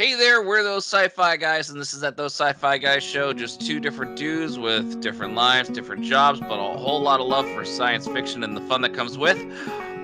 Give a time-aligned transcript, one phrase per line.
[0.00, 3.34] Hey there, we're those sci-fi guys, and this is at those sci-fi guys show.
[3.34, 7.46] Just two different dudes with different lives, different jobs, but a whole lot of love
[7.50, 9.36] for science fiction and the fun that comes with.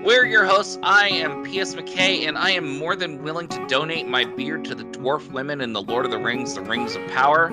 [0.05, 0.79] We're your hosts.
[0.83, 1.75] I am P.S.
[1.75, 5.63] McKay, and I am more than willing to donate my beard to the dwarf women
[5.63, 7.49] in the Lord of the Rings, The Rings of Power,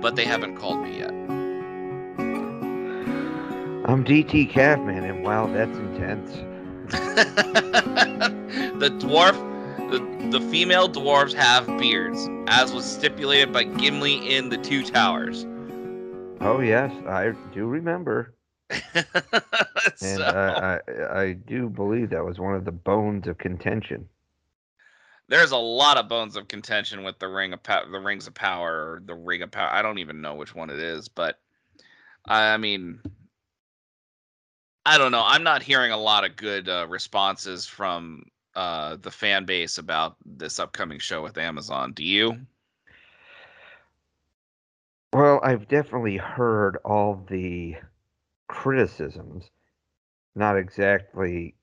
[0.00, 1.10] but they haven't called me yet.
[3.84, 6.32] I'm DT Cavman, and wow, that's intense.
[8.78, 9.51] the dwarf,
[9.92, 15.46] the, the female dwarves have beards, as was stipulated by Gimli in the Two Towers.
[16.40, 18.34] Oh yes, I do remember,
[18.70, 19.06] and
[19.96, 24.08] So- I, I I do believe that was one of the bones of contention.
[25.28, 28.34] there's a lot of bones of contention with the ring of power, the rings of
[28.34, 29.70] power, or the ring of power.
[29.70, 31.38] I don't even know which one it is, but
[32.26, 33.00] I mean,
[34.84, 35.22] I don't know.
[35.24, 38.24] I'm not hearing a lot of good uh, responses from
[38.54, 41.92] uh, the fan base about this upcoming show with Amazon.
[41.92, 42.36] Do you?
[45.12, 47.76] Well, I've definitely heard all the
[48.48, 49.50] criticisms.
[50.34, 51.54] Not exactly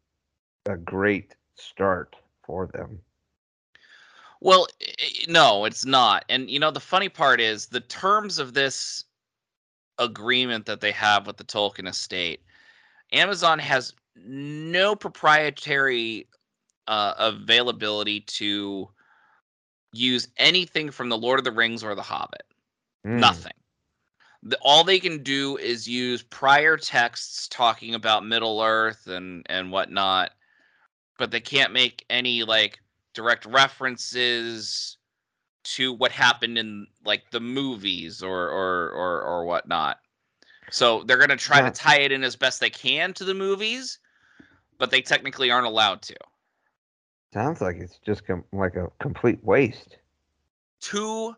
[0.68, 2.16] a great start
[2.46, 3.00] for them.
[4.42, 4.68] Well,
[5.28, 6.24] no, it's not.
[6.30, 9.04] And you know, the funny part is the terms of this
[9.98, 12.42] agreement that they have with the Tolkien estate.
[13.12, 16.28] Amazon has no proprietary
[16.90, 18.90] uh, availability to
[19.94, 22.44] use anything from the Lord of the Rings or the Hobbit.
[23.06, 23.20] Hmm.
[23.20, 23.54] Nothing.
[24.42, 29.72] The, all they can do is use prior texts talking about Middle Earth and and
[29.72, 30.32] whatnot,
[31.18, 32.80] but they can't make any like
[33.14, 34.98] direct references
[35.64, 40.00] to what happened in like the movies or or or, or whatnot.
[40.72, 41.70] So they're gonna try Yeah.
[41.70, 44.00] to tie it in as best they can to the movies,
[44.80, 46.16] but they technically aren't allowed to.
[47.34, 49.98] Sounds like it's just com- like a complete waste.
[50.82, 51.36] two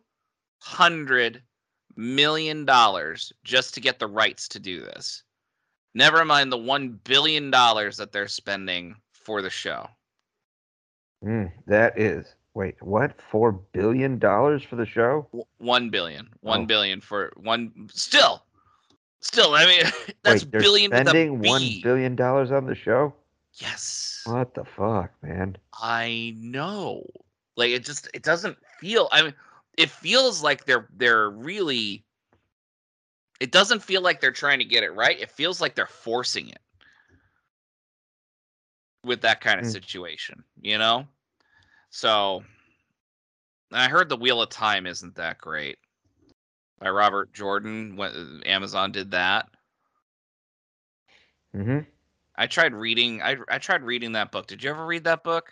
[0.59, 1.42] hundred
[1.95, 5.23] million dollars just to get the rights to do this.
[5.94, 9.88] Never mind the one billion dollars that they're spending for the show.
[11.24, 13.19] Hmm, that is wait, what?
[13.30, 15.28] Four billion dollars for the show?
[15.57, 16.30] One billion.
[16.41, 16.66] One Oh.
[16.66, 17.90] billion for one.
[17.91, 18.44] Still,
[19.19, 19.53] still.
[19.56, 19.84] I mean,
[20.24, 23.13] that's wait, they're billion spending one billion dollars on the show?
[23.53, 25.57] Yes, What the fuck, man?
[25.81, 27.03] I know.
[27.56, 29.09] Like it just it doesn't feel.
[29.12, 29.34] I mean,
[29.78, 32.06] it feels like they're they're really.
[33.39, 35.19] It doesn't feel like they're trying to get it right.
[35.19, 36.59] It feels like they're forcing it
[39.03, 39.68] with that kind of Mm.
[39.68, 41.07] situation, you know.
[41.89, 42.44] So,
[43.72, 45.79] I heard the Wheel of Time isn't that great
[46.79, 47.95] by Robert Jordan.
[47.95, 49.50] When Amazon did that,
[51.56, 51.79] Mm-hmm.
[52.41, 53.22] I tried reading.
[53.22, 54.47] I I tried reading that book.
[54.47, 55.52] Did you ever read that book?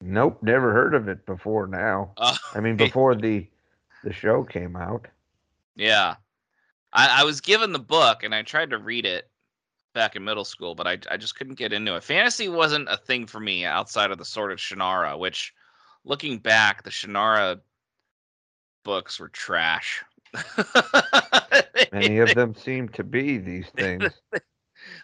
[0.00, 2.12] Nope, never heard of it before now.
[2.16, 3.46] Uh, I mean before the
[4.02, 5.08] the show came out.
[5.76, 6.14] Yeah.
[6.94, 9.28] I, I was given the book and I tried to read it
[9.92, 12.02] back in middle school, but I, I just couldn't get into it.
[12.02, 15.52] Fantasy wasn't a thing for me outside of the Sword of Shannara, which,
[16.04, 17.60] looking back, the Shannara
[18.84, 20.02] books were trash.
[21.92, 24.10] Many of them seem to be these things.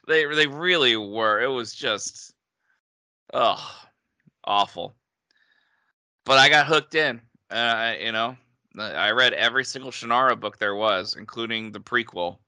[0.07, 1.41] They they really were.
[1.41, 2.33] It was just,
[3.35, 3.87] oh,
[4.45, 4.95] awful.
[6.25, 7.21] But I got hooked in.
[7.51, 8.37] Uh, you know,
[8.79, 12.39] I read every single Shannara book there was, including the prequel.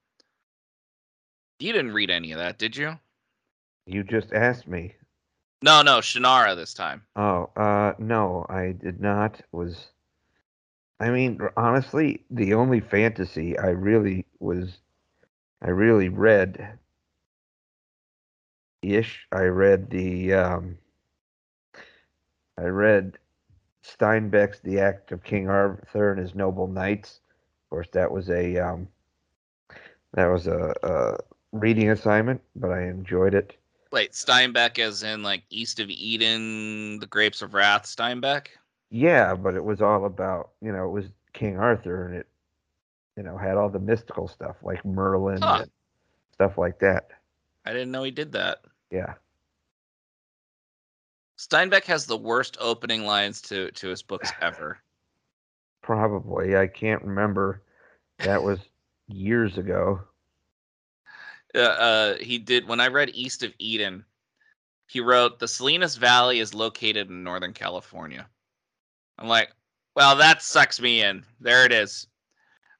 [1.60, 2.98] You didn't read any of that, did you?
[3.86, 4.94] You just asked me.
[5.62, 7.02] No, no, Shannara this time.
[7.16, 9.88] Oh, uh no, I did not was
[11.00, 14.78] I mean, honestly, the only fantasy I really was
[15.62, 16.78] I really read
[18.82, 19.26] ish.
[19.32, 20.78] I read the um
[22.58, 23.18] I read
[23.82, 27.20] Steinbeck's The Act of King Arthur and His Noble Knights.
[27.64, 28.88] Of course, that was a um
[30.14, 31.18] that was a, a
[31.52, 33.56] reading assignment, but I enjoyed it.
[33.90, 38.48] Wait, Steinbeck as in like East of Eden, the Grapes of Wrath, Steinbeck?
[38.90, 42.26] Yeah, but it was all about, you know, it was King Arthur and it,
[43.16, 45.62] you know, had all the mystical stuff like Merlin Huh.
[45.62, 45.70] and
[46.32, 47.10] stuff like that.
[47.64, 48.62] I didn't know he did that.
[48.90, 49.14] Yeah.
[51.38, 54.78] Steinbeck has the worst opening lines to to his books ever.
[55.82, 56.56] Probably.
[56.56, 57.62] I can't remember.
[58.18, 58.58] That was
[59.06, 60.00] years ago.
[61.54, 64.04] uh, uh, he did when I read East of Eden.
[64.88, 68.26] He wrote the Salinas Valley is located in Northern California.
[69.18, 69.50] I'm like,
[69.94, 71.24] well, that sucks me in.
[71.40, 72.06] There it is.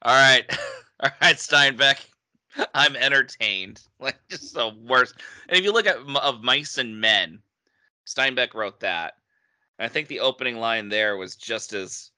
[0.01, 0.45] All right,
[0.99, 2.05] all right, Steinbeck.
[2.73, 3.81] I'm entertained.
[4.01, 5.15] Like just the worst.
[5.49, 7.39] And if you look at of Mice and Men,
[8.07, 9.15] Steinbeck wrote that.
[9.77, 12.11] And I think the opening line there was just as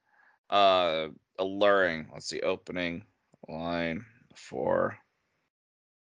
[0.52, 1.08] uh,
[1.40, 2.08] alluring.
[2.14, 3.04] Let's see, opening
[3.50, 4.06] line
[4.36, 4.96] for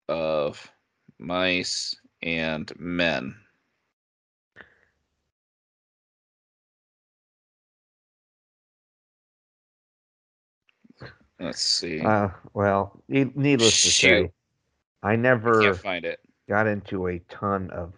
[0.07, 0.71] of
[1.19, 3.35] mice and men.
[11.39, 12.01] Let's see.
[12.01, 14.31] Uh, well, need- needless to say,
[15.03, 16.19] I I never can't find it.
[16.47, 17.93] got into a ton of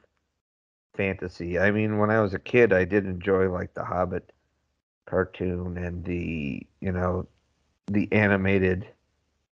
[0.93, 1.57] fantasy.
[1.57, 4.31] I mean, when I was a kid, I did enjoy like the Hobbit
[5.05, 7.27] cartoon and the, you know,
[7.87, 8.87] the animated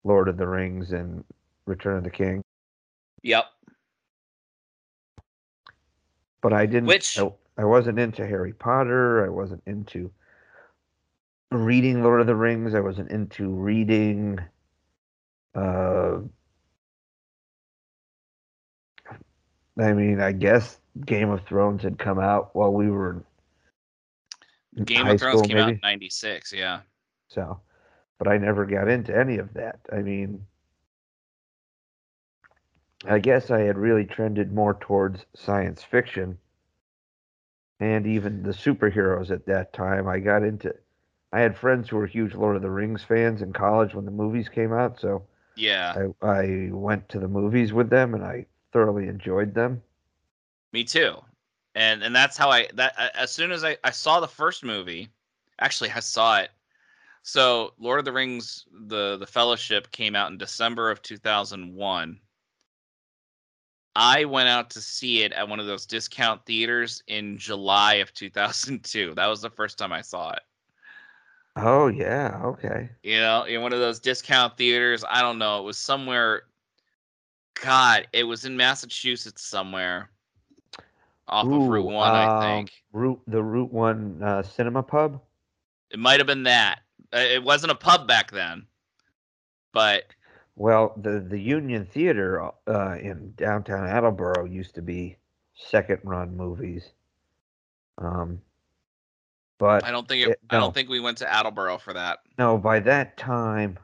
[0.04, 1.24] Lord of the Rings and
[1.66, 2.44] Return of the King.
[3.22, 3.46] Yep.
[6.42, 6.88] But I didn't.
[6.88, 9.26] Which- I, I wasn't into Harry Potter.
[9.26, 10.12] I wasn't into
[11.63, 12.75] reading Lord of the Rings.
[12.75, 14.40] I wasn't into reading.
[15.54, 16.19] Uh,
[19.80, 23.24] I mean, I guess Game of Thrones had come out while we were
[24.75, 25.75] in Game high of Thrones school, came out maybe.
[25.75, 26.54] in '96.
[26.54, 26.81] Yeah.
[27.28, 27.60] So,
[28.18, 29.80] but I never got into any of that.
[29.92, 30.46] I mean,
[33.08, 36.38] I guess I had really trended more towards science fiction
[37.80, 40.08] and even the superheroes at that time.
[40.08, 40.74] I got into,
[41.36, 44.12] I had friends who were huge Lord of the Rings fans in college when the
[44.12, 44.98] movies came out.
[45.02, 45.22] So
[45.58, 46.08] Yeah.
[46.22, 49.84] I, I went to the movies with them and I thoroughly enjoyed them.
[50.72, 51.18] Me too.
[51.76, 55.10] And and that's how I that as soon as I I saw the first movie,
[55.60, 56.52] actually I saw it.
[57.24, 62.18] So Lord of the Rings the the Fellowship came out in December of 2001.
[63.98, 68.14] I went out to see it at one of those discount theaters in July of
[68.14, 69.16] 2002.
[69.16, 70.42] That was the first time I saw it.
[71.56, 72.42] Oh, yeah.
[72.44, 72.90] Okay.
[73.04, 75.06] You know, in one of those discount theaters.
[75.10, 75.60] I don't know.
[75.60, 76.44] It was somewhere.
[77.62, 80.10] God, it was in Massachusetts somewhere.
[81.28, 82.84] Off of Route Ooh, One, I um, think.
[82.92, 85.22] Route, the Route 1 uh, cinema pub?
[85.92, 86.80] It might have been that.
[87.13, 88.68] Uh, It wasn't a pub back then,
[89.72, 90.04] but
[90.56, 95.18] Well, the the Union Theater uh, in downtown Attleboro used to be
[95.54, 96.92] second run movies.
[97.98, 98.42] Um,
[99.57, 102.19] but I don't think it, it- I don't think we went to Attleboro for that.
[102.38, 103.78] no, by that time,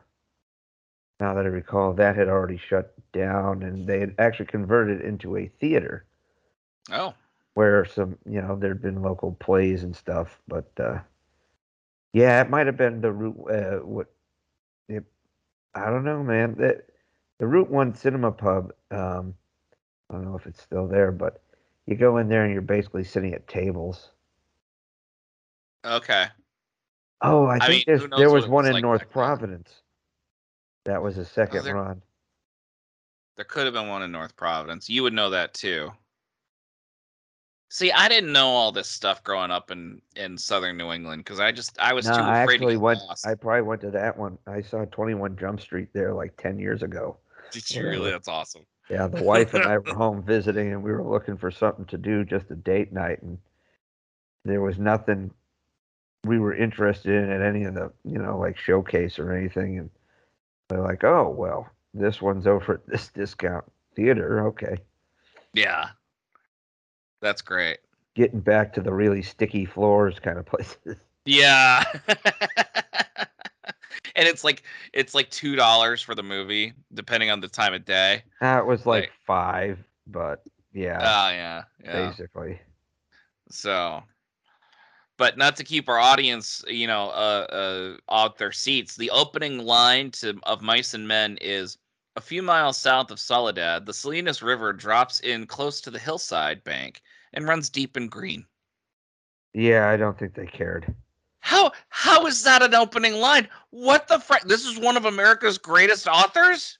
[1.20, 5.06] now that I recall, that had already shut down, and they had actually converted it
[5.06, 6.06] into a theater
[6.92, 7.14] Oh,
[7.54, 10.42] where some, you know, there'd been local plays and stuff.
[10.48, 11.00] But uh,
[12.14, 13.50] yeah, it might have been the route.
[13.50, 14.08] Uh, what?
[14.90, 15.04] It,
[15.76, 16.56] I don't know, man.
[16.58, 16.86] That
[17.38, 18.74] the Route One Cinema Pub.
[18.90, 19.36] Um,
[20.10, 21.42] I don't know if it's still there, but
[21.86, 24.10] you go in there and you're basically sitting at tables.
[25.86, 26.26] Okay.
[27.22, 29.10] Oh, I I think mean, there's, who knows there was one in like North.
[29.10, 29.72] Providence.
[30.86, 32.02] That was a second there- run.
[33.38, 34.90] There could have been one in North Providence.
[34.90, 35.92] You would know that too.
[37.70, 41.40] See, I didn't know all this stuff growing up in in southern New England because
[41.40, 43.00] I just I was No, too I afraid actually to went.
[43.08, 43.26] lost.
[43.26, 44.38] I probably went to that one.
[44.46, 47.18] I saw 21 Jump Street there like 10 years ago.
[47.52, 48.12] Did you really?
[48.12, 48.66] That's awesome.
[48.90, 51.98] Yeah, the wife and I were home visiting, and we were looking for something to
[51.98, 53.38] do, just a date night, and
[54.44, 55.32] there was nothing
[56.26, 59.80] we were interested in at any of the, you know, like showcase or anything.
[59.80, 59.90] And
[60.70, 63.66] they're like, "Oh, well, this one's over at this discount
[63.96, 64.78] theater." Okay,
[65.54, 65.90] Yeah,
[67.22, 67.80] that's great.
[68.16, 70.98] getting back to the really sticky floors kind of places.
[71.26, 71.84] Yeah.
[74.16, 77.86] and it's like it's like two dollars for the movie, depending on the time of
[77.86, 78.24] day.
[78.42, 80.44] that was like Like- five, but
[80.74, 82.08] yeah, Oh yeah, yeah.
[82.10, 82.60] basically.
[83.50, 84.02] So,
[85.22, 88.96] but not to keep our audience, you know, uh, uh, off their seats.
[88.96, 91.78] The opening line to of Mice and Men is
[92.16, 93.86] a few miles south of Soledad.
[93.86, 98.48] The Salinas River drops in close to the hillside bank and runs deep and green.
[99.54, 100.92] Yeah, I don't think they cared.
[101.42, 103.48] How how is that an opening line?
[103.70, 104.42] What the frick?
[104.46, 106.80] This is one of America's greatest authors.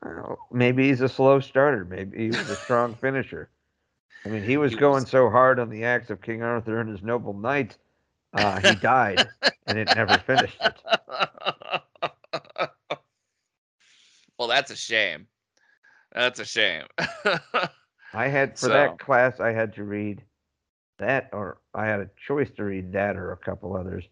[0.00, 1.84] Well, maybe he's a slow starter.
[1.84, 3.50] Maybe he's a strong finisher.
[4.24, 6.80] I mean, he was He going was- so hard on the acts of King Arthur
[6.80, 7.78] and his noble knights,
[8.34, 9.28] uh, he died
[9.66, 10.74] and it never finished it.
[14.38, 15.26] well, that's a shame.
[16.12, 16.84] That's a shame.
[18.12, 20.22] I had for So- that class, I had to read
[20.98, 24.04] that, or I had a choice to read that or a couple others.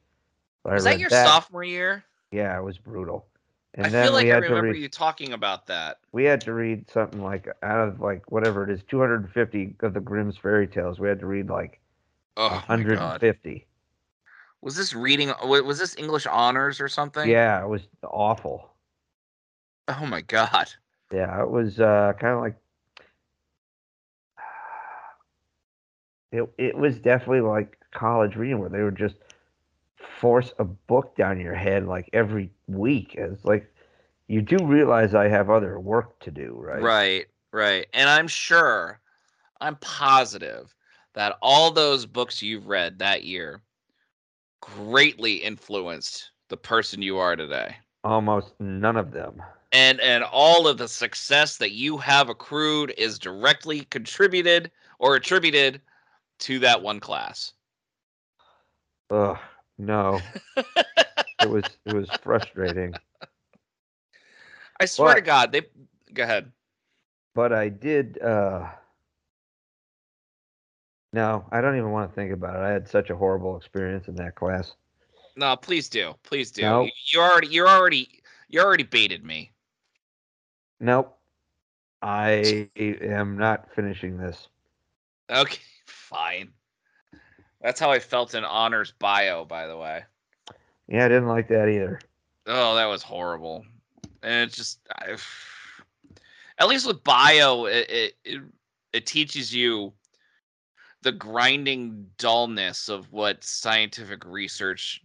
[0.65, 2.05] Was that your sophomore year?
[2.31, 3.27] Yeah, it was brutal.
[3.75, 4.83] And I then feel like we I remember read.
[4.83, 5.99] you talking about that.
[6.13, 10.01] We had to read something like out of like whatever it is, 250 of the
[10.01, 10.99] Grimm's fairy tales.
[10.99, 11.81] We had to read like
[12.37, 13.67] Oh 150.
[14.61, 17.29] Was this reading was this English honors or something?
[17.29, 18.71] Yeah, it was awful.
[19.87, 20.73] Oh my god.
[21.13, 22.57] Yeah, it was uh, kind of like
[26.33, 26.49] it.
[26.59, 29.17] It was definitely like college reading where they were just
[30.21, 33.15] force a book down your head like every week.
[33.17, 33.73] It's like
[34.27, 36.83] you do realize I have other work to do, right?
[36.83, 37.87] Right, right.
[37.93, 39.01] And I'm sure,
[39.61, 40.75] I'm positive
[41.15, 43.63] that all those books you've read that year
[44.61, 47.77] greatly influenced the person you are today.
[48.05, 49.43] Almost none of them.
[49.73, 55.81] And and all of the success that you have accrued is directly contributed or attributed
[56.41, 57.53] to that one class.
[59.11, 59.39] Ugh,
[59.79, 60.21] no.
[60.57, 62.95] it was it was frustrating.
[64.81, 65.63] I swear to God, they
[66.13, 66.53] go ahead.
[67.35, 68.69] But I did uh
[71.13, 72.63] no, I don't even want to think about it.
[72.63, 74.75] I had such a horrible experience in that class.
[75.37, 76.63] No, please do, please do.
[76.63, 76.83] No.
[76.83, 79.53] You, you already, you're already, you already baited me.
[80.81, 81.17] Nope.
[82.03, 84.49] I am not finishing this.
[85.31, 86.51] Okay, fine.
[87.61, 90.05] That's how I felt in honors bio, by the way.
[90.87, 92.01] Yeah, I didn't like that either.
[92.47, 93.65] Oh, that was horrible.
[94.23, 95.17] And it's just, I,
[96.59, 98.43] at least with bio, it, it it
[98.93, 99.93] it teaches you
[101.03, 105.03] the grinding dullness of what scientific research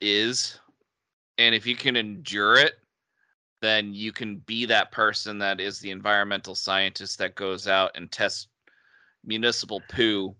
[0.00, 0.60] is,
[1.38, 2.74] and if you can endure it,
[3.60, 8.10] then you can be that person that is the environmental scientist that goes out and
[8.12, 8.48] tests
[9.24, 10.34] municipal poo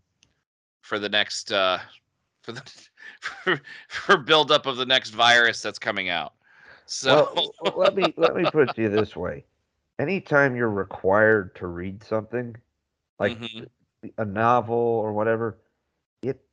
[0.82, 1.78] for the next uh
[2.42, 2.62] for the
[3.20, 6.34] for, for buildup of the next virus that's coming out.
[6.86, 9.44] So Well, let me let me put it to you this way:
[9.98, 12.56] anytime you're required to read something,
[13.18, 13.68] like Mhm.
[14.18, 15.58] a novel or whatever,
[16.22, 16.44] it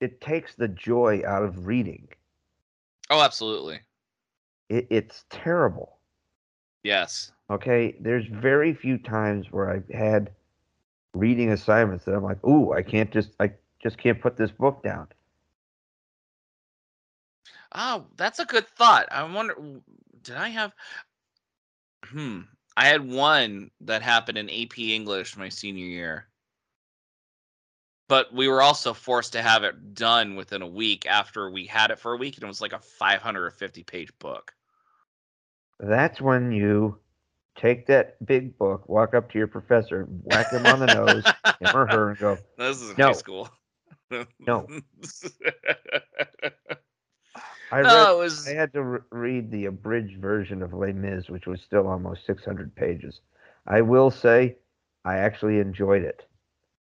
[0.00, 2.08] it takes the joy out of reading.
[3.10, 3.80] oh, absolutely.
[4.68, 5.98] It, it's terrible.
[6.82, 7.32] Yes.
[7.50, 10.32] Okay, there's very few times where I've had
[11.14, 13.52] reading assignments that I'm like, "Ooh, I can't just I
[13.82, 15.08] just can't put this book down."
[17.74, 19.08] Oh, that's a good thought.
[19.10, 19.54] I wonder,
[20.22, 20.74] did I have?
[22.04, 22.42] Hmm.
[22.76, 26.28] I had one that happened in AP English my senior year,
[28.08, 31.90] but we were also forced to have it done within a week after we had
[31.90, 34.54] it for a week, and it was like a 550 page book.
[35.80, 36.98] That's when you
[37.56, 41.24] take that big book, walk up to your professor, whack him on the nose,
[41.60, 43.06] him or her, and go, This is No.
[43.06, 43.50] high school.
[44.40, 44.66] No.
[47.70, 48.46] I read no, was.
[48.46, 52.26] I had to re- read the abridged version of Les Mis, which was still almost
[52.26, 53.20] 600 pages.
[53.66, 54.56] I will say,
[55.04, 56.26] I actually enjoyed it.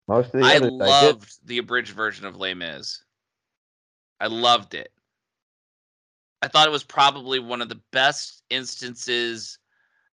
[0.08, 3.04] Most of the I others I loved the abridged version of Les Mis.
[4.20, 4.92] I loved it.
[6.42, 9.60] I thought it was probably one of the best instances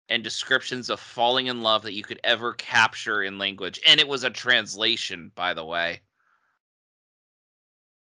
[0.09, 3.79] and descriptions of falling in love that you could ever capture in language.
[3.88, 6.01] And it was a translation, by the way.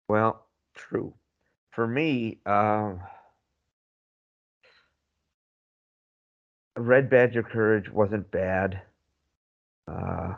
[0.08, 1.14] Well, true.
[1.72, 3.00] For me, um,
[6.76, 8.82] Red Badge of Courage wasn't bad.
[9.88, 10.34] Uh,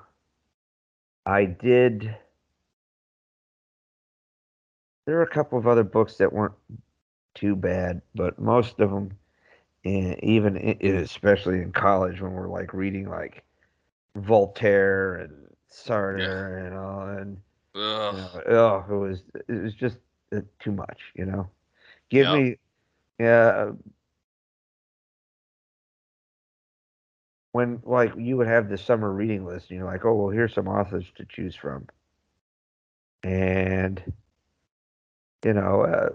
[1.26, 2.16] I did.
[5.06, 6.54] There are a couple of other books that weren't
[7.36, 9.12] too bad, but most of them,
[9.84, 13.44] even i- especially in college when we're like reading like
[14.16, 17.38] Voltaire and Sartre and all, and
[18.10, 19.98] you know, oh, it was it was just
[20.36, 21.50] uh, too much, you know.
[22.10, 22.30] Give Yep.
[22.30, 22.58] me,
[23.20, 23.72] yeah.
[27.52, 30.54] when like you would have the summer reading list, and you're like, oh well, here's
[30.54, 31.88] some authors to choose from,
[33.24, 34.02] and
[35.44, 36.10] you know, uh,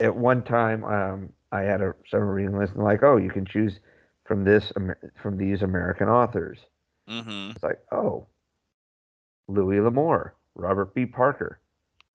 [0.00, 3.46] at one time, um, I had a summer reading list, and like, oh, you can
[3.46, 3.78] choose
[4.24, 4.72] from this
[5.22, 6.58] from these American authors.
[7.08, 7.52] Mm-hmm.
[7.52, 8.26] It's like, oh,
[9.46, 11.06] Louis L'Amour, Robert B.
[11.06, 11.60] Parker,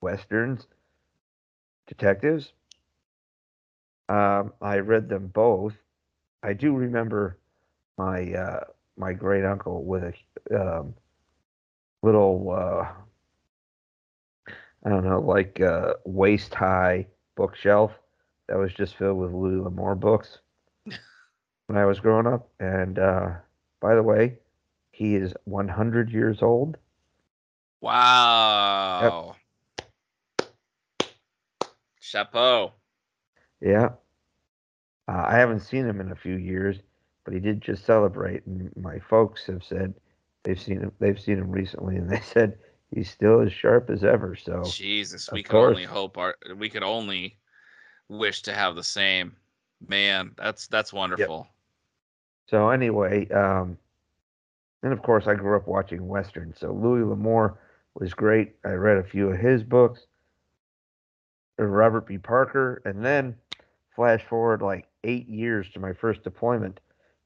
[0.02, 0.68] westerns,
[1.88, 2.52] detectives.
[4.10, 5.74] Um, I read them both.
[6.44, 7.38] I do remember
[7.98, 8.64] my uh,
[8.98, 10.04] my great uncle with
[10.52, 10.94] a um,
[12.02, 12.88] little uh,
[14.84, 17.92] I don't know, like uh, waist high bookshelf
[18.50, 20.40] that was just filled with Louis L'Amour books
[21.68, 22.50] when I was growing up.
[22.60, 23.30] And uh,
[23.80, 24.40] by the way,
[24.92, 26.78] he is 100 years old.
[27.80, 29.36] Wow.
[32.02, 32.74] Chapeau.
[33.62, 33.90] Yeah.
[35.08, 36.78] Uh, I haven't seen him in a few years,
[37.26, 38.46] but he did just celebrate.
[38.48, 39.94] And my folks have said
[40.44, 40.92] they've seen him.
[41.00, 42.58] They've seen him recently, and they said
[42.94, 44.36] he's still as sharp as ever.
[44.36, 47.39] So Jesus, we could only hope our we could only
[48.10, 49.36] wish to have the same.
[49.88, 51.48] Man, that's that's wonderful.
[52.48, 53.78] so anyway, um,
[54.84, 56.58] and of course I grew up watching westerns.
[56.60, 57.58] So Louis L'Amour
[57.94, 58.56] was great.
[58.66, 60.06] I read a few of his books.
[61.60, 62.18] Uh, Robert B.
[62.18, 63.36] Parker, and then
[63.96, 66.80] flash forward like eight years to my first deployment,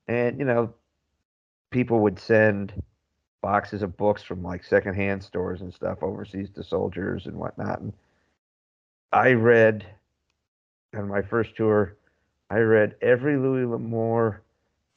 [0.08, 0.74] and you know,
[1.72, 2.74] people would send
[3.42, 7.82] boxes of books from like secondhand stores and stuff overseas to soldiers and whatnot.
[7.82, 7.94] And
[9.12, 9.86] I read
[10.94, 11.96] on my first tour,
[12.50, 14.42] I read every Louis L'Amour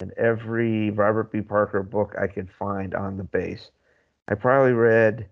[0.00, 1.40] and every Robert B.
[1.40, 3.70] Parker book I could find on the base.
[4.28, 5.28] I probably read,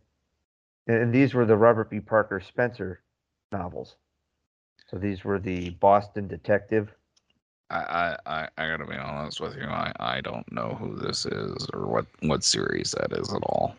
[0.86, 2.00] and these were the Robert B.
[2.00, 3.02] Parker Spenser
[3.52, 3.96] novels.
[4.90, 6.90] So these were the Boston Detective.
[7.70, 9.64] I, I, I gotta be honest with you.
[9.64, 13.74] I, I don't know who this is or what, what series that is at all.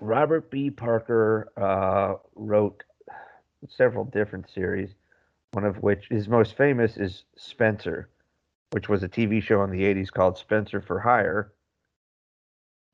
[0.00, 0.70] Robert B.
[0.70, 2.82] Parker uh, wrote
[3.68, 4.90] several different series,
[5.52, 8.08] one of which his most famous is Spenser,
[8.70, 11.52] which was a TV show in the 80s called Spenser for Hire,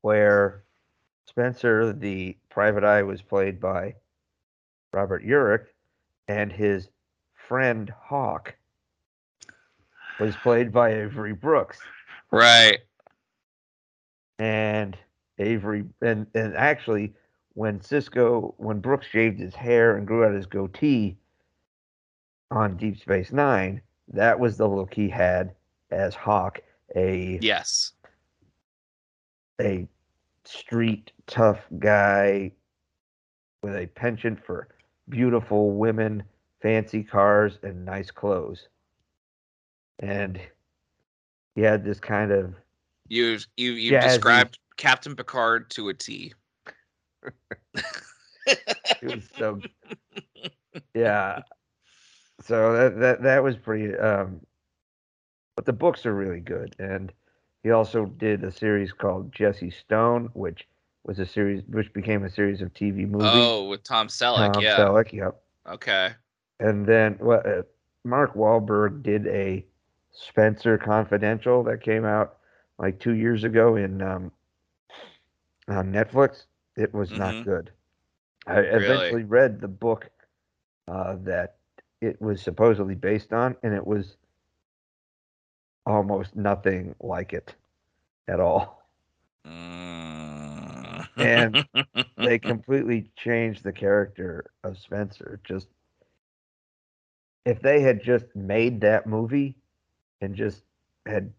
[0.01, 0.63] where
[1.25, 3.95] Spenser, the private eye, was played by
[4.91, 5.65] Robert Urich,
[6.27, 6.89] and his
[7.47, 8.55] friend Hawk
[10.19, 11.79] was played by Avery Brooks.
[12.31, 12.79] Right.
[14.39, 14.97] And
[15.39, 17.13] Avery and and actually
[17.53, 21.17] when Sisko when Brooks shaved his hair and grew out his goatee
[22.53, 25.55] on Deep Space Nine, that was the look he had
[25.91, 26.59] as Hawk,
[26.95, 27.93] a yes,
[29.59, 29.87] a
[30.45, 32.51] street tough guy
[33.61, 34.67] with a penchant for
[35.09, 36.23] beautiful women,
[36.61, 38.67] fancy cars, and nice clothes.
[39.99, 40.39] And
[41.55, 42.53] he had this kind of
[43.07, 44.03] you you you jazzy.
[44.03, 46.33] described Captain Picard to a T.
[48.45, 49.59] it was so
[50.93, 51.41] yeah.
[52.43, 54.41] So that that that was pretty um
[55.55, 57.13] but the books are really good and
[57.63, 60.67] he also did a series called Jesse Stone, which
[61.05, 63.29] was a series which became a series of TV movies.
[63.31, 64.77] Oh, with Tom Selleck, Tom yeah.
[64.77, 65.41] Selleck, yep.
[65.67, 66.11] Okay.
[66.59, 67.61] And then well, uh,
[68.03, 69.65] Mark Wahlberg did a
[70.11, 72.37] Spenser Confidential that came out
[72.77, 74.31] like two years ago in um,
[75.69, 76.43] on Netflix.
[76.75, 77.19] It was mm-hmm.
[77.19, 77.71] not good.
[78.45, 78.85] I really?
[78.85, 80.09] eventually read the book
[80.89, 81.55] uh, that
[82.03, 84.17] it was supposedly based on, and it was
[85.85, 87.55] almost nothing like it
[88.27, 88.83] at all.
[89.45, 91.07] Mm.
[91.17, 91.65] and
[92.17, 95.39] they completely changed the character of Spenser.
[95.43, 95.67] Just
[97.45, 99.55] if they had just made that movie
[100.21, 100.63] and just
[101.05, 101.31] had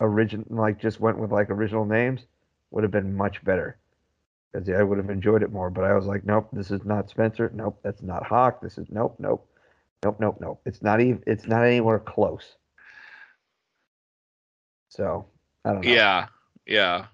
[0.00, 2.26] origin like just went with like original names,
[2.70, 3.76] would have been much better.
[4.52, 5.70] Because I would have enjoyed it more.
[5.70, 7.50] But I was like, nope, this is not Spenser.
[7.54, 8.60] Nope, that's not Hawk.
[8.60, 9.46] This is nope, nope,
[10.04, 10.60] nope, nope, nope.
[10.66, 11.22] It's not even.
[11.26, 12.56] It's not anywhere close.
[14.88, 15.26] So
[15.64, 15.92] I don't know.
[15.92, 16.26] Yeah,
[16.66, 17.06] yeah.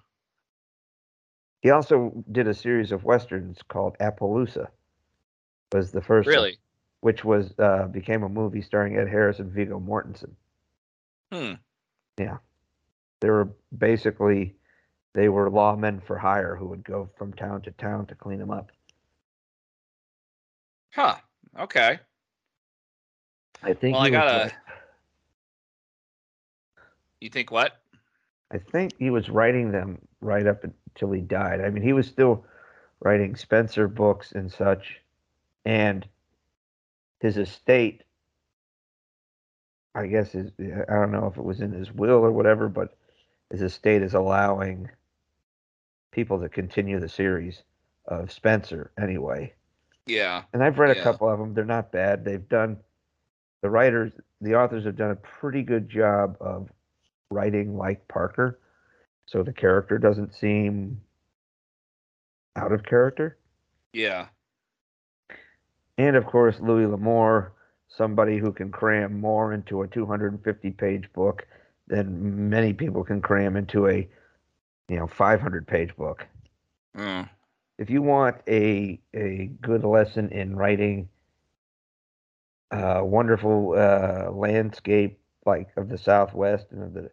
[1.60, 4.68] He also did a series of westerns called Appaloosa.
[5.72, 6.56] Was the first really, one,
[7.00, 10.32] which was uh, became a movie starring Ed Harris and Viggo Mortensen.
[11.32, 11.54] Hmm.
[12.18, 12.38] Yeah,
[13.20, 14.56] they were basically
[15.14, 18.50] they were lawmen for hire who would go from town to town to clean them
[18.50, 18.70] up.
[20.92, 21.16] Huh.
[21.58, 22.00] Okay.
[23.62, 23.94] I think.
[23.94, 24.52] Well, I gotta.
[27.20, 27.80] You think what?
[28.50, 31.60] I think he was writing them right up until he died.
[31.60, 32.44] I mean, he was still
[33.00, 35.00] writing Spenser books and such,
[35.64, 36.06] and
[37.20, 38.02] his estate.
[39.94, 42.96] I guess is I don't know if it was in his will or whatever, but
[43.50, 44.88] his estate is allowing
[46.12, 47.62] people to continue the series
[48.06, 49.52] of Spenser anyway.
[50.06, 50.42] Yeah.
[50.52, 51.02] And I've read yeah.
[51.02, 51.54] a couple of them.
[51.54, 52.24] They're not bad.
[52.24, 52.78] They've done
[53.62, 56.68] the writers, the authors have done a pretty good job of
[57.30, 58.58] writing like Parker,
[59.26, 61.00] so the character doesn't seem
[62.56, 63.38] out of character.
[63.92, 64.26] Yeah.
[65.98, 67.52] And of course, Louis L'Amour,
[67.88, 71.46] somebody who can cram more into a 250 page book
[71.88, 74.08] than many people can cram into a
[74.88, 76.26] you know 500 page book.
[76.96, 77.28] Mm.
[77.78, 81.08] If you want a a good lesson in writing
[82.70, 87.10] uh, wonderful uh, landscape like of the Southwest and of the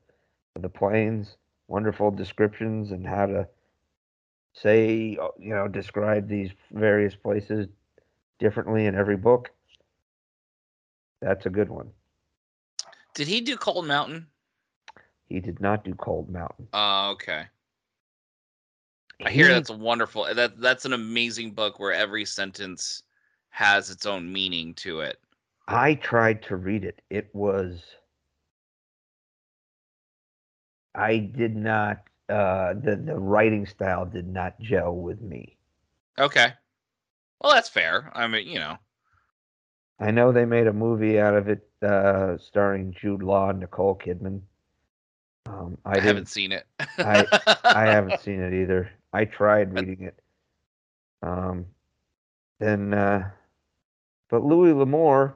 [0.55, 3.47] of the plains, wonderful descriptions and how to
[4.53, 7.67] say uh, you know describe these various places
[8.39, 9.51] differently in every book.
[11.21, 11.89] That's a good one.
[13.15, 14.27] Did he do Cold Mountain?
[15.25, 16.67] He did not do Cold Mountain.
[16.73, 17.45] Oh, okay.
[19.25, 20.27] I hear that's a wonderful.
[20.33, 23.03] That that's an amazing book where every sentence
[23.49, 25.17] has its own meaning to it.
[25.67, 27.01] I tried to read it.
[27.09, 27.81] It was
[30.95, 35.57] I did not uh the the writing style did not gel with me.
[36.19, 36.53] Okay.
[37.41, 38.11] Well, that's fair.
[38.15, 38.77] I mean, you know.
[39.99, 43.95] I know they made a movie out of it, uh, starring Jude Law and Nicole
[43.95, 44.41] Kidman.
[45.47, 46.65] Um, I, I, haven't seen it.
[46.79, 47.25] I
[47.63, 48.91] I haven't seen it either.
[49.13, 50.19] I tried reading it.
[51.23, 51.65] Um,
[52.59, 53.29] then, uh,
[54.29, 55.35] but Louis L'Amour,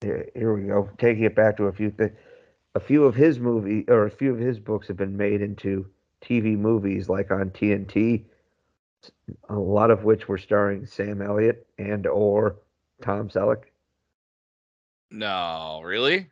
[0.00, 0.88] here, here we go.
[0.98, 2.12] Taking it back to a few things.
[2.74, 5.86] A few of his movie or a few of his books have been made into
[6.22, 8.24] TV movies, like on TNT.
[9.48, 12.56] A lot of which were starring Sam Elliott and or
[13.02, 13.64] Tom Selleck.
[15.10, 16.28] No, really?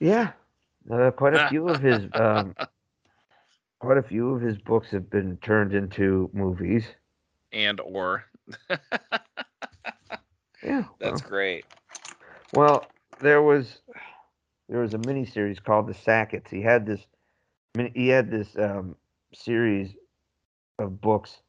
[0.00, 0.32] Yeah,
[0.92, 2.54] uh, quite a few of his um,
[3.78, 6.84] quite a few of his books have been turned into movies.
[7.52, 8.24] And or.
[10.62, 11.64] Yeah, That's well, great.
[12.52, 12.86] Well,
[13.20, 13.78] there was
[14.68, 16.50] there was a mini series called The Sacketts.
[16.50, 17.00] He had this
[17.94, 18.96] he had this um,
[19.32, 19.94] series
[20.78, 21.42] of books,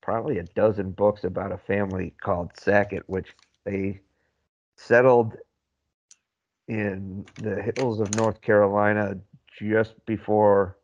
[0.00, 4.00] probably a dozen books about a family called Sackett, which they
[4.76, 5.36] settled
[6.68, 9.18] in the hills of North Carolina
[9.58, 10.78] just before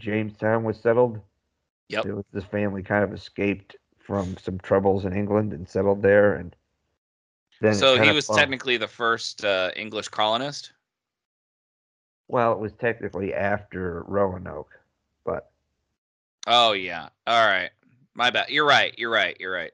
[0.00, 1.20] Jamestown was settled.
[1.88, 2.06] Yep.
[2.06, 6.34] It was this family kind of escaped from some troubles in England and settled there,
[6.34, 6.54] and
[7.64, 10.72] then So he was fun- technically the first uh, English colonist.
[12.28, 14.70] well, it was technically after Roanoke,
[15.24, 15.50] but
[16.46, 17.08] Oh yeah.
[17.26, 17.70] All right.
[18.14, 18.48] My bad.
[18.50, 18.94] You're right.
[18.98, 19.36] You're right.
[19.40, 19.72] You're right.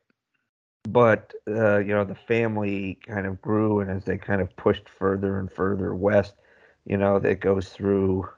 [0.88, 4.88] but uh, you know the family kind of grew, and as they kind of pushed
[4.88, 6.34] further and further west,
[6.86, 8.28] you know that goes through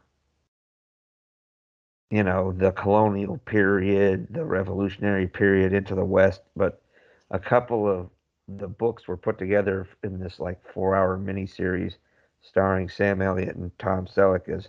[2.11, 6.83] you know the colonial period, the revolutionary period into the west, but
[7.31, 8.11] a couple of
[8.49, 11.95] the books were put together in this like four-hour miniseries
[12.41, 14.69] starring Sam Elliott and Tom Selleck as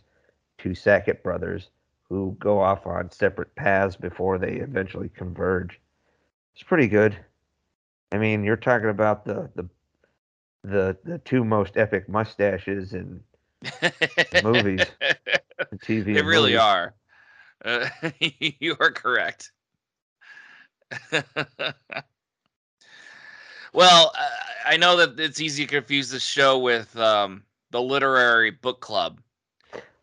[0.57, 1.69] two Sackett brothers
[2.09, 5.79] who go off on separate paths before they eventually converge.
[6.53, 7.17] It's pretty good.
[8.11, 9.67] I mean, you're talking about the the
[10.63, 13.21] the, the two most epic mustaches in
[14.43, 14.85] movies.
[15.71, 16.13] in TV.
[16.13, 16.59] they really movies.
[16.59, 16.93] are.
[17.65, 19.51] Uh, you are correct.
[23.73, 24.29] well, uh,
[24.65, 29.19] I know that it's easy to confuse this show with um, the literary book club.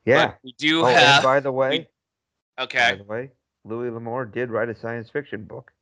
[0.04, 0.26] Yeah.
[0.28, 1.22] But we do Oh, have.
[1.22, 1.88] by the way,
[2.56, 2.90] by okay.
[2.92, 3.30] By the way,
[3.64, 5.72] Louis L'Amour did write a science fiction book,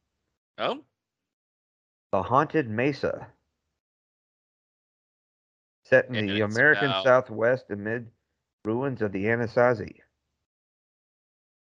[0.58, 0.82] Oh,
[2.12, 3.28] The Haunted Mesa,
[5.84, 8.10] set in And the American about- Southwest amid
[8.64, 10.00] ruins of the Anasazi.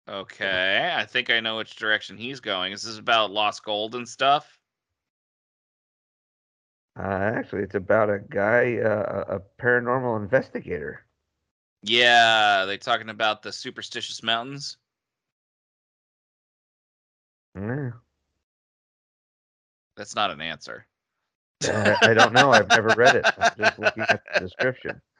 [0.09, 0.95] okay.
[0.95, 2.73] I think I know which direction he's going.
[2.73, 4.59] Is this about lost gold and stuff?
[6.99, 11.05] Uh, actually, it's about a guy, uh, a paranormal investigator.
[11.83, 14.77] Yeah, they talking about the superstitious mountains.
[17.55, 17.91] Yeah.
[19.97, 20.87] That's not an answer.
[21.65, 22.53] I, I don't know.
[22.53, 23.27] I've never read it.
[23.37, 25.01] I'm just looking at the description.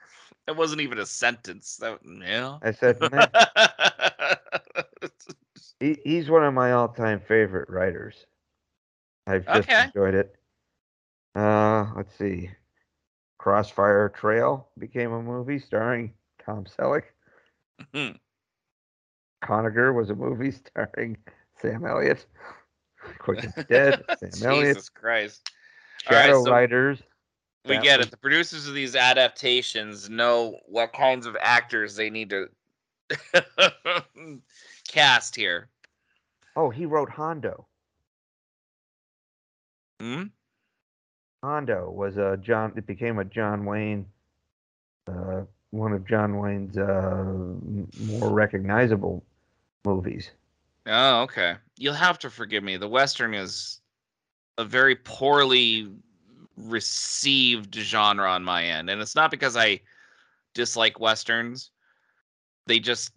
[0.47, 1.77] That wasn't even a sentence.
[1.77, 2.59] That yeah.
[2.63, 2.99] I said,
[5.79, 8.27] he, he's one of my all-time favorite writers.
[9.29, 9.85] I've just Okay.
[9.85, 10.35] enjoyed it.
[11.35, 12.51] Uh, let's see.
[13.39, 16.13] Crossfire Trail became a movie starring
[16.45, 17.05] Tom Selleck.
[17.95, 18.11] Hmm.
[19.43, 21.17] Conagher was a movie starring
[21.61, 22.27] Sam Elliott.
[23.19, 24.77] Quick and Dead, Sam Elliott.
[24.77, 25.51] Jesus Christ.
[26.09, 26.99] All right, Shadow so- Riders.
[27.65, 28.11] We get it.
[28.11, 32.49] The producers of these adaptations know what kinds of actors they need to
[34.89, 35.69] cast here.
[36.57, 37.69] Oh, he wrote Hondo.
[40.01, 40.25] Hmm?
[41.43, 42.73] Hondo was a John.
[42.77, 44.07] It became a John Wayne,
[45.09, 47.35] uh, one of John Wayne's uh,
[47.99, 49.25] more recognizable
[49.85, 50.31] movies.
[50.87, 51.57] Oh, okay.
[51.77, 52.77] You'll have to forgive me.
[52.77, 53.81] The Western is
[54.59, 55.89] a very poorly
[56.57, 58.91] received genre on my end.
[58.91, 59.81] And it's not because I
[60.55, 61.71] dislike Westerns.
[62.67, 63.13] They just.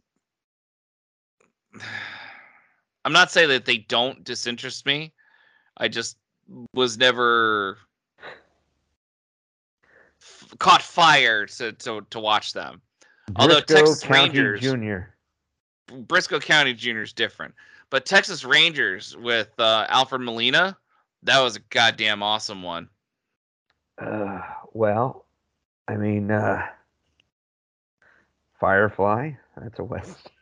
[3.06, 5.14] I'm not saying that they don't disinterest me.
[5.78, 6.18] I just
[6.74, 7.78] was never
[10.60, 12.82] caught fire to, to, to watch them.
[13.36, 14.98] Although Texas County Rangers- Jr.
[16.04, 17.02] Brisco County Jr.
[17.02, 17.54] is different.
[17.90, 20.78] But Texas Rangers with uh, Alfred Molina,
[21.24, 22.90] that was a goddamn awesome one.
[24.00, 24.42] Uh,
[24.74, 25.26] well,
[25.88, 26.64] I mean, uh,
[28.60, 29.32] Firefly.
[29.58, 30.32] That's a west.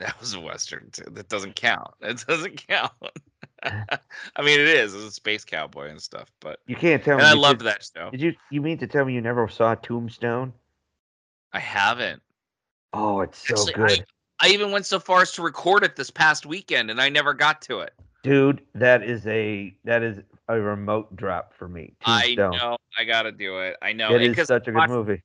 [0.00, 1.04] That was a western too.
[1.12, 1.94] That doesn't count.
[2.00, 2.90] It doesn't count.
[3.64, 4.94] I mean, it is.
[4.94, 6.30] It's a space cowboy and stuff.
[6.40, 7.30] But You can't tell and me.
[7.30, 8.10] I loved did, that show.
[8.10, 8.34] Did you?
[8.50, 10.52] You mean to tell me you never saw Tombstone?
[11.52, 12.22] I haven't.
[12.92, 14.04] Oh, it's so Actually, good.
[14.40, 17.32] I even went so far as to record it this past weekend, and I never
[17.34, 17.92] got to it.
[18.22, 21.94] Dude, that is a that is a remote drop for me.
[22.04, 22.50] I Tombstone.
[22.52, 23.76] know I gotta do it.
[23.82, 25.22] I know It And is such a good watch- movie.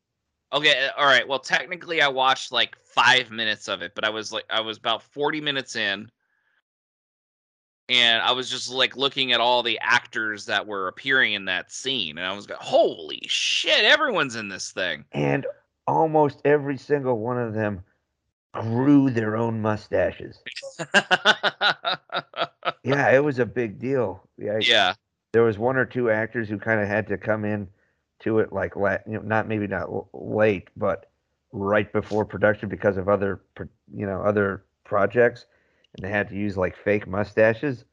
[0.52, 1.28] Okay, uh, all right.
[1.28, 4.78] Well, technically, I watched like five minutes of it, but I was like, I was
[4.78, 6.10] about forty minutes in,
[7.90, 11.72] and I was just like looking at all the actors that were appearing in that
[11.72, 15.06] scene, and I was like, holy shit, everyone's in this thing.
[15.12, 15.46] And
[15.88, 17.84] almost every single one of them
[18.54, 20.42] grew their own mustaches.
[22.84, 24.24] Yeah, it was a big deal.
[24.38, 24.94] Yeah, yeah,
[25.32, 27.68] there was one or two actors who kind of had to come in
[28.22, 31.10] to it like you know not maybe not late but
[31.52, 33.42] right before production because of other
[33.94, 35.46] you know other projects
[35.96, 37.86] and they had to use like fake mustaches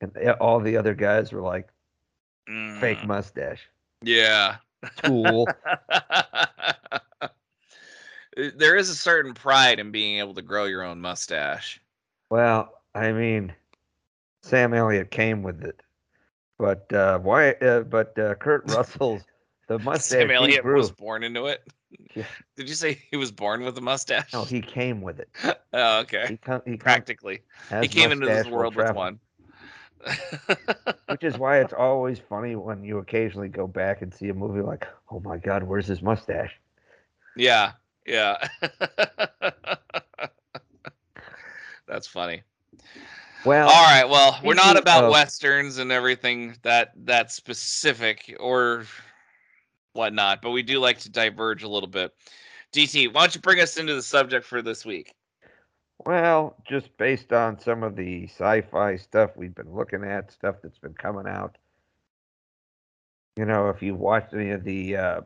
[0.00, 1.68] and they- all the other guys were like
[2.80, 3.68] fake Mm, mustache
[4.02, 4.56] yeah.
[5.02, 5.46] Cool.
[8.56, 11.80] there is a certain pride in being able to grow your own mustache.
[12.30, 13.52] well i mean
[14.42, 15.82] sam elliott came with it
[16.58, 19.22] but uh why uh, but uh, kurt russell's
[19.68, 21.62] the mustache Sam Elliott grew was born into it.
[22.14, 22.24] Yeah.
[22.56, 24.32] Did you say he was born with a mustache?
[24.32, 25.28] no he came with it
[25.72, 26.26] oh, okay.
[26.28, 27.40] he, come, he practically
[27.80, 29.18] he came into this world with one.
[31.08, 34.62] Which is why it's always funny when you occasionally go back and see a movie
[34.62, 36.58] like, oh my God, where's his mustache?
[37.36, 37.72] yeah,
[38.06, 38.36] yeah.
[41.86, 42.42] That's funny.
[43.44, 44.08] Well, All right.
[44.08, 48.84] Well, we're not about of- westerns and everything that that specific or
[49.92, 52.12] whatnot, but we do like to diverge a little bit.
[52.72, 55.14] DT, why don't you bring us into the subject for this week?
[56.06, 60.78] well, just based on some of the sci-fi stuff we've been looking at, stuff that's
[60.78, 61.58] been coming out.
[63.36, 65.20] You know, if you've watched any of the uh,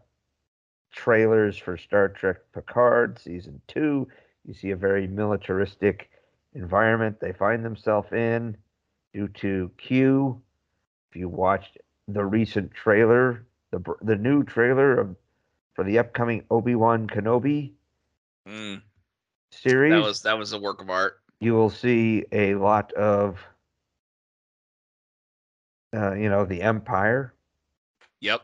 [0.93, 4.09] trailers for Star Trek Picard season two,
[4.45, 6.11] you see a very militaristic
[6.55, 8.57] environment they find themselves in
[9.13, 10.41] due to Q.
[11.11, 15.17] If you watched the recent trailer, the the new trailer of
[15.75, 17.73] for the upcoming Obi Wan Kenobi
[18.47, 18.83] Mm,
[19.51, 21.21] series, that was that was a work of art.
[21.41, 23.39] you will see a lot of,
[25.95, 27.35] uh, you know, the Empire.
[28.21, 28.43] Yep.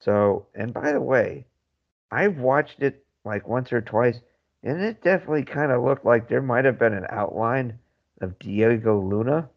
[0.00, 1.46] So, and by the way,
[2.10, 4.20] I've watched it like once or twice,
[4.62, 7.78] and it definitely kind of looked like there might have been an outline
[8.20, 9.50] of Diego Luna.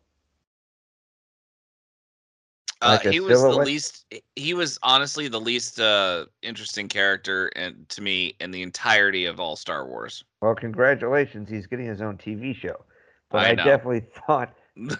[2.81, 4.05] Uh, Like a he was the least.
[4.35, 9.39] He was honestly the least uh, interesting character, and to me, in the entirety of
[9.39, 10.23] all Star Wars.
[10.41, 12.85] Well, congratulations, he's getting his own TV show.
[13.29, 14.53] But I I, definitely thought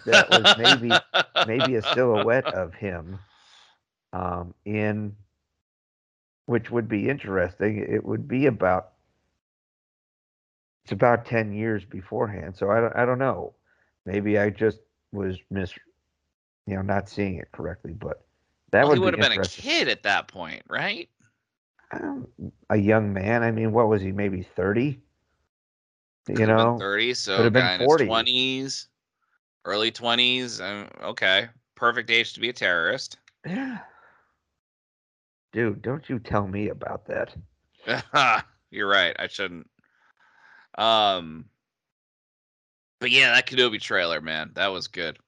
[0.04, 0.94] That was maybe-
[1.46, 3.18] maybe a silhouette of him
[4.12, 5.16] um, in
[6.46, 8.90] which would be interesting it would be about
[10.84, 13.54] it's about 10 years beforehand so i don't, I don't know
[14.04, 14.80] maybe i just
[15.12, 15.72] was mis
[16.66, 18.24] you know not seeing it correctly but
[18.70, 21.08] that Well, he would would be have been a kid at that point, right?
[21.92, 22.28] Um,
[22.70, 25.00] a young man i mean what was he maybe 30
[26.28, 27.14] you been know thirty.
[27.14, 28.06] So been guy in his 40.
[28.06, 28.88] twenties,
[29.64, 30.60] early twenties.
[30.60, 33.16] Um, okay, perfect age to be a terrorist.
[33.44, 33.78] yeah
[35.52, 37.34] dude don't you tell me about that
[38.70, 39.16] You're right.
[39.18, 39.68] I shouldn't.
[40.78, 41.46] Um,
[43.00, 45.18] but yeah, that Kenobi trailer, man, that was good.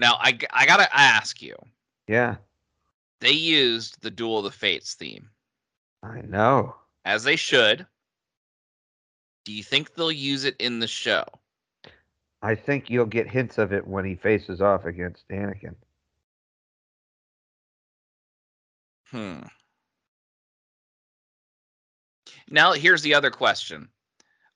[0.00, 1.54] Now I I gotta ask you.
[2.08, 2.36] yeah
[3.20, 5.30] They used the Duel of the Fates theme
[6.02, 7.86] i know as they should.
[9.44, 11.24] Do you think they'll use it in the show?
[12.42, 15.74] I think you'll get hints of it when he faces off against Anakin.
[19.10, 19.40] Hmm.
[22.48, 23.88] Now, here's the other question.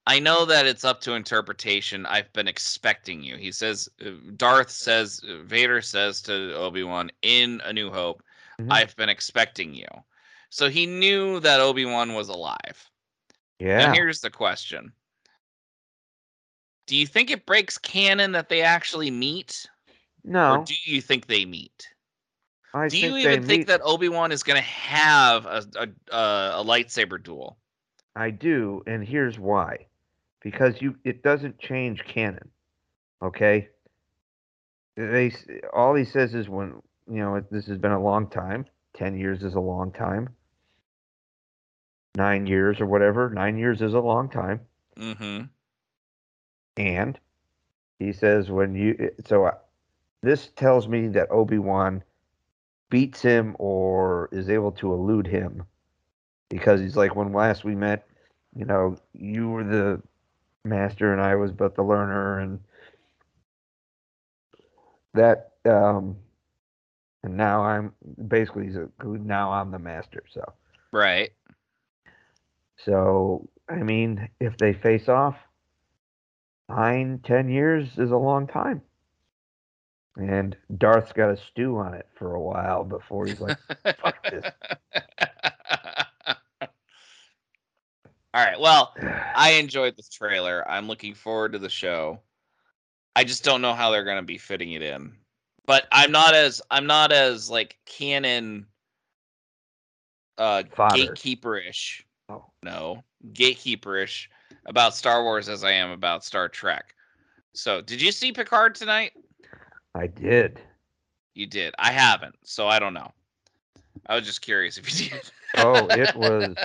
[0.06, 2.04] I know that it's up to interpretation.
[2.06, 3.36] I've been expecting you.
[3.36, 8.22] He says, uh, Darth says, uh, Vader says to Obi Wan in A New Hope,
[8.60, 8.70] Mhm.
[8.70, 9.88] I've been expecting you.
[10.50, 12.90] So he knew that Obi Wan was alive.
[13.58, 13.78] Yeah.
[13.86, 14.92] Now, here's the question
[16.86, 19.66] Do you think it breaks canon that they actually meet?
[20.22, 21.88] no, Or do you think they meet?
[22.74, 25.64] I Do think you even think meet- that Obi Wan is going to have a,
[25.76, 27.58] a, a, a lightsaber duel?
[28.16, 29.86] I do, and here's why.
[30.44, 32.50] Because you, it doesn't change canon.
[33.20, 33.70] Okay.
[34.96, 35.32] They
[35.72, 36.80] all he says is when
[37.10, 38.66] you know this has been a long time.
[38.92, 40.28] Ten years is a long time.
[42.16, 43.30] Nine years or whatever.
[43.30, 44.60] Nine years is a long time.
[44.96, 45.46] Mm-hmm.
[46.76, 47.18] And
[47.98, 49.54] he says when you so uh,
[50.22, 52.04] this tells me that Obi-Wan
[52.90, 55.64] beats him or is able to elude him
[56.48, 58.06] because he's like when last we met,
[58.54, 60.00] you know, you were the
[60.64, 62.58] master and I was but the learner and
[65.12, 66.16] that um
[67.22, 67.92] and now I'm
[68.28, 70.52] basically he's a- now I'm the master so
[70.90, 71.30] Right.
[72.78, 75.36] so I mean if they face off
[76.68, 78.80] nine ten years is a long time
[80.16, 83.58] and Darth's got to stew on it for a while before he's like
[84.00, 84.46] Fuck this.
[88.34, 88.58] All right.
[88.58, 88.92] Well,
[89.36, 90.68] I enjoyed this trailer.
[90.68, 92.20] I'm looking forward to the show.
[93.16, 95.12] I just don't know how they're going to be fitting it in.
[95.66, 98.66] But I'm not as I'm not as like canon
[100.36, 101.14] uh Fodder.
[101.14, 102.02] gatekeeperish.
[102.28, 102.44] Oh.
[102.62, 104.26] No, gatekeeperish
[104.66, 106.94] about Star Wars as I am about Star Trek.
[107.54, 109.12] So, did you see Picard tonight?
[109.94, 110.60] I did
[111.34, 111.74] You did.
[111.78, 113.10] I haven't, so I don't know.
[114.06, 115.30] I was just curious if you did.
[115.58, 116.56] oh it was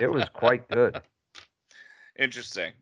[0.00, 1.00] it was quite good
[2.18, 2.72] Interesting.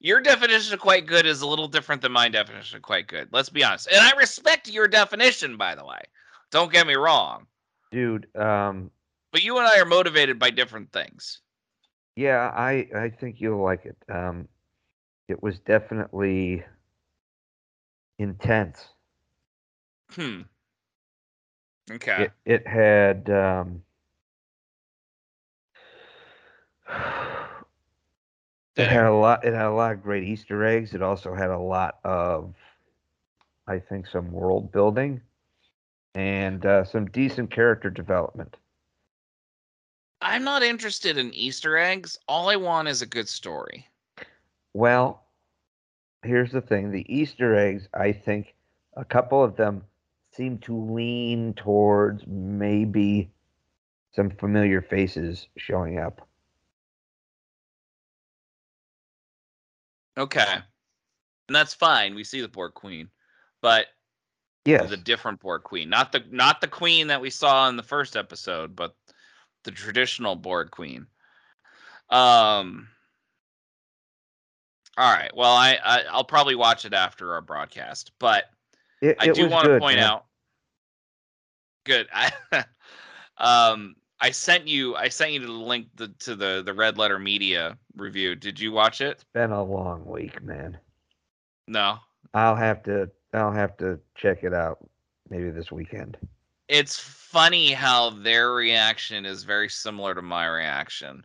[0.00, 3.28] Your definition of quite good is a little different than my definition of quite good.
[3.32, 3.88] Let's be honest.
[3.88, 6.00] And I respect your definition, by the way.
[6.50, 7.46] Don't get me wrong.
[7.90, 8.90] dude um
[9.32, 11.40] But you and I are motivated by different things.
[12.16, 13.96] Yeah, I I think you'll like it.
[14.08, 14.48] Um,
[15.28, 16.64] it was definitely
[18.18, 18.88] intense.
[20.10, 20.42] Hmm.
[21.90, 22.24] Okay.
[22.24, 23.82] It it had um,
[28.78, 29.44] it had a lot.
[29.44, 30.94] It had a lot of great Easter eggs.
[30.94, 32.54] It also had a lot of,
[33.66, 35.20] I think, some world building,
[36.14, 38.56] and uh, some decent character development.
[40.20, 42.18] I'm not interested in Easter eggs.
[42.28, 43.86] All I want is a good story.
[44.74, 45.24] Well,
[46.22, 47.88] here's the thing: the Easter eggs.
[47.94, 48.54] I think
[48.96, 49.82] a couple of them
[50.32, 53.30] seem to lean towards maybe
[54.14, 56.27] some familiar faces showing up.
[60.18, 60.54] Okay.
[61.48, 62.14] And that's fine.
[62.14, 63.08] We see the Borg Queen.
[63.62, 63.86] But
[64.64, 65.88] Yes, the different Borg Queen.
[65.88, 68.94] Not the not the queen that we saw in the first episode, but
[69.64, 71.06] the traditional Borg Queen.
[72.10, 72.88] Um
[74.98, 75.30] all right.
[75.34, 78.44] Well, I, I I'll probably watch it after our broadcast, but
[79.00, 80.06] it, I it do want to point man.
[80.06, 80.24] out.
[81.84, 82.08] Good.
[82.12, 82.32] I,
[83.38, 84.96] um, I sent you.
[84.96, 88.34] I sent you the link the, to the the Red Letter Media review.
[88.34, 89.12] Did you watch it?
[89.12, 90.78] It's been a long week, man.
[91.66, 91.98] No.
[92.34, 93.10] I'll have to.
[93.32, 94.78] I'll have to check it out
[95.28, 96.16] maybe this weekend.
[96.68, 101.24] It's funny how their reaction is very similar to my reaction.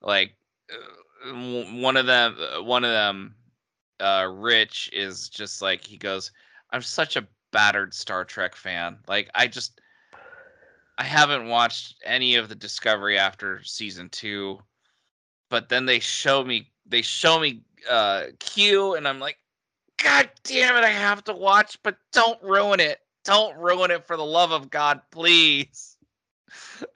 [0.00, 0.34] Like
[0.70, 3.34] uh, one of them, uh, one of them,
[4.00, 6.32] uh, Rich is just like he goes,
[6.70, 8.98] "I'm such a battered Star Trek fan.
[9.06, 9.80] Like I just,
[10.98, 14.60] I haven't watched any of the Discovery after season two,
[15.50, 19.38] but then they show me, they show me uh, Q, and I'm like,
[20.02, 23.00] God damn it, I have to watch, but don't ruin it.
[23.24, 25.96] Don't ruin it for the love of God, please.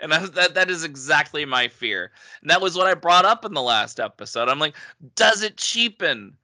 [0.01, 2.13] And I, that that is exactly my fear.
[2.43, 4.51] And that was what I brought up in the last episode.
[4.51, 4.77] I'm like,
[5.15, 6.37] does it cheapen?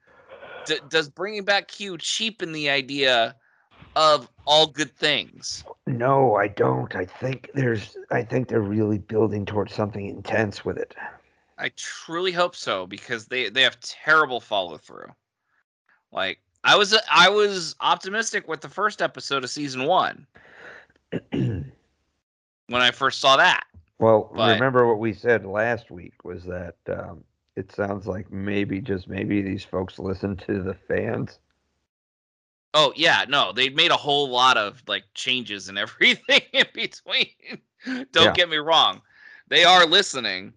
[0.65, 3.35] D- does bringing back Q cheapen the idea
[3.95, 5.63] of all good things?
[5.97, 6.95] No, I don't.
[6.95, 7.97] I think there's.
[8.11, 10.95] I think they're really building towards something intense with it.
[11.57, 15.11] I truly hope so because they they have terrible follow through.
[16.11, 20.25] Like I was I was optimistic with the first episode of season one
[21.31, 21.71] when
[22.71, 23.63] I first saw that.
[23.99, 27.23] well, But- remember what we said last week was that um,
[27.55, 31.39] it sounds like maybe just maybe these folks listen to the fans.
[32.73, 37.27] Oh yeah, no, they made a whole lot of like changes and everything in between.
[37.85, 38.33] Don't Yeah.
[38.33, 39.01] get me wrong.
[39.47, 40.53] They are listening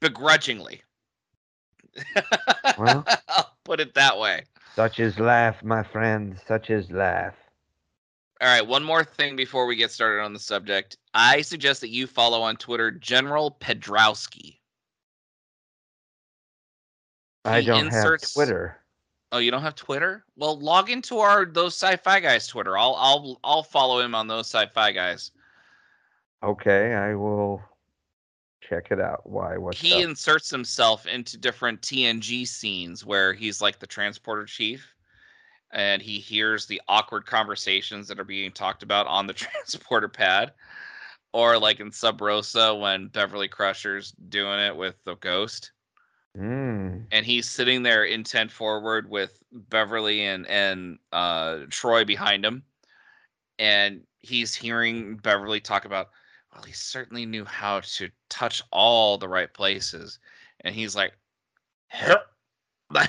[0.00, 0.82] begrudgingly.
[2.78, 3.04] Well.
[3.28, 4.44] I'll put it that way.
[4.74, 6.38] Such is life, my friend.
[6.48, 7.34] Such is life.
[8.40, 10.96] All right, one more thing before we get started on the subject.
[11.14, 14.58] I suggest that you follow on Twitter General Pedrowski.
[17.44, 18.78] I don't inserts- have Twitter.
[19.32, 20.24] Oh, you don't have Twitter?
[20.36, 22.76] Well, log into our those sci-fi guys Twitter.
[22.76, 25.30] I'll I'll I'll follow him on those sci-fi guys.
[26.42, 27.62] Okay, I will
[28.60, 29.22] check it out.
[29.24, 29.56] Why?
[29.56, 30.10] What's he up?
[30.10, 34.94] inserts himself into different TNG scenes where he's like the transporter chief
[35.72, 40.52] and he hears the awkward conversations that are being talked about on the transporter pad
[41.32, 45.72] or like in Sub Rosa when Beverly Crusher's doing it with the ghost
[46.36, 52.62] Mm, and he's sitting there intent forward with Beverly and and uh Troi behind him
[53.58, 56.08] and he's hearing Beverly talk about
[56.54, 60.18] well he certainly knew how to touch all the right places
[60.60, 61.12] and he's like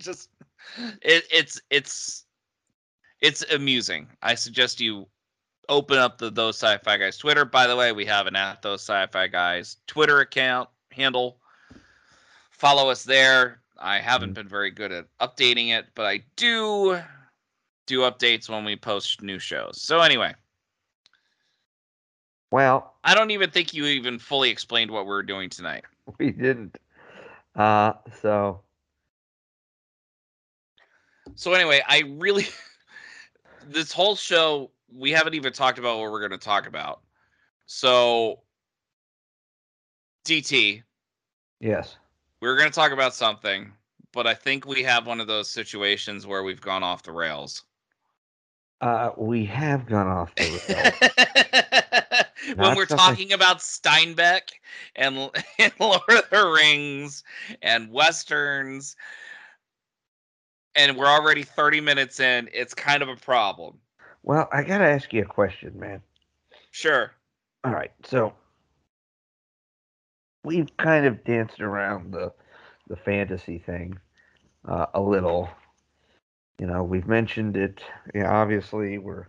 [0.00, 0.30] just
[1.02, 2.24] it, it's it's
[3.20, 4.08] it's amusing.
[4.22, 5.06] I suggest you
[5.68, 7.44] open up the those sci-fi guys Twitter.
[7.44, 11.38] By the way, we have an at those sci-fi guys Twitter account handle.
[12.62, 13.60] Follow us there.
[13.80, 14.34] I haven't Mm-hmm.
[14.34, 17.00] been very good at updating it, but I do
[17.88, 19.80] do updates when we post new shows.
[19.82, 20.32] So anyway,
[22.50, 25.84] Well, I don't even think you even fully explained what we're doing tonight.
[26.18, 26.78] we didn't.
[27.54, 28.62] Uh, so
[31.34, 32.46] So anyway, I really
[33.66, 37.00] this whole show we haven't even talked about what we're going to talk about.
[37.66, 38.40] So
[40.24, 40.82] DT,
[41.60, 41.96] yes,
[42.42, 43.72] we were going to talk about something,
[44.12, 47.62] but I think we have one of those situations where we've gone off the rails.
[48.80, 52.24] uh, we have gone off the rails.
[52.56, 54.40] when we're talking about Steinbeck
[54.96, 55.30] and,
[55.60, 57.22] and Lord of the Rings
[57.62, 58.96] and westerns,
[60.74, 63.78] and we're already 30 minutes in, it's kind of a problem.
[64.24, 66.02] well, I gotta ask you a question, man.
[66.72, 67.12] Sure.
[67.62, 68.32] All right, so
[70.44, 72.32] we've kind of danced around the
[72.88, 73.98] the fantasy thing
[74.66, 75.48] uh, a little.
[76.58, 77.80] You know, we've mentioned it.
[78.14, 79.26] Yeah, obviously, we're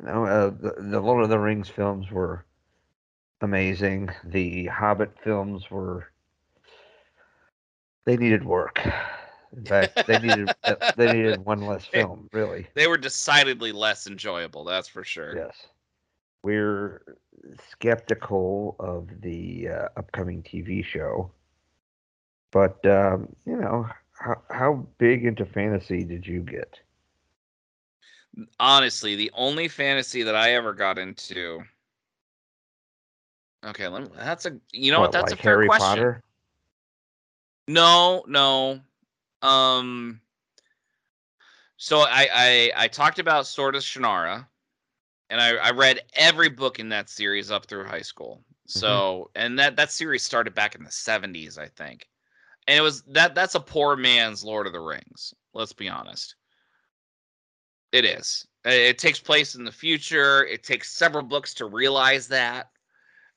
[0.00, 2.44] you know uh, the the Lord of the Rings films were
[3.40, 4.10] amazing.
[4.24, 6.10] The Hobbit films were
[8.04, 8.80] they needed work.
[9.56, 10.54] In fact, they needed
[10.96, 12.66] they needed one less film, really.
[12.74, 15.36] They were decidedly less enjoyable, that's for sure.
[15.36, 15.54] Yes.
[16.44, 17.02] We're
[17.70, 21.30] skeptical of the uh, upcoming TV show.
[22.50, 26.78] But, um, you know, how, how big into fantasy did you get?
[28.60, 31.62] Honestly, the only fantasy that I ever got into.
[33.64, 35.86] Okay, let me, that's a you know what, that's like a fair Harry question.
[35.88, 36.22] Potter?
[37.68, 38.80] No, no.
[39.40, 40.20] Um
[41.76, 44.46] so I I I talked about Sword of Shannara
[45.34, 48.44] and I I read every book in that series up through high school.
[48.66, 52.08] So, and that that series started back in the 70s, I think.
[52.68, 55.34] And it was that that's a poor man's Lord of the Rings.
[55.52, 56.36] Let's be honest.
[57.90, 58.46] It is.
[58.64, 60.46] It takes place in the future.
[60.46, 62.70] It takes several books to realize that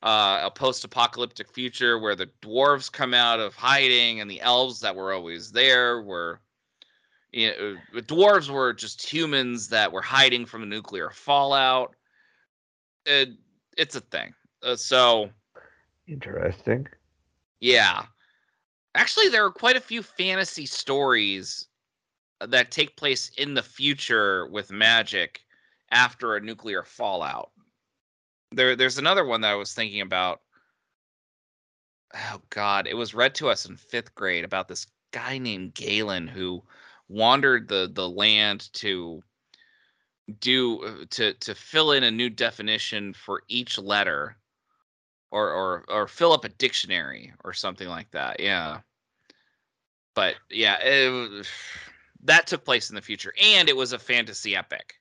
[0.03, 4.95] uh, a post-apocalyptic future where the dwarves come out of hiding and the elves that
[4.95, 6.41] were always there were
[7.37, 11.95] you know, the dwarves were just humans that were hiding from the nuclear fallout.
[13.05, 13.29] It,
[13.77, 14.33] it's a thing.
[14.63, 15.29] Uh, so
[16.07, 16.87] Interesting.
[17.59, 18.05] yeah,
[18.95, 21.67] actually, there are quite a few fantasy stories
[22.41, 25.41] that take place in the future with magic
[25.91, 27.51] after a nuclear fallout.
[28.51, 30.41] There, there's another one that I was thinking about.
[32.15, 36.27] Oh God, it was read to us in fifth grade about this guy named Galen
[36.27, 36.63] who
[37.09, 39.21] wandered the the land to
[40.39, 44.35] do uh, to to fill in a new definition for each letter
[45.31, 48.79] or or or fill up a dictionary or something like that yeah
[50.15, 51.47] but yeah it,
[52.23, 54.95] that took place in the future and it was a fantasy epic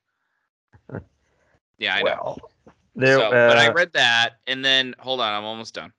[1.77, 2.39] yeah i know well,
[2.97, 5.93] there, so, but I uh, read that, and then hold on, I'm almost done.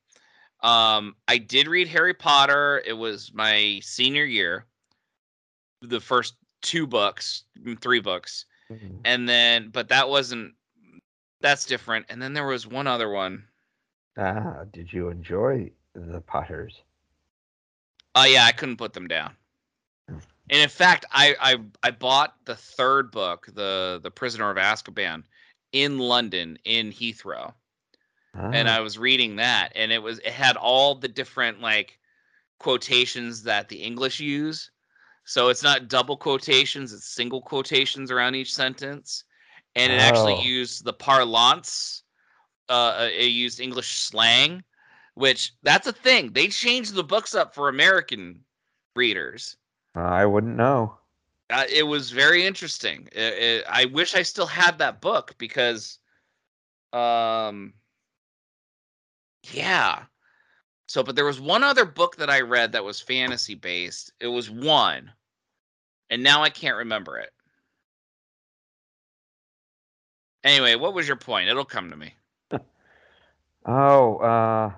[0.65, 2.83] Um, I did read Harry Potter.
[2.85, 4.67] It was my senior year.
[5.83, 9.01] The first two books, mm, three books, mhm.
[9.05, 10.55] and then, but that wasn't.
[11.41, 12.07] That's different.
[12.09, 13.45] And then there was one other one.
[14.17, 16.83] ah, did you enjoy the Potters?
[18.15, 19.37] Oh yeah, I couldn't put them down.
[20.09, 20.19] Hmm.
[20.51, 25.23] And in fact, I I I bought the third book, the the Prisoner of Azkaban,
[25.73, 27.55] in London in Heathrow.
[28.35, 31.99] and Ah, I was reading that, and it was it had all the different like
[32.59, 34.71] quotations that the English use.
[35.29, 39.25] So it's not double quotations; it's single quotations around each sentence,
[39.77, 40.43] and it actually Oh.
[40.43, 42.03] used the parlance.
[42.71, 44.65] Uh, uh, it used English slang,
[45.15, 46.33] which that's a thing.
[46.33, 48.45] They changed the books up for American
[48.97, 49.59] readers.
[49.95, 50.97] I wouldn't know.
[51.51, 53.09] Uh, it was very interesting.
[53.13, 55.99] It, it, I wish I still had that book because,
[56.95, 57.75] um,
[59.53, 60.05] yeah.
[60.87, 64.13] So, but there was one other book that I read that was fantasy based.
[64.21, 65.13] It was one,
[66.11, 67.31] and now I can't remember it.
[70.45, 71.49] Anyway, what was your point?
[71.49, 72.15] It'll come to me.
[73.67, 74.73] Oh, uh,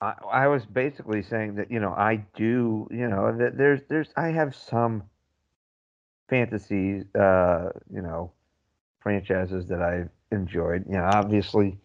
[0.00, 4.08] I I was basically saying that you know I do you know that there's there's
[4.16, 5.02] I have some
[6.28, 8.30] fantasy uh you know
[9.00, 10.84] franchises that I've enjoyed.
[10.86, 11.78] You know, obviously,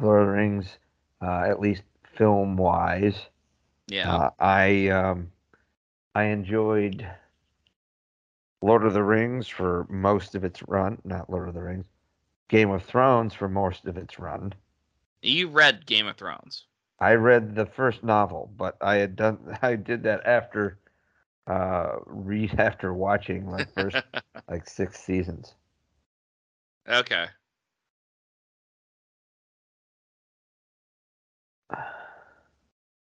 [0.00, 0.66] Lord of the Rings,
[1.22, 1.82] uh, at least
[2.16, 3.16] film wise.
[3.88, 4.14] Yeah.
[4.14, 5.30] Uh, I um,
[6.14, 7.06] I enjoyed
[8.62, 11.00] Lord of the Rings for most of its run.
[11.04, 11.86] Not Lord of the Rings.
[12.48, 14.54] Game of Thrones for most of its run.
[15.22, 16.66] You read Game of Thrones.
[17.00, 20.78] I read the first novel, but I had done I did that after
[21.46, 24.02] uh read after watching like first
[24.48, 25.54] like six seasons.
[26.88, 27.26] okay.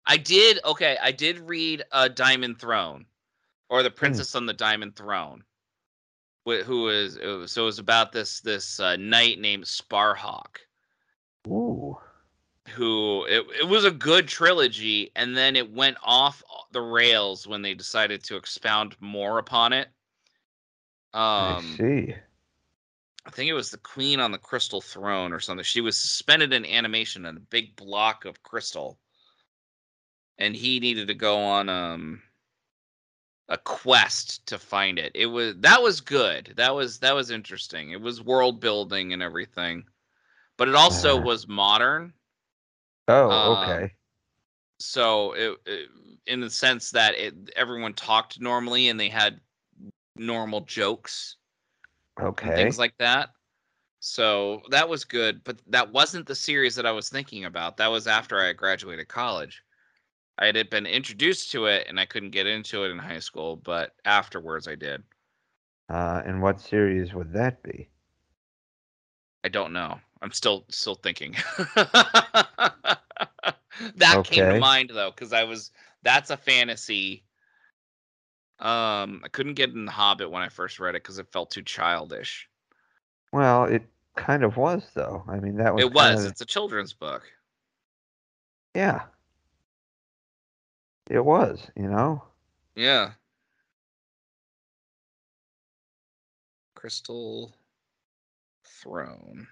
[0.08, 0.98] I did okay.
[1.02, 3.06] I did read a Diamond Throne,
[3.70, 5.44] or the Princess on the Diamond Throne,
[6.48, 10.60] wh- who was, it was so it was about this this uh, knight named Sparhawk,
[11.48, 11.98] Ooh.
[12.70, 16.42] who it it was a good trilogy, and then it went off
[16.72, 19.90] the rails when they decided to expound more upon it.
[21.14, 22.16] I Um, see.
[23.26, 25.66] I think it was the Queen on the Crystal Throne or something.
[25.66, 28.98] She was suspended in animation in a big block of crystal,
[30.38, 32.22] and he needed to go on um
[33.50, 35.12] a quest to find it.
[35.16, 36.54] It was that was good.
[36.58, 37.92] That was that was interesting.
[37.92, 39.86] It was world building and everything,
[40.58, 41.22] but it also Uh.
[41.22, 42.14] was modern.
[43.08, 43.94] Oh, um, okay.
[44.80, 45.90] So it, it
[46.28, 49.40] in the sense that it everyone talked normally and they had
[50.18, 51.38] normal jokes.
[52.20, 52.56] Okay.
[52.56, 53.30] things like that.
[54.00, 57.78] So that was good, but that wasn't the series that I was thinking about.
[57.78, 59.64] That was after I graduated college.
[60.40, 63.56] I had been introduced to it and I couldn't get into it in high school,
[63.56, 65.04] but afterwards I did.
[65.90, 67.90] uh, and what series would that be?
[69.44, 70.00] I don't know.
[70.22, 71.36] I'm still still thinking.
[73.96, 75.72] that came to mind though, because I was
[76.04, 77.24] that's a fantasy.
[78.60, 81.52] Um, I couldn't get in the Hobbit when I first read it because it felt
[81.52, 82.50] too childish.
[83.32, 83.84] Well, it
[84.16, 85.24] kind of was though.
[85.28, 86.16] I mean, that was It was.
[86.16, 87.24] kinda- It's a children's book.
[88.76, 89.04] yeah.
[91.10, 92.24] It was, you know.
[92.76, 93.12] Yeah.
[96.76, 97.56] Crystal
[98.66, 99.48] Throne.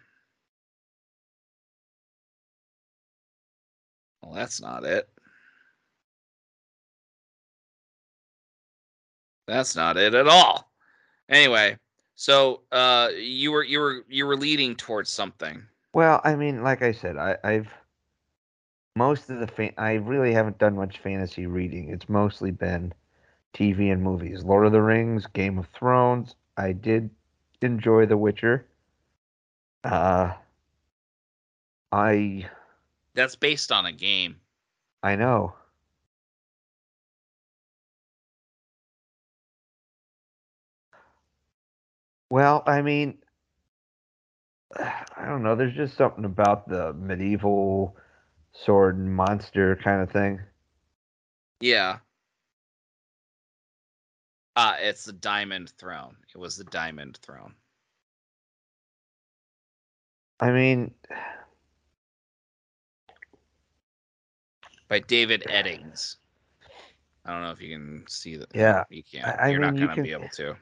[4.22, 5.10] Well, that's not it.
[9.48, 10.72] That's not it at all.
[11.30, 11.78] Anyway,
[12.16, 15.64] so uh you were you were you were leading towards something.
[15.94, 17.70] Well, I mean, like I said, I, I've
[18.96, 21.90] most of the fan- I really haven't done much fantasy reading.
[21.90, 22.94] It's mostly been
[23.54, 24.44] TV and movies.
[24.44, 26.36] Lord of the Rings, Game of Thrones.
[26.58, 27.10] I did
[27.62, 28.68] enjoy The Witcher.
[29.84, 30.34] Uh,
[31.92, 32.50] I
[33.14, 34.40] That's based on a game.
[35.04, 35.56] I know.
[42.30, 43.18] Well, I mean,
[44.80, 45.56] I don't know.
[45.56, 47.96] There's just something about the medieval
[48.64, 50.40] sword monster kind of thing.
[51.60, 51.98] Yeah.
[54.56, 56.16] Uh it's the Diamond Throne.
[56.34, 57.54] It was the Diamond Throne.
[60.40, 60.94] I mean,
[64.90, 66.18] by David Eddings.
[67.26, 68.50] I don't know if you can see that.
[68.54, 69.26] Yeah, you can't.
[69.26, 70.56] I- I You're not mean, you gonna can- be able to.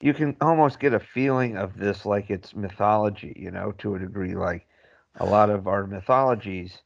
[0.00, 3.98] you can almost get a feeling of this like it's mythology, you know, to a
[3.98, 4.34] degree.
[4.34, 4.66] Like
[5.16, 6.78] a lot of our mythologies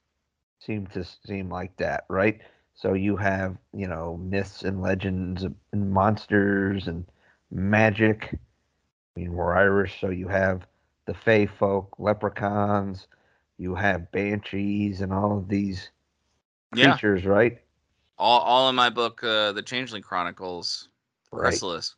[0.64, 2.40] seem to seem like that, right?
[2.74, 7.04] So you have, you know, myths and legends and monsters and
[7.50, 8.30] magic.
[9.16, 10.66] I mean, we're Irish, so you have
[11.06, 13.06] the Fey folk, leprechauns,
[13.58, 15.90] you have banshees and all of these
[16.74, 17.58] Yeah, creatures, right?
[18.18, 20.88] all, all in my book, uh, The Changeling Chronicles,
[21.32, 21.42] Right.
[21.42, 21.94] Chrysalis.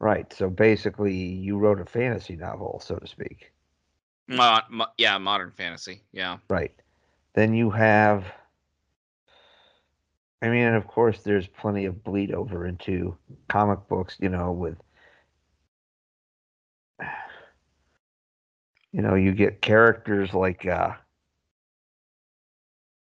[0.00, 0.32] Right.
[0.32, 3.52] So basically, you wrote a fantasy novel, so to speak.
[4.28, 6.02] Mo- mo- yeah, modern fantasy.
[6.12, 6.72] Yeah, Right.
[7.34, 8.24] Then you have.
[10.42, 13.16] I mean, and of course, there's plenty of bleed over into
[13.48, 14.76] comic books, you know, with.
[18.92, 20.94] You know, you get characters like uh,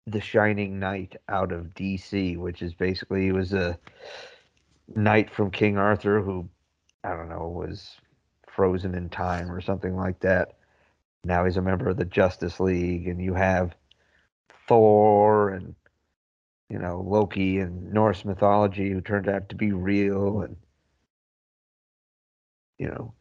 [0.06, 3.80] the Shining Knight out of DC, which is basically he was a
[4.96, 6.50] knight from King Arthur who,
[7.04, 7.96] I don't know, was
[8.48, 10.58] frozen in time or something like that.
[11.24, 13.76] Now he's a member of the Justice League, and you have
[14.68, 15.76] Thor and
[16.70, 20.56] you know Loki and Norse mythology who turned out to be real, and
[22.78, 23.14] you know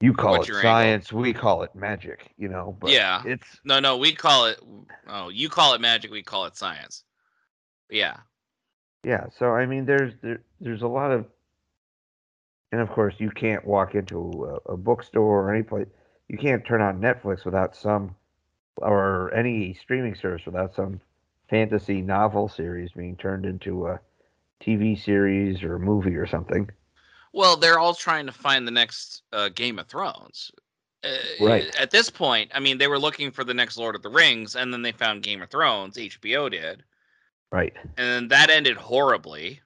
[0.00, 0.70] you call What's it your angle?
[0.70, 2.32] science, we call it magic.
[2.36, 3.22] You know, but Yeah.
[3.24, 4.60] it's no, no, we call it.
[5.08, 6.10] Oh, you call it magic.
[6.10, 7.04] We call it science.
[7.90, 8.16] Yeah,
[9.04, 9.26] yeah.
[9.38, 11.26] So I mean, there's there, there's a lot of,
[12.72, 15.86] and of course you can't walk into a, a bookstore or any place.
[16.28, 18.14] You can't turn on Netflix without some
[18.78, 21.00] or any streaming service without some
[21.48, 24.00] fantasy novel series being turned into a
[24.60, 26.68] TV series or a movie or something.
[27.32, 30.50] Well, they're all trying to find the next uh, Game of Thrones.
[31.04, 31.08] Uh,
[31.40, 31.74] Right.
[31.76, 34.56] At this point, I mean, they were looking for the next Lord of the Rings,
[34.56, 35.96] and then they found Game of Thrones.
[35.96, 36.82] HBO did,
[37.52, 37.74] Right.
[37.96, 39.60] and that ended horribly.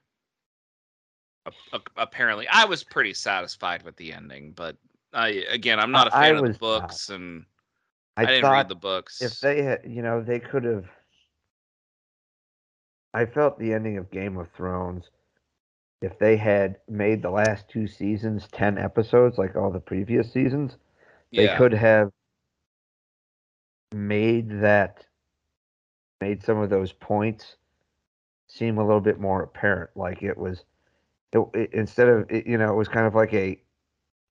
[1.97, 4.77] Apparently, I was pretty satisfied with the ending, but
[5.11, 7.45] I again, I'm not a fan of the books, and
[8.21, 9.21] I, I, didn't read the books.
[9.21, 10.85] if they had, you know, they could have.
[13.13, 15.09] I felt the ending of Game of Thrones,
[16.01, 20.77] if they had made the last two seasons 10 episodes like all the previous seasons,
[21.35, 22.11] they yeah, could have
[23.93, 25.05] made that,
[26.21, 27.57] made some of those points
[28.47, 29.91] seem a little bit more apparent.
[29.95, 30.63] Like it was,
[31.33, 33.61] it, it- instead of, it, you know, it was kind of like a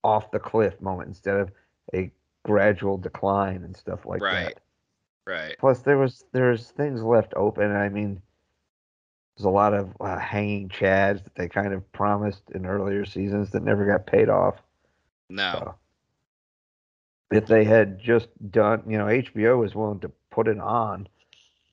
[0.02, 1.50] off the cliff moment instead of
[1.94, 2.10] a
[2.44, 4.30] gradual decline and stuff like Right.
[4.30, 4.60] that.
[5.26, 5.36] right.
[5.36, 5.58] Right.
[5.58, 7.70] Plus, there was there's things left open.
[7.74, 8.22] I mean,
[9.36, 13.50] there's a lot of uh, hanging chads that they kind of promised in earlier seasons
[13.50, 14.62] that never got paid off.
[15.30, 15.74] No, So,
[17.30, 21.08] if they had just done, you know, HBO was willing to put it on,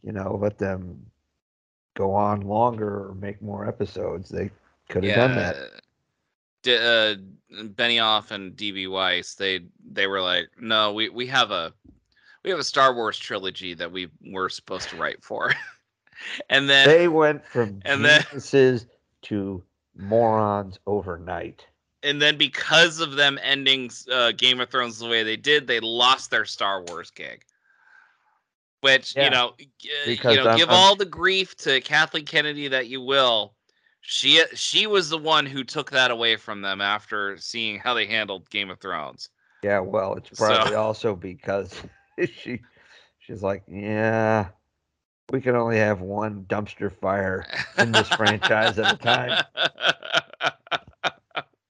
[0.02, 1.12] you know, let them
[1.96, 4.30] go on longer or make more episodes.
[4.30, 4.52] They
[4.90, 5.58] could have done that.
[6.68, 7.16] Uh,
[7.50, 11.74] Benioff and DB Weiss, they they were like, no, we we have a
[12.44, 15.54] we have a Star Wars trilogy that we were supposed to write for,
[16.50, 18.86] and then They went from and then- geniuses
[19.24, 19.64] to
[19.96, 21.66] morons overnight.
[22.04, 25.80] and then because of them ending uh, Game of Thrones the way they did, they
[25.80, 27.44] lost their Star Wars gig.
[28.82, 29.24] Which Yeah.
[29.26, 29.54] you know,
[30.06, 33.56] Because you know, I'm- give I'm- all the grief to Kathleen Kennedy that you will.
[34.10, 37.94] She uh, she was the one who took that away from them after seeing how
[37.94, 39.28] they handled Game of Thrones.
[39.62, 41.74] Yeah, well, it's So- probably also because
[42.34, 42.62] she
[43.20, 44.48] she's like, yeah,
[45.30, 47.46] we can only have one dumpster fire
[47.78, 49.44] in this franchise at a time.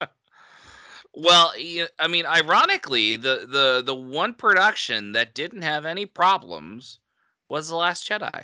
[1.15, 1.51] well,
[1.97, 6.99] I mean, ironically, the the the one production that didn't have any problems
[7.49, 8.43] was the Last Jedi.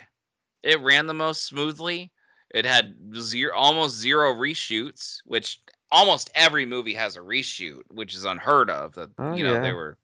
[0.64, 2.10] It ran the most smoothly.
[2.54, 5.60] It had zero, almost zero reshoots, which
[5.92, 8.94] almost every movie has a reshoot, which is unheard of.
[8.94, 9.98] That Oh, you know they were.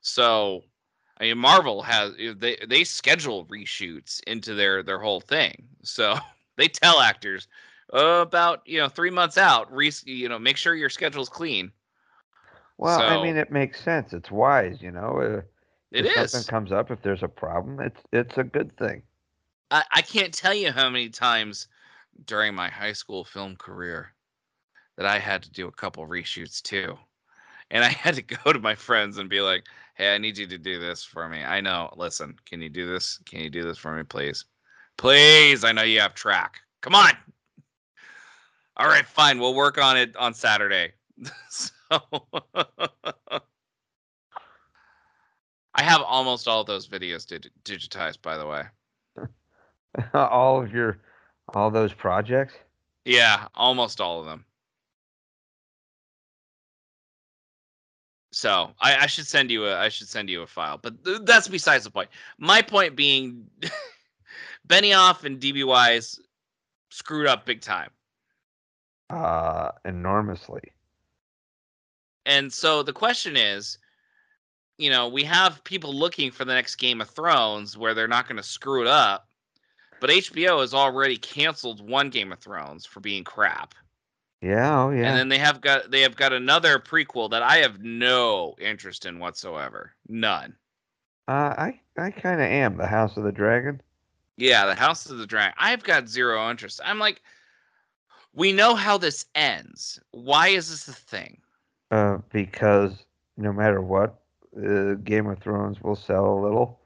[0.00, 0.64] So,
[1.18, 5.68] I mean, Marvel has they they schedule reshoots into their their whole thing.
[5.82, 6.16] So
[6.56, 7.48] they tell actors
[7.92, 11.72] uh, about you know three months out, re- you know, make sure your schedule's clean.
[12.78, 14.12] Well, I mean, it makes sense.
[14.14, 15.20] It's wise, you know.
[15.20, 15.42] Uh,
[15.92, 16.32] It if is.
[16.32, 19.02] something comes up, if there's a problem, it's it's a good thing.
[19.70, 21.68] I, I can't tell you how many times
[22.24, 24.12] during my high school film career
[24.96, 26.96] that I had to do a couple reshoots too.
[27.70, 29.64] And I had to go to my friends and be like,
[29.94, 31.42] hey, I need you to do this for me.
[31.42, 31.92] I know.
[31.96, 33.18] Listen, can you do this?
[33.26, 34.44] Can you do this for me, please?
[34.98, 35.64] Please.
[35.64, 36.60] I know you have track.
[36.80, 37.12] Come on.
[38.76, 39.38] All right, fine.
[39.38, 40.92] We'll work on it on Saturday.
[41.48, 41.70] so
[45.74, 48.64] I have almost all those videos dig- digitized, by the way.
[50.14, 50.98] all of your
[51.54, 52.54] all those projects.
[53.04, 54.44] Yeah, almost all of them.
[58.32, 61.20] So I, I should send you a I should send you a file, but th-
[61.24, 62.10] that's besides the point.
[62.38, 63.46] My point being,
[64.68, 66.20] Benioff and DB Weiss
[66.90, 67.90] screwed up big time,
[69.08, 70.60] Uh, enormously.
[72.26, 73.78] and so the question is,
[74.78, 78.26] you know, we have people looking for the next Game of Thrones where they're not
[78.28, 79.28] going to screw it up,
[80.00, 83.74] but HBO has already canceled one Game of Thrones for being crap.
[84.42, 85.08] Yeah, oh yeah.
[85.08, 89.06] And then they have got they have got another prequel that I have no interest
[89.06, 89.94] in whatsoever.
[90.08, 90.54] None.
[91.28, 93.80] uh, I I kind of am the House of the Dragon.
[94.36, 95.54] Yeah, the House of the Dragon.
[95.58, 96.80] I've got zero interest.
[96.84, 97.22] I'm like,
[98.34, 99.98] we know how this ends.
[100.10, 101.40] Why is this a thing?
[101.90, 102.92] Uh, because
[103.38, 104.20] no matter what,
[104.58, 106.80] uh, Game of Thrones will sell a little.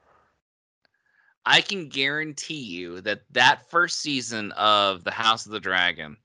[1.45, 6.17] I can guarantee you that that first season of the House of the Dragon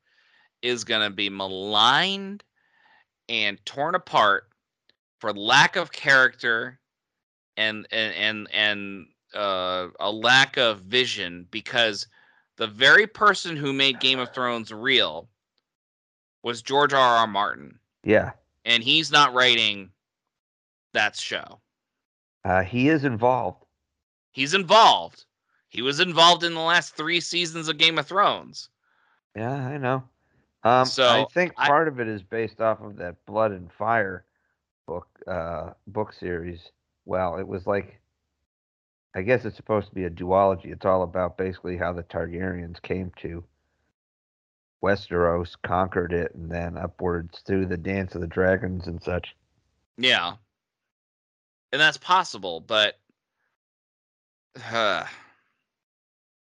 [0.62, 2.42] is going to be maligned
[3.28, 4.48] and torn apart
[5.18, 6.78] for lack of character
[7.56, 12.06] and and and and uh, a lack of vision because
[12.56, 15.28] the very person who made Game of Thrones real
[16.42, 17.16] was George R.
[17.18, 17.26] R.
[17.26, 18.32] Martin, Yeah,
[18.64, 19.90] and he's not writing
[20.92, 21.60] that show.
[22.44, 23.65] uh, he is involved.
[24.36, 25.24] He's involved.
[25.70, 28.68] He was involved in the last three seasons of Game of Thrones.
[29.34, 30.04] Yeah, I know.
[30.62, 33.72] Um, so I think I- part of it is based off of that Blood and
[33.72, 34.26] Fire
[34.86, 36.60] book uh, book series.
[37.06, 37.98] Well, it was like
[39.14, 40.66] I guess it's supposed to be a duology.
[40.66, 43.42] It's all about basically how the Targaryens came to
[44.84, 49.34] Westeros, conquered it, and then upwards through the Dance of the Dragons and such.
[49.96, 50.34] Yeah.
[51.72, 52.98] And that's possible, but
[54.72, 55.04] uh,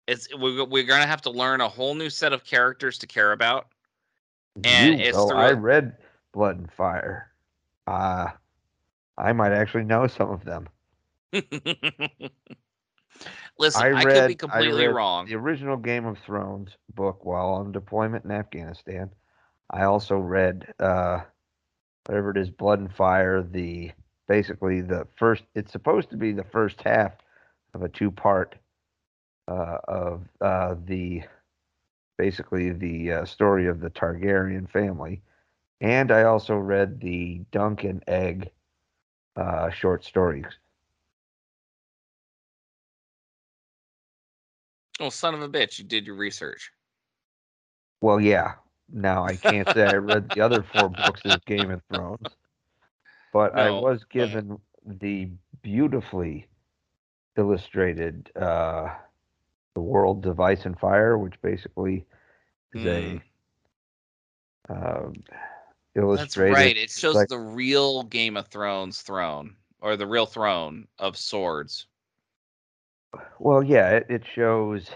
[0.08, 3.32] it's we, we're gonna have to learn a whole new set of characters to care
[3.32, 3.68] about.
[4.64, 5.98] And you, it's through I read
[6.34, 7.32] Blood and Fire.
[7.88, 8.28] Uh,
[9.18, 10.68] I might actually know some of them.
[13.60, 15.26] Listen, I I, read, could be completely read wrong.
[15.28, 19.10] The original Game of Thrones book while on deployment in Afghanistan.
[19.70, 21.20] I also read uh,
[22.06, 23.44] whatever it is, Blood and Fire.
[23.44, 23.92] The
[24.28, 25.44] basically the first.
[25.56, 27.12] It's supposed to be the first half
[27.74, 28.56] of a two-part
[29.48, 31.24] uh, of uh, the
[32.18, 35.22] basically the uh, story of the Targaryen family.
[35.82, 38.52] And I also read the Dunk and Egg
[39.38, 40.46] uh, short stories.
[45.00, 45.80] Oh, son of a bitch!
[45.80, 46.72] You did your research.
[48.02, 48.56] Well, yeah.
[48.92, 52.28] Now I can't say I read the other four books of Game of Thrones,
[53.32, 55.30] but I was given the
[55.62, 56.49] beautifully
[57.38, 58.94] illustrated uh,
[59.76, 62.06] "The world of Ice and Fire," which basically
[62.74, 63.22] is Mm.
[64.70, 65.14] a um,
[65.96, 66.78] That's right.
[66.78, 71.88] It shows like- the real Game of Thrones throne, or the real throne of swords,
[73.40, 74.90] Well, yeah, it, it shows.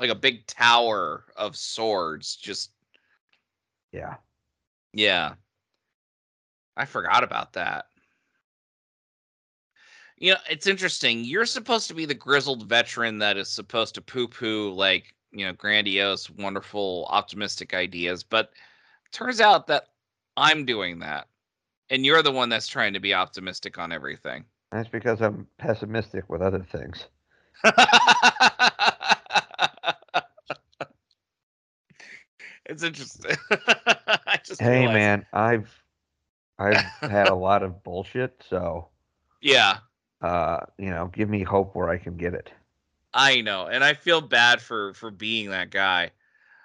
[0.00, 2.36] like a big tower of swords.
[2.36, 2.70] Just
[3.92, 4.16] Yeah,
[4.94, 5.34] yeah,
[6.76, 7.87] I forgot about that.
[10.20, 11.24] You know, it's interesting.
[11.24, 15.52] You're supposed to be the grizzled veteran that is supposed to poo-poo like you know
[15.52, 18.50] grandiose, wonderful, optimistic ideas, but
[19.12, 19.84] turns out that
[20.36, 21.28] I'm doing that,
[21.90, 24.44] and you're the one that's trying to be optimistic on everything.
[24.72, 27.06] that's because I'm pessimistic with other things.
[32.66, 33.36] it's interesting.
[34.60, 35.82] Hey, realized- man, I've
[36.58, 36.76] I've
[37.10, 38.88] had a lot of bullshit, so
[39.42, 39.78] Yeah,
[40.22, 42.50] uh, you know, give me hope where I can get it.
[43.14, 46.10] I know, and I feel bad for for being that guy.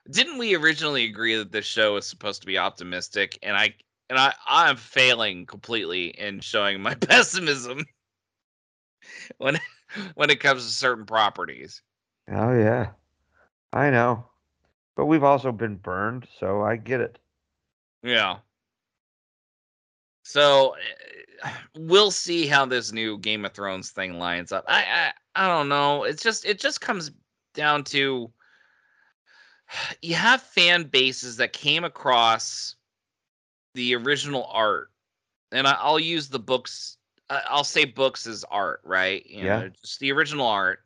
[0.10, 3.38] Didn't we originally agree that this show was supposed to be optimistic?
[3.44, 3.76] And I
[4.10, 7.86] and I I'm failing completely in showing my pessimism
[9.38, 9.60] when
[10.16, 11.82] when it comes to certain properties.
[12.30, 12.92] Oh yeah,
[13.74, 14.26] I know,
[14.96, 17.20] but we've also been burned, so I get it.
[18.04, 18.40] Yeah.
[20.24, 21.23] So eh,
[21.76, 24.66] we'll see how this new Game of Thrones thing lines up.
[24.68, 26.04] I I, I don't know.
[26.04, 27.12] It's just it just comes
[27.54, 28.32] down to
[30.02, 32.76] you have fan bases that came across
[33.76, 34.92] the original art,
[35.52, 36.98] and I, I'll use the books.
[37.30, 39.26] I'll say books as art, right?
[39.26, 39.60] You Yeah.
[39.62, 40.80] know, just the original art.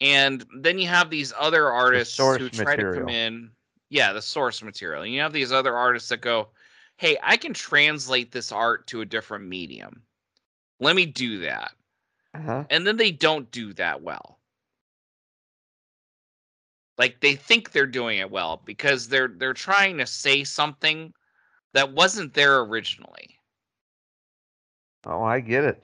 [0.00, 3.50] And then you have these other artists who source try to come in.
[3.88, 5.02] Yeah, the source material.
[5.02, 6.48] And you have these other artists that go,
[7.02, 10.02] hey, I can translate this art to a different medium.
[10.78, 11.72] Let me do that.
[12.32, 12.64] Uh-huh.
[12.70, 14.38] And then they don't do that well.
[16.98, 21.12] Like they think they're doing it well because they're they're trying to say something
[21.74, 23.36] that wasn't there originally.
[25.04, 25.82] Oh, I get it.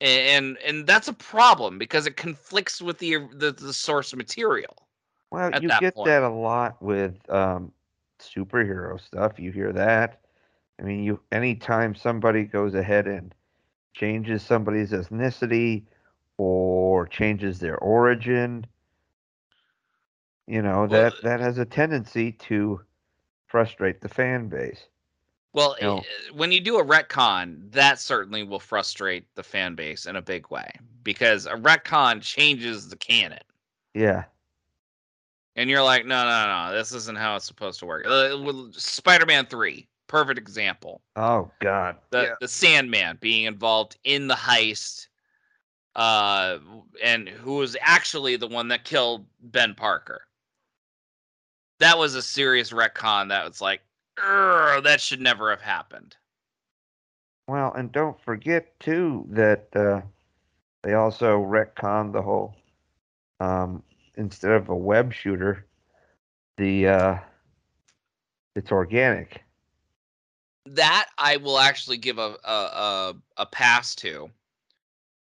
[0.00, 4.88] And and that's a problem because it conflicts with the the, the source material.
[5.30, 6.06] Well, you that get point.
[6.06, 7.70] that a lot with um,
[8.18, 9.38] superhero stuff.
[9.38, 10.21] You hear that.
[10.82, 13.34] I mean, you anytime somebody goes ahead and
[13.94, 15.86] changes somebody's ethnicity
[16.38, 18.66] or changes their origin,
[20.48, 22.80] you know Well, that that has a tendency to
[23.46, 24.88] frustrate the fan base.
[25.52, 25.98] Well, No.
[25.98, 30.22] i- when you do a retcon, that certainly will frustrate the fan base in a
[30.22, 30.70] big way
[31.04, 33.42] because a retcon changes the canon.
[33.94, 34.24] Yeah,
[35.56, 38.06] And you're like, no, no, no, this isn't how it's supposed to work.
[38.06, 41.00] Uh, Spider-Man 3, perfect example.
[41.16, 41.96] Oh God.
[42.10, 42.34] The yeah.
[42.38, 45.06] the Sandman being involved in the heist
[45.96, 46.58] uh
[47.02, 50.20] and who was actually the one that killed Ben Parker.
[51.80, 53.80] That was a serious retcon that was like,
[54.16, 56.14] that should never have happened.
[57.48, 60.02] Well, and don't forget too that uh,
[60.82, 62.54] they also retconned the whole.
[63.40, 63.82] Um,
[64.16, 65.66] instead of a web shooter,
[66.56, 67.18] the uh,
[68.54, 69.42] it's organic.
[70.66, 74.30] That I will actually give a a a, a pass to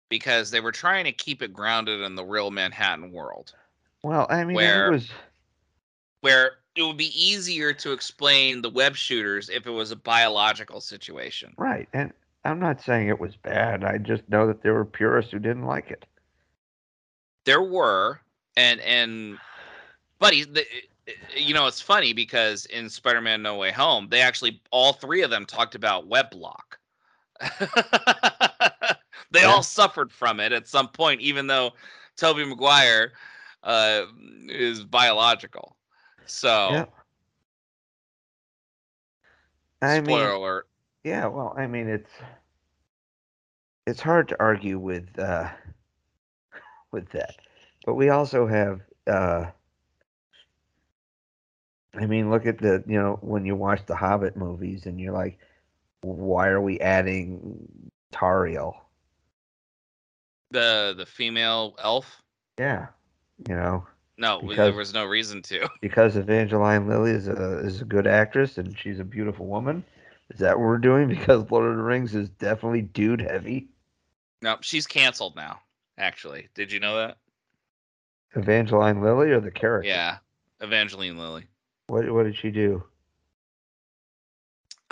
[0.09, 3.55] because they were trying to keep it grounded in the real Manhattan world.
[4.03, 5.09] Well, I mean, Where- it was
[6.23, 10.81] where it would be easier to explain the web shooters if it was a biological
[10.81, 11.55] situation.
[11.57, 12.13] right, and
[12.45, 13.85] I'm not saying it was bad.
[13.85, 16.05] I just know that there were purists who didn't like it.
[17.45, 18.21] there were,
[18.57, 19.39] and and,
[20.19, 20.65] but he, the,
[21.37, 25.31] you know, it's funny because in Spider-Man: No Way Home, they actually all three of
[25.31, 26.79] them talked about web block.
[29.31, 29.47] they Yeah.
[29.47, 31.73] all suffered from it at some point, even though
[32.17, 33.13] Tobey Maguire
[33.63, 34.03] uh,
[34.49, 35.77] is biological.
[36.27, 36.87] So, Yeah.
[39.83, 40.69] I spoiler mean, alert.
[41.05, 41.27] yeah.
[41.27, 42.11] Well, I mean, it's
[43.87, 45.49] it's hard to argue with uh,
[46.93, 47.37] with that,
[47.85, 48.81] but we also have.
[49.07, 49.47] Uh,
[51.95, 55.13] I mean, look at the you know when you watch the Hobbit movies and you're
[55.13, 55.39] like,
[56.03, 57.69] why are we adding
[58.13, 58.75] Tauriel?
[60.51, 62.23] The the female elf.
[62.59, 62.89] Yeah,
[63.49, 63.87] you know,
[64.19, 65.69] No, there was no reason to.
[65.81, 69.85] because Evangeline Lilly is a is a good actress and she's a beautiful woman.
[70.31, 71.09] Is that what we're doing?
[71.21, 73.69] Because Lord of the Rings is definitely dude heavy.
[74.43, 75.61] No, she's canceled now.
[75.99, 77.19] Actually, did you know that?
[78.35, 79.89] Evangeline Lilly or the character?
[79.89, 80.19] Yeah,
[80.61, 81.47] Evangeline Lilly.
[81.91, 82.85] What what did she do?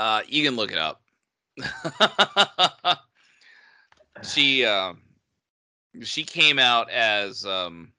[0.01, 1.01] Uh, you can look it up.
[4.25, 5.01] she um,
[6.03, 7.93] she came out as um,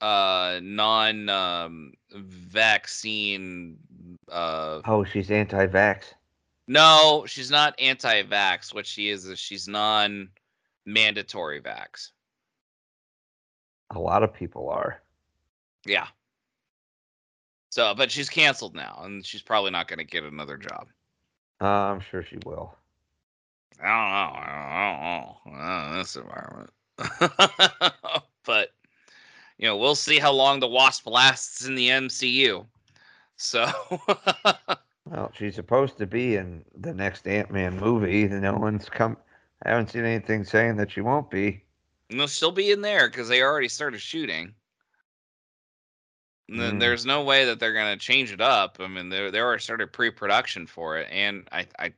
[0.00, 3.76] uh, non um, vaccine.
[4.30, 6.04] Uh, Oh, she's anti-vax.
[6.68, 8.72] no, she's not anti-vax.
[8.72, 12.10] What she is is she's non-mandatory vax.
[13.90, 15.02] A lot of people are.
[15.84, 16.06] Yeah.
[17.70, 20.88] So, but she's canceled now, and she's probably not going to get another job.
[21.60, 22.74] Uh, I'm sure she will.
[23.82, 24.38] I don't know.
[24.40, 25.62] I don't know.
[25.62, 26.70] Uh, this environment.
[28.44, 28.72] but
[29.58, 32.66] you know, we'll see how long the Wasp lasts in the MCU.
[33.36, 33.70] So
[35.10, 38.28] Well, she's supposed to be in the next Ant-Man movie.
[38.28, 39.16] No one's come.
[39.62, 41.64] I haven't seen anything saying that she won't be.
[42.10, 44.54] No, she'll be in there because they already started shooting.
[46.50, 46.80] Mm.
[46.80, 48.78] there's no way that they're gonna change it up.
[48.80, 51.92] I mean, they they already started pre-production for it, and I, I,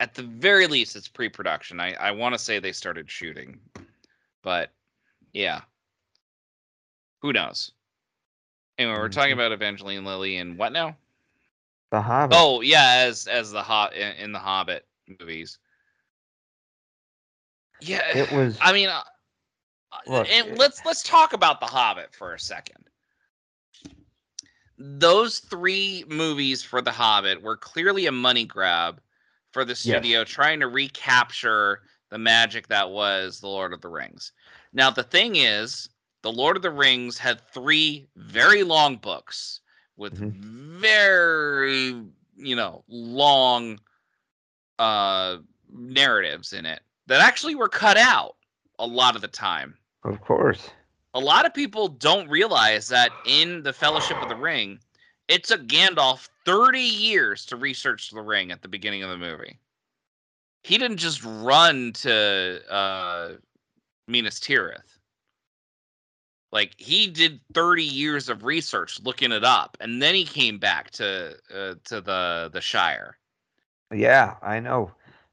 [0.00, 1.80] at the very least, it's pre-production.
[1.80, 3.58] I, I want to say they started shooting,
[4.42, 4.70] but
[5.32, 5.62] yeah,
[7.22, 7.72] who knows?
[8.78, 9.34] Anyway, we're talking Mhm.
[9.34, 10.96] about Evangeline Lilly and what now?
[11.90, 12.36] The Hobbit.
[12.38, 14.86] Oh yeah, as as the hot in, in the Hobbit
[15.18, 15.58] movies.
[17.80, 18.58] Yeah, It was.
[18.60, 19.02] I mean, uh,
[20.06, 22.89] Look, and it- let's let's talk about the Hobbit for a second.
[24.82, 29.00] Those three movies for the Hobbit were clearly a money grab
[29.52, 34.32] for the studio, trying to recapture the magic that was the Lord of the Rings.
[34.72, 35.88] Now the thing is,
[36.22, 39.60] the Lord of the Rings had three very long books
[39.96, 40.32] with Mhm.
[40.80, 42.02] very
[42.36, 43.78] you know long
[44.78, 45.36] uh
[45.68, 48.36] narratives in it that actually were cut out
[48.78, 50.70] a lot of the time Of course.
[51.14, 54.78] A lot of people don't realize that in the Fellowship of the Ring,
[55.28, 59.58] it took Gandalf 30 years to research the ring at the beginning of the movie.
[60.62, 63.32] He didn't just run to uh,
[64.08, 64.98] Minas Tirith.
[66.52, 70.90] Like he did 30 years of research looking it up, and then he came back
[70.92, 73.16] to uh, to the the Shire.
[73.94, 74.90] Yeah, I know.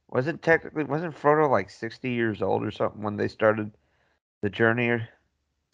[0.10, 3.72] Wasn't technically wasn't Frodo like sixty years old or something when they started
[4.44, 5.02] the journey?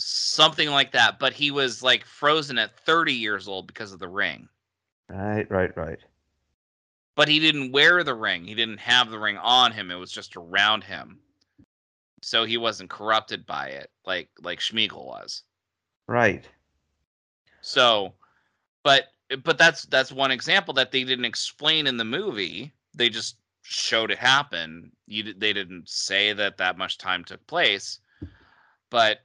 [0.05, 4.07] Something like that, but he was like frozen at 30 years old because of the
[4.07, 4.49] ring.
[5.09, 5.99] right, right, right.
[7.15, 8.45] but he didn't wear the ring.
[8.45, 9.91] He didn't have the ring on him.
[9.91, 11.19] It was just around him.
[12.21, 15.43] So he wasn't corrupted by it like like Sméagol was.
[16.07, 16.45] Right.
[17.61, 18.13] So
[18.83, 19.05] but
[19.43, 22.71] but that's that's one example that they didn't explain in the movie.
[22.93, 24.91] They just showed it happen.
[25.07, 27.99] You they didn't say that that much time took place.
[28.89, 29.19] But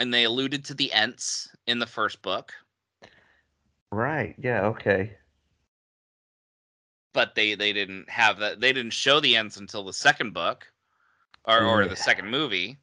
[0.00, 2.52] and they alluded to the Ents in the first book,
[3.92, 4.34] Right.
[4.38, 4.66] Yeah.
[4.66, 5.16] Okay.
[7.12, 8.60] but they they didn't have that.
[8.60, 10.70] They didn't show the Ents until the second book,
[11.44, 11.88] or or Yeah.
[11.88, 12.78] the second movie.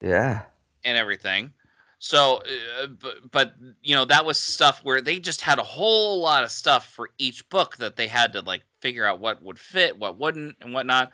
[0.00, 0.42] Yeah.
[0.84, 1.52] and everything.
[1.98, 2.42] So,
[2.80, 6.44] uh, but, but you know that was stuff where they just had a whole lot
[6.44, 9.98] of stuff for each book that they had to like figure out what would fit,
[9.98, 11.10] what wouldn't, and whatnot.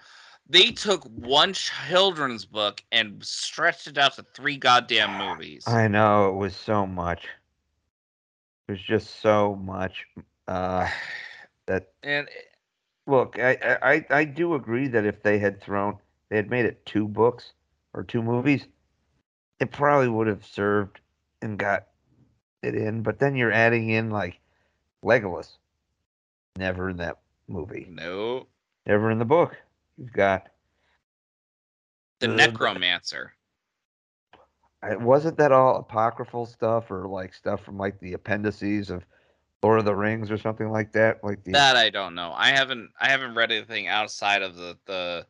[0.49, 5.64] They took one children's book and stretched it out to three goddamn movies.
[5.66, 7.26] I know it was so much.
[8.68, 10.07] It was just so much.
[10.49, 10.88] Uh,
[11.66, 12.28] that and
[13.07, 16.84] look, I, I I- do agree that if they had thrown, they had made it
[16.84, 17.53] two books
[17.95, 18.66] or two movies,
[19.61, 21.01] it probably would have served
[21.40, 21.86] and got
[22.62, 23.03] it in.
[23.03, 24.40] But then you're adding in like
[25.05, 25.57] Legolas,
[26.57, 27.18] never in that
[27.49, 28.49] movie, no,
[28.86, 29.57] never in the book.
[29.97, 30.49] You've got
[32.20, 33.34] The necromancer.
[34.82, 39.05] I- wasn't that all apocryphal stuff or like stuff from like the appendices of
[39.62, 41.22] Lord of the Rings or something like that?
[41.22, 42.32] Like the That I don't know.
[42.34, 45.26] I haven't I haven't read anything outside of the the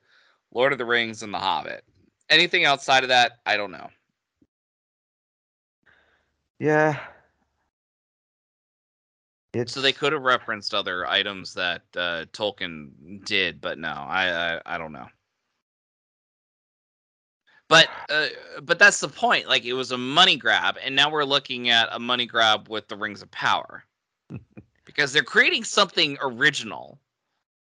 [0.52, 1.84] Lord of the Rings and the Hobbit.
[2.30, 3.90] Anything outside of that, I don't know.
[6.58, 6.98] yeah.
[9.54, 14.54] It's So they could have referenced other items that uh, Tolkien did, but no, I,
[14.54, 15.06] I I don't know.
[17.68, 18.28] But uh,
[18.62, 19.48] but that's the point.
[19.48, 22.88] Like it was a money grab, and now we're looking at a money grab with
[22.88, 23.84] the Rings of Power,
[24.84, 26.98] because they're creating something original,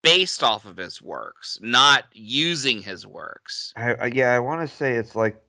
[0.01, 3.73] based off of his works, not using his works.
[3.77, 5.41] I, I yeah, I want to say it's like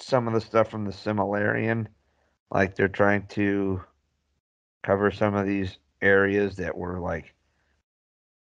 [0.00, 1.86] some of the stuff from the Silmarillion,
[2.50, 3.82] like they're trying to
[4.86, 7.34] cover some of these areas that were like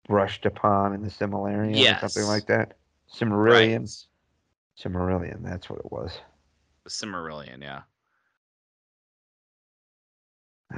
[0.08, 2.78] brushed upon in the Silmarillion or something like that.
[3.12, 4.06] Silmarillion, Right.
[4.78, 6.20] Silmarillion, that's what it was.
[6.88, 7.82] Silmarillion, yeah.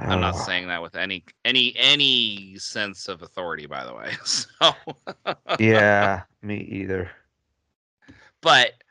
[0.07, 4.13] I'm not Oh, saying that with any any any sense of authority, by the way.
[4.25, 4.73] So,
[5.59, 7.11] yeah, me either.
[8.41, 8.83] but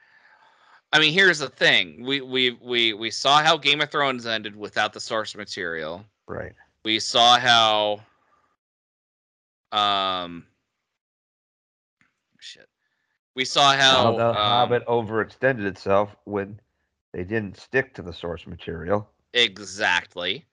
[0.92, 4.56] I mean, here's the thing: we we we we saw how Game of Thrones ended
[4.56, 6.04] without the source material.
[6.28, 6.52] Right.
[6.84, 8.00] We saw how,
[9.72, 10.44] um,
[12.38, 12.68] shit.
[13.34, 16.60] We saw how How the um, Hobbit overextended itself when
[17.12, 19.08] they didn't stick to the source material.
[19.32, 20.44] Exactly.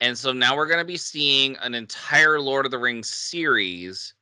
[0.00, 4.14] And so now we're going to be seeing an entire Lord of the Rings series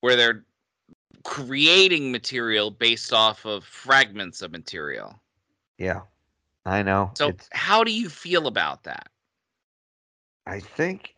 [0.00, 0.44] where they're
[1.22, 5.20] creating material based off of fragments of material.
[5.78, 6.00] Yeah,
[6.64, 7.12] I know.
[7.16, 9.08] So, it's, how do you feel about that?
[10.48, 11.14] I think,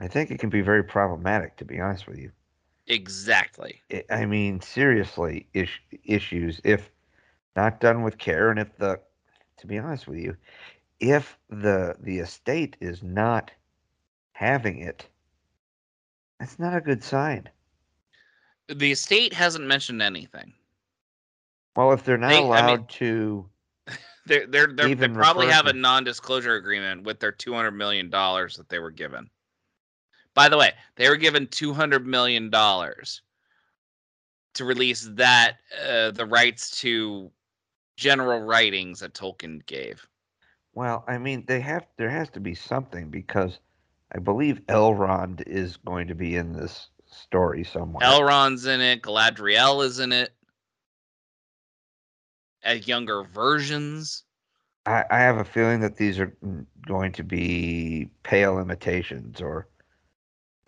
[0.00, 2.32] I think it can be very problematic, to be honest with you.
[2.88, 3.80] Exactly.
[4.10, 5.68] I- mean, seriously, is,
[6.02, 6.90] issues if
[7.54, 9.00] not done with care, and if the,
[9.58, 10.36] to be honest with you,
[11.00, 13.50] if the the estate is not
[14.32, 15.06] having it,
[16.40, 17.48] that's not a good sign.
[18.68, 20.52] The estate hasn't mentioned anything.
[21.76, 23.48] Well, if they're not They- I mean- allowed to,
[24.26, 28.78] They're, they're, they're, they probably have a non-disclosure agreement with their $200 million that they
[28.78, 29.28] were given.
[30.34, 35.56] By the way, they were given $200 million to release that,
[35.86, 37.30] uh, the rights to
[37.96, 40.06] general writings that Tolkien gave.
[40.74, 43.58] well, I mean, they have there has to be something because
[44.12, 48.06] I believe Elrond is going to be in this story somewhere.
[48.06, 50.32] Elrond's in it, Galadriel is in it,
[52.64, 54.24] as younger versions.
[54.86, 59.68] I, I have a feeling that these are mm, going to be pale imitations, or,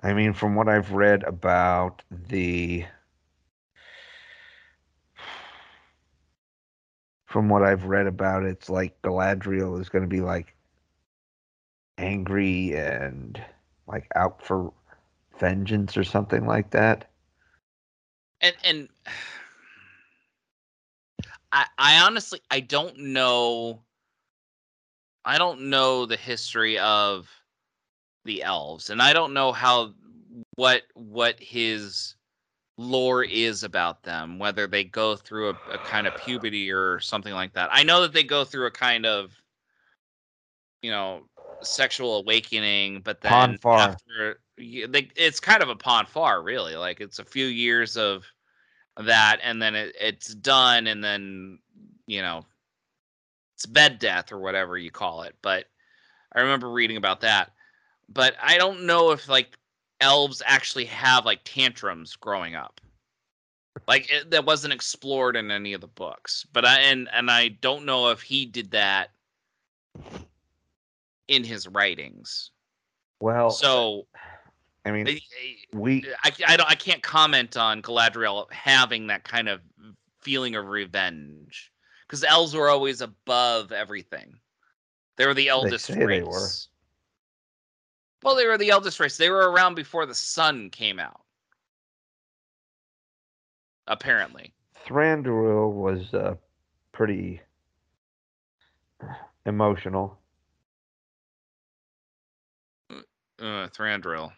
[0.03, 2.85] I mean, from what I've read about the,
[7.27, 10.55] from what I've read about it, it's like Galadriel is going to be like
[11.99, 13.43] angry and
[13.87, 14.73] like out for
[15.39, 17.11] vengeance or something like that.
[18.41, 18.89] and and
[21.53, 23.83] I I honestly I don't know
[25.25, 27.29] I don't know the history of
[28.25, 29.95] the elves and I don't know how
[30.57, 32.15] what what his
[32.79, 37.33] lore is about them whether they go through a, a kind of puberty or something
[37.33, 37.71] like that.
[37.73, 39.33] I know that they go through a kind of
[40.83, 41.23] you know
[41.63, 47.19] sexual awakening but then after they, it's kind of a pon farr really like it's
[47.19, 48.25] a few years of
[49.05, 51.59] that and then it, it's done and then
[52.07, 52.45] you know
[53.55, 55.67] it's bed death or whatever you call it but
[56.35, 57.53] i remember reading about that.
[58.09, 59.57] But i don't know if like
[60.01, 62.81] elves actually have like tantrums growing up.
[63.89, 67.49] Like it, that wasn't explored in any of the books but i and and i
[67.49, 69.11] don't know if he did that
[71.29, 72.51] in his writings.
[73.21, 74.07] Well, so
[74.87, 75.21] I mean, I,
[75.73, 79.61] we I, I don't I can't comment on Galadriel having that kind of
[80.21, 81.73] feeling of revenge
[82.07, 84.39] because elves were always above everything.
[85.17, 86.25] They were the eldest race.
[86.25, 86.49] were.
[88.23, 89.17] Well, they were the eldest race.
[89.17, 91.21] They were around before the sun came out.
[93.89, 94.53] Apparently,
[94.87, 96.35] Thranduil was uh,
[96.93, 97.41] pretty
[99.47, 100.19] emotional.
[102.91, 104.33] uh, Thranduil.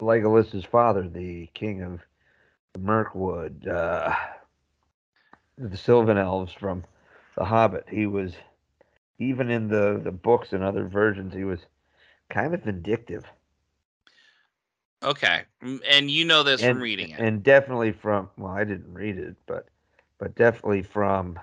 [0.00, 2.00] Legolas's father, the king of
[2.72, 4.14] the Mirkwood, uh,
[5.56, 6.84] the Sylvan Elves from
[7.36, 8.34] The Hobbit, he was
[9.18, 11.60] even in the the books and other versions, he was
[12.28, 13.24] kind of vindictive.
[15.02, 15.42] Okay,
[15.88, 17.20] and you know this and, from reading it.
[17.20, 19.68] and definitely from well, I didn't read it, but
[20.18, 21.38] but definitely from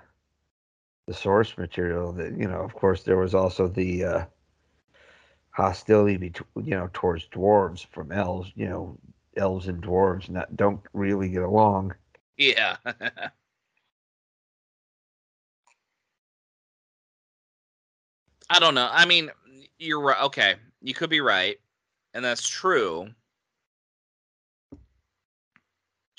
[1.05, 2.11] the source material.
[2.11, 4.25] That you know, of course, there was also the uh,
[5.51, 8.51] hostility between you know towards dwarves from elves.
[8.55, 8.97] You know,
[9.37, 11.93] elves and dwarves not don't really get along.
[12.37, 12.77] yeah.
[18.49, 18.89] I don't know.
[18.91, 19.31] I mean,
[19.79, 20.21] you're right.
[20.23, 21.57] Okay, you could be right,
[22.13, 23.07] and that's true.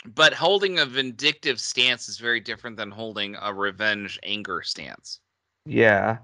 [0.05, 5.21] But holding a vindictive stance is very different than holding a revenge anger stance.
[5.65, 6.19] Yeah,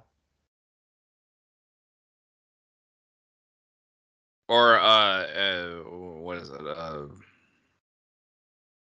[4.49, 6.67] Or uh, uh what is it?
[6.67, 7.07] Uh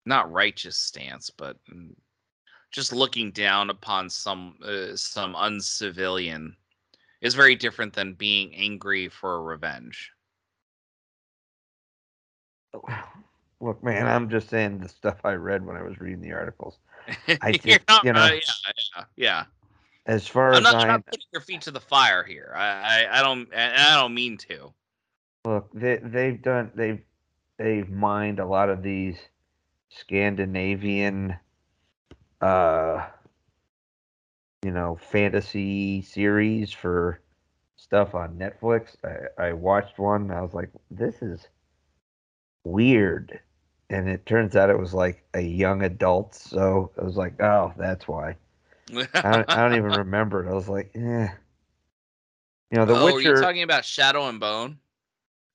[0.05, 1.95] not righteous stance, but mm,
[2.71, 6.55] just looking down upon some uh, some uncivilian
[7.21, 10.11] is very different than being angry for revenge.
[13.59, 16.77] look, man, I'm just saying the stuff I read when I was reading the articles.
[17.41, 19.43] I just, not- you know, uh, yeah, yeah, yeah.
[20.05, 22.53] As far I'm as not I trying to put your feet to the fire here.
[22.55, 24.73] I, I, I don't, and I don't mean to.
[25.45, 27.01] Look, they they've done they've
[27.57, 29.17] they've mined a lot of these
[29.89, 31.37] Scandinavian,
[32.41, 33.07] uh,
[34.63, 37.21] you know, fantasy series for
[37.75, 38.95] stuff on Netflix.
[39.03, 40.23] I, I watched one.
[40.23, 41.47] And I was like, this is
[42.63, 43.39] weird,
[43.89, 46.35] and it turns out it was like a young adult.
[46.35, 48.35] So I was like, oh, that's why.
[48.91, 50.49] I don't, I don't even remember it.
[50.49, 51.27] I was like, eh.
[52.71, 54.77] You know, The oh, are you talking about Shadow and Bone?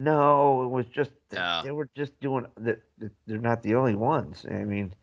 [0.00, 1.62] No, it was just No.
[1.62, 2.80] they were just doing that.
[3.26, 4.44] They're not the only ones.
[4.50, 4.94] I mean,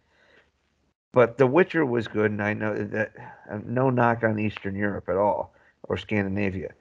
[1.12, 3.14] but The Witcher was good, and I know that
[3.50, 6.74] uh, no knock on Eastern Europe at all or Scandinavia,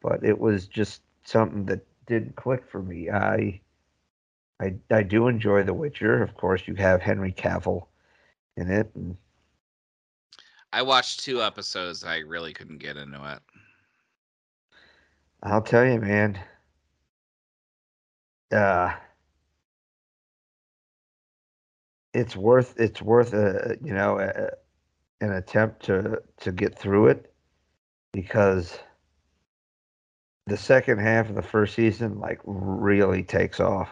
[0.00, 3.10] but it was just something that didn't click for me.
[3.10, 3.60] I,
[4.60, 6.22] I, I do enjoy The Witcher.
[6.22, 7.86] Of course, you have Henry Cavill
[8.56, 9.16] in it, and
[10.72, 12.04] I watched two episodes.
[12.04, 13.40] I really couldn't get into it.
[15.42, 16.38] I'll tell you, man.
[18.52, 18.94] Uh,
[22.14, 24.50] it's worth it's worth a you know a,
[25.24, 27.32] an attempt to to get through it
[28.12, 28.78] because
[30.46, 33.90] the second half of the first season like really takes off.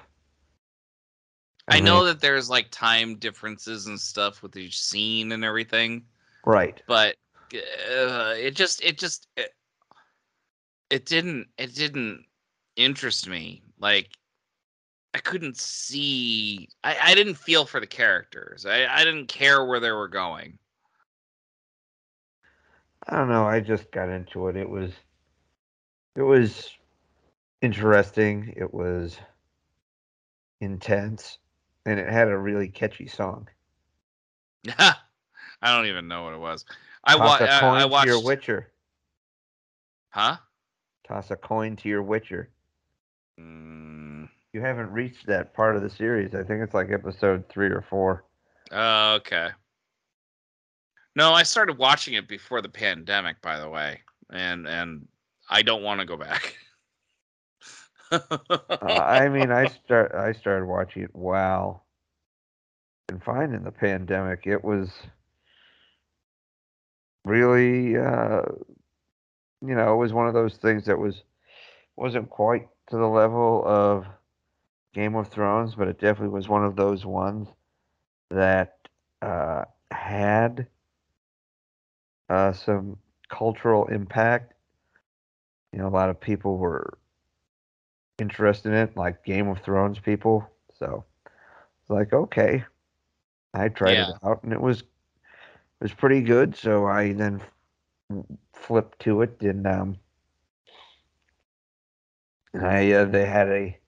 [1.69, 6.05] I know that there's like time differences and stuff with each scene and everything,
[6.45, 6.83] right.
[6.87, 7.17] but
[7.55, 9.55] uh, it just, it just, it,
[10.91, 12.27] it didn't, it didn't
[12.77, 13.63] interest me.
[13.79, 14.11] Like,
[15.15, 18.67] I couldn't see, I, I didn't feel for the characters.
[18.67, 20.59] I, I didn't care where they were going.
[23.09, 23.45] I don't know.
[23.47, 24.57] I just got into it.
[24.57, 24.91] It was
[26.17, 26.71] it was
[27.63, 28.55] interesting.
[28.57, 29.19] It was
[30.61, 31.39] intense,
[31.87, 33.49] and it had a really catchy song.
[34.79, 34.95] I
[35.63, 36.65] don't even know what it was.
[37.05, 38.73] I, Toss wa- a I, coin I watched, your Witcher.
[40.11, 40.37] huh?
[41.07, 42.51] Toss a coin to your Witcher.
[43.39, 46.33] Mm, You haven't reached that part of the series.
[46.33, 48.25] I think it's like episode three or four.
[48.71, 49.49] oh, okay.
[51.17, 54.01] No, I started watching it before the pandemic, by the way,
[54.31, 55.09] and and
[55.51, 56.57] I don't want to go back.
[58.13, 58.19] Uh,
[58.81, 61.85] I mean, I start I started watching it while
[63.09, 64.47] confined in the pandemic.
[64.47, 64.89] It was
[67.25, 68.43] really, uh,
[69.67, 71.25] you know, it was one of those things that was
[71.97, 74.07] wasn't quite to the level of
[74.95, 77.49] Game of Thrones, but it definitely was one of those ones
[78.31, 78.79] that
[79.23, 80.69] uh, had
[82.31, 82.99] uh, some
[83.29, 84.55] cultural impact.
[85.73, 86.99] You know, a lot of people were
[88.19, 90.47] interested in it, like Game of Thrones people.
[90.79, 91.05] So
[91.81, 92.65] it's like, okay,
[93.55, 94.09] I tried Yeah.
[94.09, 94.87] it out, and it was it
[95.81, 96.57] was pretty good.
[96.57, 99.97] So I then f- flipped to it, and um,
[102.55, 103.79] and I uh, they had a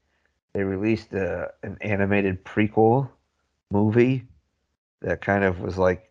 [0.57, 3.11] they released a, an animated prequel
[3.71, 4.27] movie
[5.03, 6.11] that kind of was like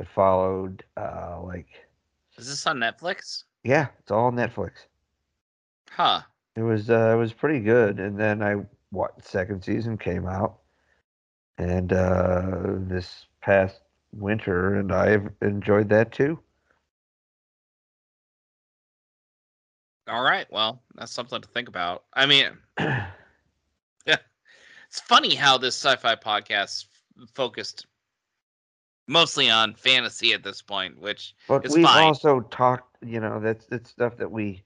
[0.00, 1.68] it followed uh like
[2.36, 3.44] Is this on Netflix?
[3.62, 4.86] yeah it's all on netflix
[5.92, 6.22] Huh.
[6.56, 8.56] it was uh it was pretty good and then i
[8.90, 10.58] what second season came out
[11.58, 13.80] and uh this past
[14.12, 16.38] winter and i've enjoyed that too
[20.08, 20.46] All right.
[20.50, 22.04] Well, that's something to think about.
[22.12, 22.58] I mean,
[24.06, 26.86] it's funny how this sci-fi podcast
[27.22, 27.86] f- focused
[29.06, 32.04] mostly on fantasy at this point, which but we've fine.
[32.04, 34.62] also talked you know that's that's stuff that we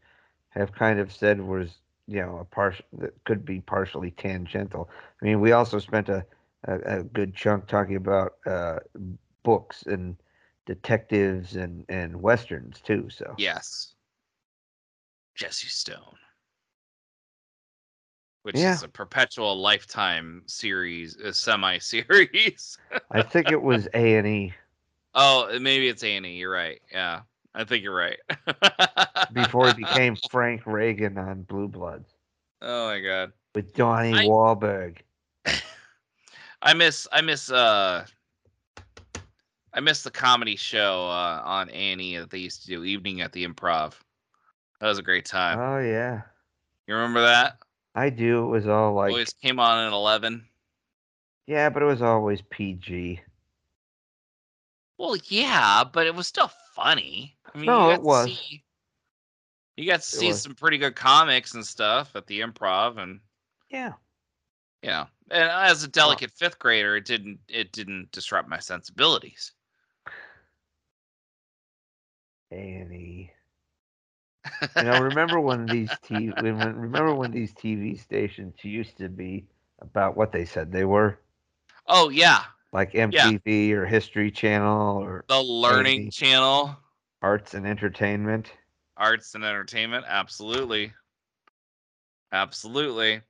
[0.51, 4.89] have kind of said was you know a partial that could be partially tangential.
[5.21, 6.25] I mean, we also spent a
[6.65, 8.79] a, a good chunk talking about uh,
[9.45, 10.17] books and
[10.67, 13.09] detectives and and westerns too.
[13.11, 13.95] So Yes.
[15.39, 16.17] Jesse Stone.
[18.43, 18.75] Which Yeah.
[18.75, 22.77] is a perpetual lifetime series, a semi series.
[23.13, 24.55] I think it was A and E
[25.15, 26.37] oh, maybe it's Annie.
[26.37, 26.81] You're right.
[26.93, 27.21] Yeah.
[27.55, 28.19] I think you're right.
[29.33, 32.13] before he became Frank Reagan on Blue Bloods
[32.61, 33.33] Oh my god.
[33.55, 34.99] with Donnie I- Wahlberg.
[36.63, 38.05] I miss I miss uh
[39.73, 43.33] I miss the comedy show uh, on Annie that they used to do evening at
[43.33, 43.93] the improv.
[44.81, 45.59] That was a great time.
[45.59, 46.23] Oh yeah,
[46.87, 47.59] You remember that?
[47.95, 48.45] I do.
[48.45, 50.45] It was all like Always came on at eleven.
[51.47, 53.21] yeah, but it was always PG.
[54.99, 57.37] Well, yeah, but it was still funny.
[57.55, 58.27] I mean, No, you it got was.
[58.29, 58.65] To see,
[59.77, 63.21] you got to see some pretty good comics and stuff at the improv, and
[63.71, 63.93] Yeah.
[64.83, 69.53] you know, and as a delicate fifth grader, it didn't it didn't disrupt my sensibilities.
[72.51, 73.18] Annie.
[74.79, 79.09] You know, remember when these t- when, when- remember when these TV stations used to
[79.09, 79.47] be
[79.81, 81.21] about what they said they were,
[81.87, 86.11] Oh yeah, like MTV or History Channel or the Learning Maybe.
[86.11, 86.77] Channel,
[87.23, 88.53] Arts and Entertainment.
[88.97, 90.93] arts and entertainment, absolutely,
[92.33, 93.23] absolutely.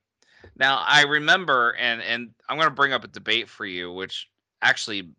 [0.55, 4.29] Now I remember, and and I'm going to bring up a debate for you, which
[4.61, 5.11] actually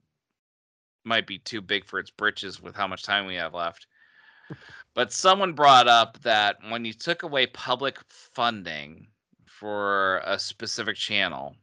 [1.05, 3.87] might be too big for its britches with how much time we have left.
[5.01, 9.09] But someone brought up that when you took away public funding
[9.47, 11.57] for a specific channel,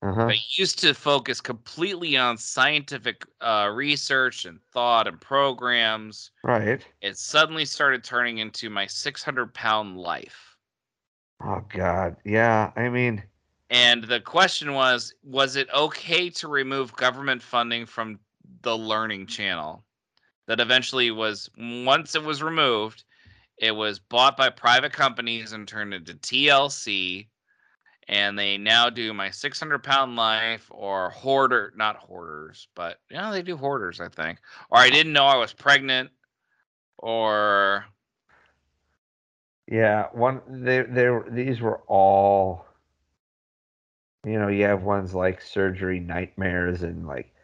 [0.00, 0.28] Uh-huh.
[0.28, 6.82] that used to focus completely on scientific uh, research and thought and programs, Right.
[7.02, 10.56] it suddenly started turning into my 600 pound life.
[11.42, 12.16] Oh God.
[12.24, 12.72] Yeah.
[12.76, 13.24] I mean,
[13.68, 18.20] And the question was was it okay to remove government funding from
[18.62, 19.83] the learning channel?
[20.46, 23.04] That eventually was, once it was removed,
[23.56, 27.28] it was bought by private companies and turned into TLC.
[28.06, 33.40] And they now do my 600 pound life or hoarder, not hoarders, but yeah, they
[33.40, 34.38] do hoarders, I think.
[34.70, 36.10] Or I didn't know I was pregnant
[36.98, 37.86] or
[39.66, 40.08] yeah.
[40.12, 40.40] One.
[40.48, 40.82] They.
[40.82, 41.08] They.
[41.08, 42.66] were- These were all.
[44.24, 47.34] You know, you have ones like surgery nightmares and like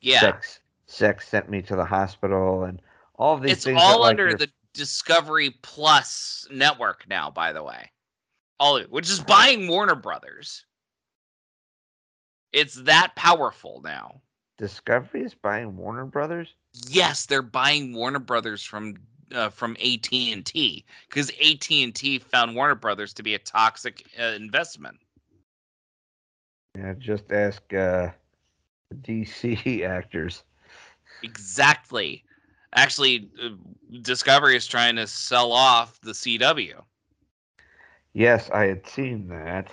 [0.00, 0.20] yeah.
[0.20, 0.60] sex.
[0.88, 2.80] Sex sent me to the hospital and
[3.14, 3.76] all of these it's things.
[3.76, 7.90] that, all like, under the Discovery Plus network now, by the way.
[8.58, 10.64] All which is buying Warner Brothers.
[12.52, 14.20] It's that powerful now.
[14.56, 16.54] Discovery is buying Warner Brothers.
[16.88, 18.96] Yes, they're buying Warner Brothers from
[19.32, 23.38] uh, from AT and T because AT and T found Warner Brothers to be a
[23.38, 24.98] toxic uh, investment.
[26.76, 28.10] Yeah, just ask uh,
[29.02, 30.42] DC actors.
[31.22, 32.24] Exactly.
[32.74, 33.50] Actually, uh,
[34.02, 36.82] Discovery is trying to sell off the CW.
[38.12, 39.70] Yes, I had seen that,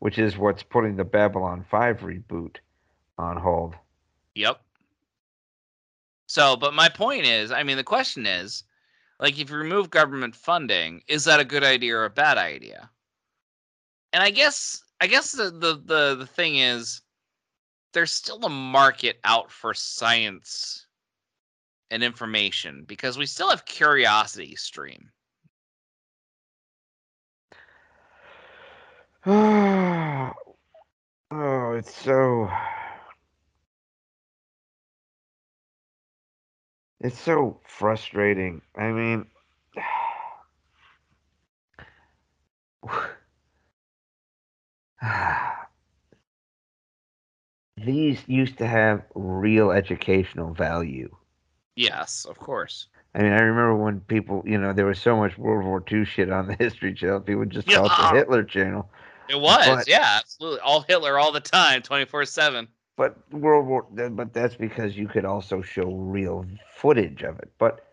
[0.00, 2.56] which is what's putting the Babylon 5 reboot
[3.18, 3.74] on hold.
[4.34, 4.60] Yep.
[6.26, 8.64] So, but my point is, I mean, the question is,
[9.20, 12.90] like, if you remove government funding, is that a good idea or a bad idea?
[14.12, 17.02] And I guess, I guess the the the, the thing is,
[17.96, 20.84] there's still a market out for science
[21.90, 25.08] and information because we still have Curiosity Stream.
[29.26, 30.30] oh,
[31.30, 32.50] it's so.
[37.00, 38.60] It's so frustrating.
[38.76, 39.24] I mean,
[47.76, 51.14] these used to have real educational value.
[51.74, 52.88] Yes, of course.
[53.14, 56.04] I mean, I remember when people, you know, there was so much World War II
[56.04, 57.20] shit on the History Channel.
[57.20, 58.88] People would just call it the Hitler Channel.
[59.28, 60.60] It was, But- yeah, absolutely.
[60.60, 62.68] All Hitler all the time, 24 7.
[62.96, 66.46] But World War, but that's because you could also show real
[66.76, 67.50] footage of it.
[67.58, 67.84] But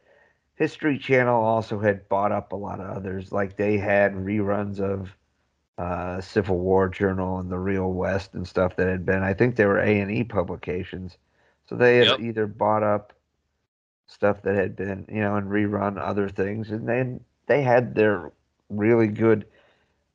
[0.56, 3.32] History Channel also had bought up a lot of others.
[3.32, 5.14] Like they had reruns of
[5.78, 9.24] uh, Civil War Journal and the Real West and stuff that had been.
[9.24, 11.18] I think they were A and E publications,
[11.68, 12.20] so they had Yep.
[12.20, 13.14] either bought up
[14.08, 18.32] stuff that had been, you know, and rerun other things, and then they had their
[18.70, 19.46] really good.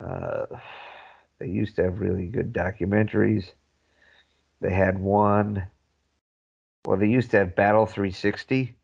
[0.01, 0.47] Uh,
[1.39, 3.53] they used to have really good documentaries.
[4.61, 5.67] They had one.
[6.85, 8.77] Well, they used to have Battle 360,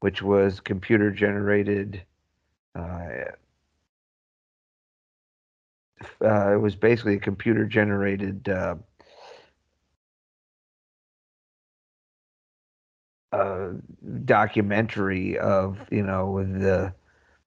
[0.00, 2.02] which was computer generated
[2.74, 3.32] uh,
[6.22, 8.76] uh, it was basically a computer generated uh,
[13.32, 13.70] uh,
[14.24, 16.94] documentary of you know the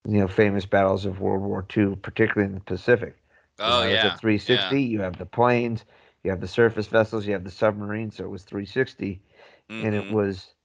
[0.07, 3.17] you know famous battles of World War II, particularly in the Pacific.
[3.59, 4.03] Oh you know, yeah.
[4.03, 5.85] At 360, you have the planes,
[6.23, 8.17] you have the surface vessels, you have the submarines.
[8.17, 9.21] So it was 360,
[9.79, 10.09] and it Mhm.
[10.09, 10.55] was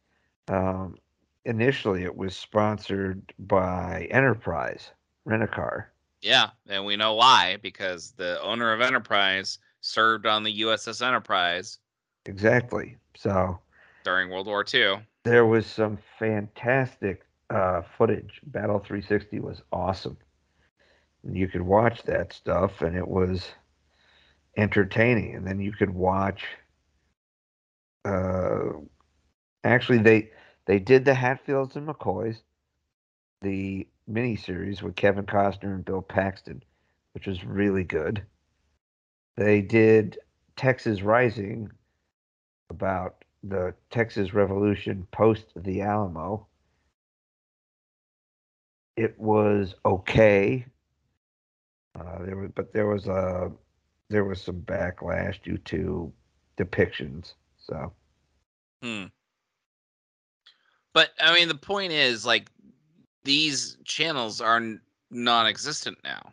[0.49, 0.97] um,
[1.45, 4.93] initially it was sponsored by Enterprise
[5.25, 5.92] Rent a Car.
[6.23, 11.79] Yeah, and we know why because the owner of Enterprise served on the USS Enterprise
[12.27, 12.97] Exactly.
[13.17, 13.59] So
[14.05, 14.99] during World War II.
[15.25, 18.41] there was some fantastic uh, footage.
[18.45, 20.17] Battle 360 was awesome.
[21.25, 23.47] And you could watch that stuff, and it was
[24.57, 25.35] entertaining.
[25.37, 26.45] And then you could watch.
[28.05, 28.81] Uh,
[29.63, 30.31] actually, they
[30.67, 32.39] they did the Hatfields and McCoys,
[33.41, 36.63] the miniseries with Kevin Costner and Bill Paxton,
[37.13, 38.23] which was really good.
[39.37, 40.19] They did
[40.57, 41.71] Texas Rising
[42.71, 46.47] about the Texas Revolution post the Alamo.
[48.97, 50.67] It was okay.
[51.99, 53.51] Uh, there was, but there was a
[54.09, 56.13] there was some backlash due to
[56.59, 57.33] depictions.
[57.59, 57.93] So
[58.83, 59.05] Hmm.
[60.93, 62.51] But I mean, the point is, like,
[63.25, 64.61] these channels are
[65.11, 66.33] non-existent now.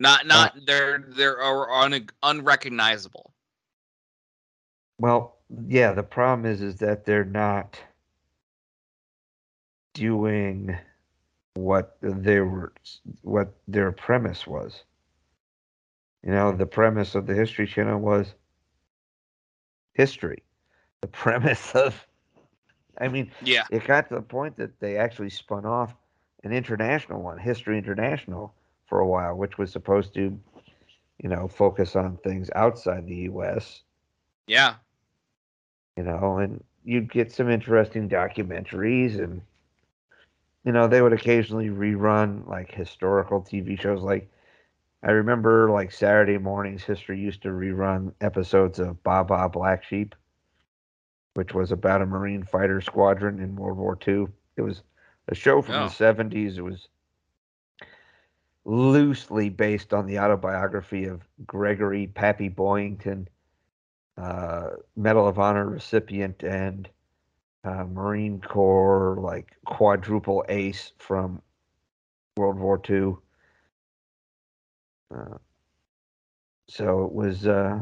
[0.00, 3.32] Not, not they're they're are un, unrecognizable.
[4.98, 7.78] Well, yeah, the problem is is that they're not
[9.94, 10.76] doing
[11.54, 12.72] what they were
[13.22, 14.84] what their premise was.
[16.22, 18.34] You know, the premise of the History Channel was
[19.94, 20.42] history.
[21.00, 22.06] The premise of
[23.00, 23.64] I mean, Yeah.
[23.70, 25.94] it got to the point that they actually spun off
[26.44, 28.54] an international one, History International,
[28.86, 30.38] for a while, which was supposed to,
[31.18, 33.82] you know, focus on things outside the US
[34.46, 34.76] Yeah.
[35.96, 39.42] you know, and you'd get some interesting documentaries and
[40.64, 44.30] you know, they would occasionally rerun like historical TV shows like
[45.02, 50.14] I remember like Saturday mornings history used to rerun episodes of Baa Baa Black Sheep,
[51.34, 54.26] which was about a Marine fighter squadron in World War II.
[54.56, 54.82] It was
[55.28, 55.84] a show from Oh.
[55.84, 56.58] the 70s.
[56.58, 56.88] It was
[58.64, 63.26] loosely based on the autobiography of Gregory Pappy Boyington,
[64.16, 66.88] uh, Medal of Honor recipient and
[67.64, 71.40] uh, Marine Corps like quadruple ace from
[72.36, 73.14] World War II.
[75.14, 75.38] Uh,
[76.68, 77.80] so it was uh,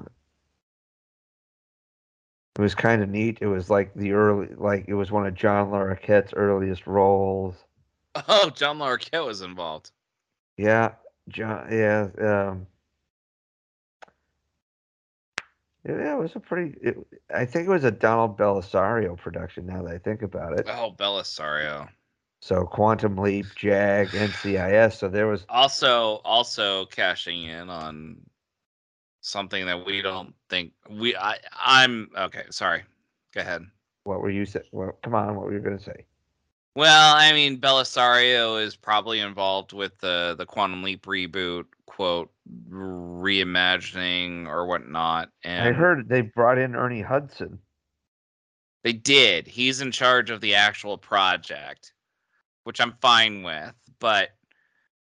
[2.57, 3.39] it was kind of neat.
[3.41, 7.55] It was like the early, like it was one of John Larroquette's earliest roles.
[8.29, 9.91] Oh, John Larroquette was involved.
[10.57, 10.93] Yeah,
[11.29, 11.69] John.
[11.71, 12.67] Yeah, um,
[15.87, 16.77] yeah, it was a pretty.
[16.81, 16.97] It,
[17.33, 19.67] I think it was a Donald Bellisario production.
[19.67, 21.89] Now that I think about it, Oh, Bellisario.
[22.41, 24.95] so Quantum Leap, Jag, NCIS.
[24.95, 25.45] So there was.
[25.49, 28.17] Also, also cashing in on
[29.27, 31.17] something that we don't think we.
[31.17, 31.39] I.
[31.53, 32.45] I'm okay.
[32.51, 32.83] Sorry.
[33.35, 33.63] Go ahead.
[34.05, 34.67] What were you saying?
[34.73, 35.35] Well, come on.
[35.37, 36.05] What were you going to say?
[36.75, 42.31] Well, I mean, Bellisario is probably involved with the the Quantum Leap reboot, quote,
[42.71, 45.31] reimagining or whatnot.
[45.43, 47.59] And I heard they brought in Ernie Hudson.
[48.85, 49.47] they did.
[49.47, 51.93] He's in charge of the actual project,
[52.65, 53.73] which I'm fine with.
[53.99, 54.31] But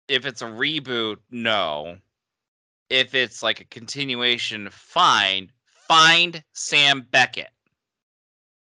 [0.08, 1.98] if it's a reboot, no.
[2.90, 5.52] If it's like a continuation, fine.
[5.88, 7.50] Find Sam Beckett.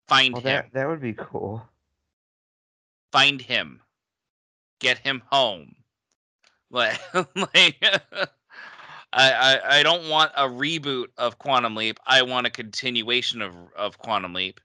[0.08, 0.44] Find Well, him.
[0.44, 1.62] that that would be cool.
[3.12, 3.80] find him
[4.80, 5.74] get him home
[6.70, 7.00] like,
[7.34, 7.76] like
[9.12, 13.54] I, I i don't want a reboot of quantum leap i want a continuation of
[13.76, 14.60] of quantum leap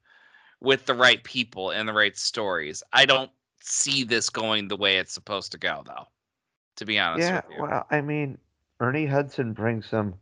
[0.59, 4.97] with the right people and the right stories i don't see this going the way
[4.97, 6.05] it's supposed to go though
[6.75, 8.37] to be honest Yeah, with you well, I mean,
[8.81, 10.15] Ernie Hudson brings some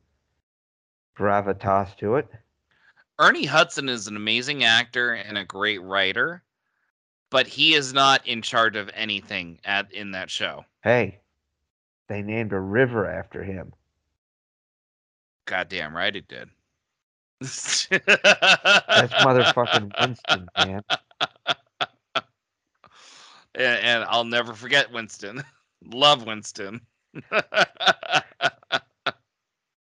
[1.18, 2.28] gravitas to it.
[3.20, 6.44] ernie hudson is an amazing actor and a great writer
[7.30, 11.20] but he is not in charge of anything at in that show Hey,
[12.08, 13.74] they named a river after him.
[15.46, 16.50] Goddamn right it did.
[17.42, 20.82] That's motherfucking Winston, man.
[23.56, 25.44] And, and I'll never forget Winston.
[25.86, 26.82] Love Winston.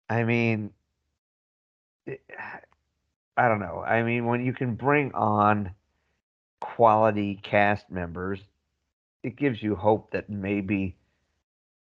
[0.10, 0.74] I mean,
[2.06, 2.22] it-
[3.38, 3.82] I don't know.
[3.82, 5.74] I mean, when you can bring on
[6.60, 8.42] quality cast members,
[9.24, 10.96] it gives you hope that maybe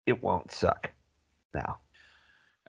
[0.06, 0.90] it won't suck.
[1.54, 1.78] Now,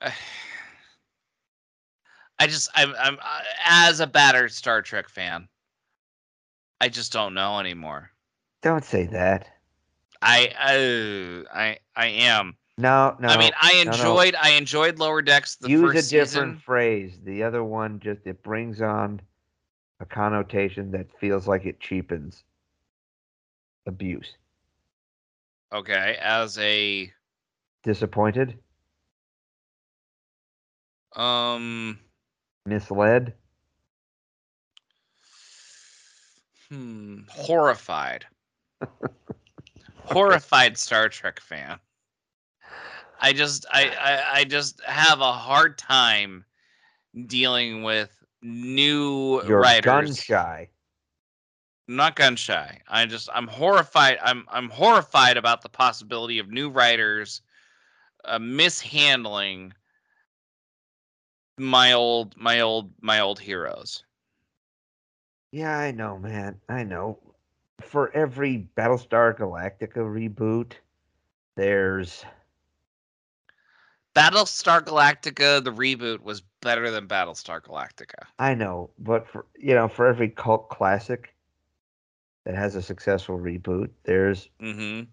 [2.38, 5.48] I just I'm I'm uh, as a battered Star Trek fan,
[6.80, 8.10] I just don't know anymore.
[8.62, 9.48] Don't say that.
[10.24, 12.56] I uh, I I am.
[12.78, 13.28] No, no.
[13.28, 13.92] I mean, I no, no.
[13.92, 16.62] enjoyed I enjoyed Lower Decks the Use a different season.
[16.64, 17.18] phrase.
[17.24, 19.20] The other one just it brings on
[20.00, 22.42] a connotation that feels like it cheapens
[23.86, 24.34] abuse.
[25.72, 27.12] Okay, as a
[27.82, 28.58] Disappointed,
[31.14, 31.98] um
[32.64, 33.34] misled.
[36.70, 38.24] hmm, horrified.
[40.06, 41.78] horrified Star Trek fan.
[43.20, 46.44] I just I, I I just have a hard time
[47.26, 49.84] dealing with new You're writers.
[49.84, 50.68] gun shy.
[51.88, 52.80] I'm not gun shy.
[52.88, 54.18] I just I'm horrified.
[54.22, 57.42] I'm I'm horrified about the possibility of new writers
[58.24, 59.72] uh, mishandling
[61.58, 64.04] my old my old my old heroes.
[65.52, 66.60] Yeah, I know, man.
[66.68, 67.18] I know.
[67.80, 70.72] For every Battlestar Galactica reboot,
[71.56, 72.24] there's
[74.14, 78.26] Battlestar Galactica the reboot was better than Battlestar Galactica.
[78.38, 81.34] I know, but for you know, for every cult classic
[82.44, 85.08] that has a successful reboot, there's Mhm.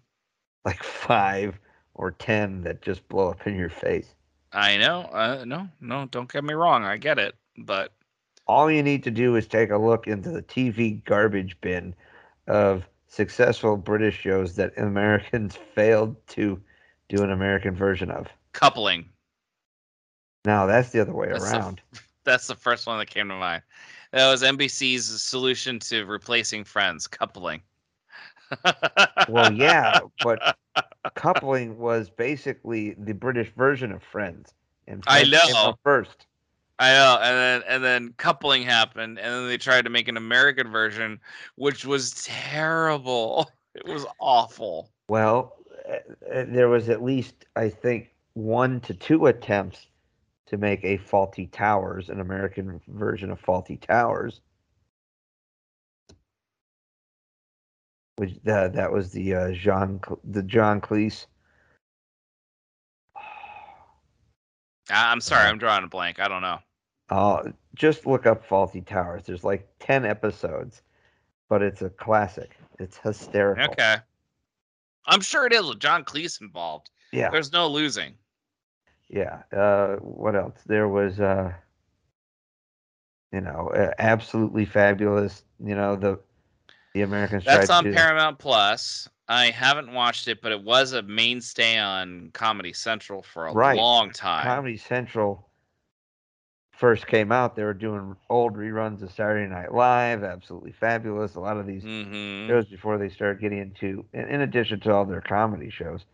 [0.64, 1.58] like five
[1.94, 4.14] or ten that just blow up in your face.
[4.52, 5.02] I know.
[5.02, 6.84] Uh, no, no, don't get me wrong.
[6.84, 7.92] I get it, but
[8.46, 11.94] All you need to do is take a look into the TV garbage bin
[12.48, 16.60] of successful British shows that Americans failed to
[17.08, 18.26] do an American version of.
[18.52, 19.04] coupling.
[20.44, 21.80] Now that's the other way That's the- around.
[22.24, 23.62] That's the first one that came to mind.
[24.12, 27.60] That was NBC's solution to replacing Friends, coupling.
[29.28, 30.56] well, yeah, but
[31.14, 34.54] coupling was basically the British version of Friends.
[34.86, 35.74] And I Friends came know.
[35.82, 36.26] first.
[36.78, 40.16] I know, and then and then coupling happened, and then they tried to make an
[40.16, 41.20] American version,
[41.56, 43.50] which was terrible.
[43.74, 44.90] It was awful.
[45.08, 45.56] Well,
[45.88, 45.92] uh,
[46.30, 49.86] uh, there was at least, I think, one to two attempts
[50.44, 54.42] to make a Fawlty Towers, an American version of Fawlty Towers.
[58.16, 61.24] Which uh, that was the uh, Jean the John Cleese.
[63.16, 63.20] I-
[64.90, 66.20] I'm sorry, Uh, I'm drawing a blank.
[66.20, 66.58] I don't know.
[67.08, 69.24] Uh, just look up Fawlty Towers.
[69.24, 70.82] There's like ten episodes,
[71.48, 72.56] but it's a classic.
[72.78, 73.64] It's hysterical.
[73.64, 73.96] Okay,
[75.06, 76.90] I'm sure it is with John Cleese involved.
[77.12, 77.30] Yeah.
[77.30, 78.14] There's no losing.
[79.08, 79.42] Yeah.
[79.52, 80.58] Uh, what else?
[80.64, 81.52] There was, uh,
[83.30, 85.44] you know, uh, absolutely fabulous.
[85.62, 86.18] You know, the
[86.94, 89.08] the Americans That's on Paramount Plus.
[89.32, 93.76] I haven't watched it, but it was a mainstay on Comedy Central for a Right.
[93.76, 94.62] long time.
[94.62, 95.48] Comedy Central
[96.72, 97.56] first came out.
[97.56, 100.22] They were doing old reruns of Saturday Night Live.
[100.22, 101.34] Absolutely fabulous.
[101.34, 104.92] A lot of these hmm shows before they started getting into, in, in addition to
[104.92, 106.04] all their comedy shows,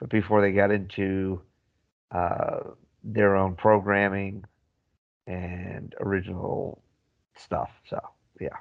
[0.00, 1.40] but before they got into
[2.12, 2.60] uh,
[3.02, 4.44] their own programming
[5.26, 6.82] and original
[7.34, 7.70] stuff.
[7.88, 8.00] So
[8.40, 8.56] yeah.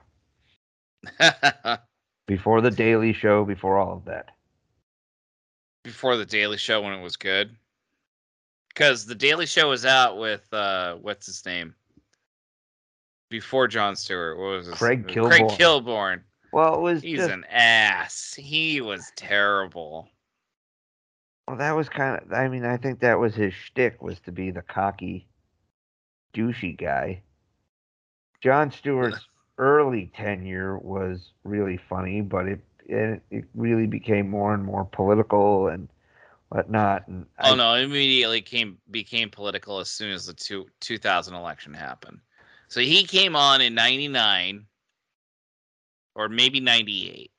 [2.27, 4.29] before the Daily Show, before all of that.
[5.83, 7.55] Before the Daily Show when it was good.
[8.67, 11.73] Because the Daily Show was out with uh what's his name?
[13.29, 14.37] Before Jon Stewart.
[14.37, 15.57] What was his Craig Craig Kilborn.
[15.57, 16.21] Kilborn.
[16.53, 18.33] Well, it was He's just an ass.
[18.37, 20.07] He was terrible.
[21.47, 22.31] well, that was kind of.
[22.31, 25.27] I mean, I think that was his shtick was to be the cocky,
[26.33, 27.21] douchey guy.
[28.41, 29.27] Jon Stewart's
[29.57, 35.67] early tenure was really funny, but it it, it really became more and more political
[35.67, 35.89] and
[36.49, 37.07] whatnot.
[37.07, 41.33] And Oh I- no, it immediately came became political as soon as the two, 2000
[41.35, 42.21] election happened.
[42.67, 44.67] So he came on in 99
[46.15, 47.31] or maybe 98.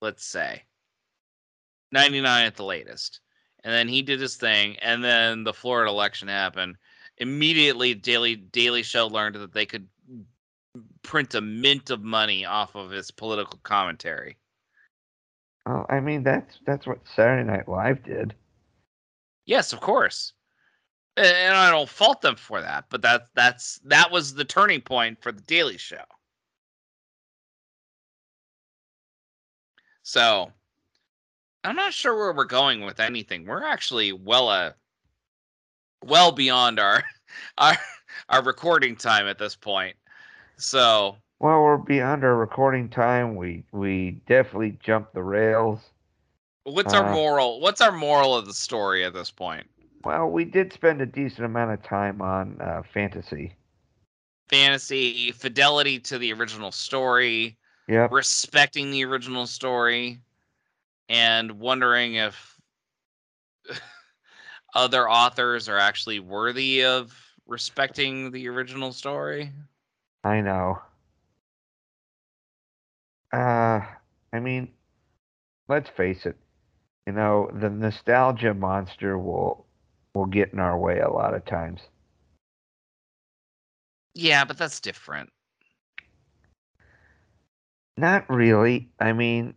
[0.00, 0.64] Let's say.
[1.92, 3.20] 99 at the latest.
[3.64, 6.76] And then he did his thing and then the Florida election happened.
[7.18, 9.88] Immediately Daily Daily Show learned that they could
[11.02, 14.38] print a mint of money off of his political commentary.
[15.66, 18.34] Well, I mean, that's that's what Saturday Night Live did.
[19.44, 20.32] Yes, of course.
[21.16, 25.22] And I don't fault them for that, but that that's that was the turning point
[25.22, 26.04] for the Daily Show.
[30.02, 30.50] So,
[31.64, 33.46] I'm not sure where we're going with anything.
[33.46, 34.72] We're actually well uh
[36.02, 37.04] well beyond our
[37.58, 37.76] our
[38.28, 39.96] our recording time at this point.
[40.62, 43.36] So, Well, we're beyond our recording time.
[43.36, 45.90] We we definitely jumped the rails.
[46.64, 47.60] what's our Uh, moral?
[47.60, 49.68] What's our moral of the story at this point?
[50.04, 53.56] Well, we did spend a decent amount of time on uh, fantasy.
[54.48, 57.58] Fantasy, fidelity to the original story,
[57.88, 60.20] Yeah, respecting the original story,
[61.08, 62.60] and wondering if
[64.74, 67.16] other authors are actually worthy of
[67.46, 69.52] respecting the original story.
[70.24, 70.80] I know.
[73.32, 73.80] Uh,
[74.32, 74.72] I mean,
[75.68, 76.36] let's face it.
[77.06, 79.66] You know, the nostalgia monster will
[80.14, 81.88] will get in our way a lot of times.
[84.14, 85.30] Yeah, but that's different.
[87.96, 88.90] Not really.
[88.98, 89.54] I mean,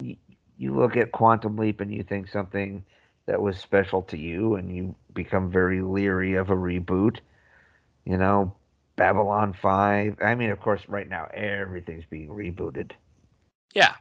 [0.00, 0.16] y-
[0.56, 2.84] you look at Quantum Leap and you think something
[3.26, 7.20] that was special to you, and you become very leery of a reboot.
[8.04, 8.54] You know,
[9.00, 10.18] Babylon 5.
[10.22, 12.90] I mean, of course, right now everything's being rebooted.
[13.72, 13.94] Yeah,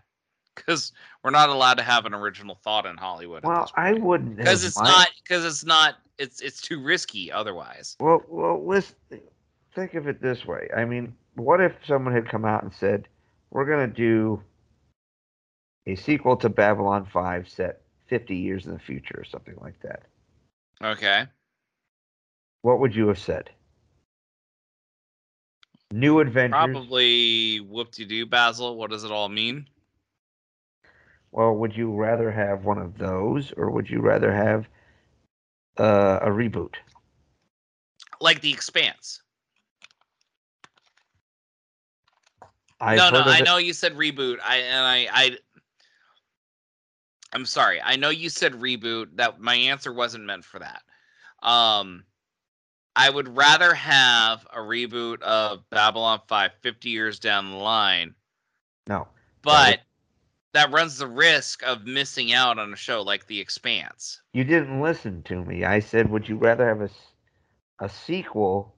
[0.54, 0.92] because
[1.24, 3.46] we're not allowed to have an original thought in Hollywood.
[3.46, 4.36] Well, I wouldn't.
[4.36, 7.96] because it's mi- not because it's not it's it's too risky otherwise.
[8.02, 8.98] Well, well, listen.
[9.74, 10.68] Think of it this way.
[10.76, 13.08] I mean, what if someone had come out and said,
[13.52, 14.44] "We're going to do
[15.88, 20.04] a sequel to Babylon 5 set 50 years in the future or something like that?"
[20.84, 21.24] Okay.
[22.64, 23.50] What would you have said?
[25.92, 26.52] New adventures.
[26.52, 28.78] Probably whoop de doo, Basil.
[28.78, 29.68] What does it all mean?
[31.32, 34.68] Well, would you rather have one of those, or would you rather have
[35.78, 36.76] uh, a reboot?
[38.22, 39.22] Like the expanse.
[42.82, 44.38] I've no, no, I know you said reboot.
[44.44, 45.38] I and I I
[47.34, 47.82] I'm sorry.
[47.82, 49.16] I know you said reboot.
[49.16, 50.82] That my answer wasn't meant for that.
[51.42, 52.06] Um
[52.96, 58.16] I would rather have a reboot of Babylon 5 50 years down the line,
[58.88, 59.08] No.
[59.42, 59.80] but
[60.54, 64.22] that runs the risk of missing out on a show like The Expanse.
[64.34, 65.64] You didn't listen to me.
[65.64, 66.90] I said, would you rather have a,
[67.80, 68.76] a sequel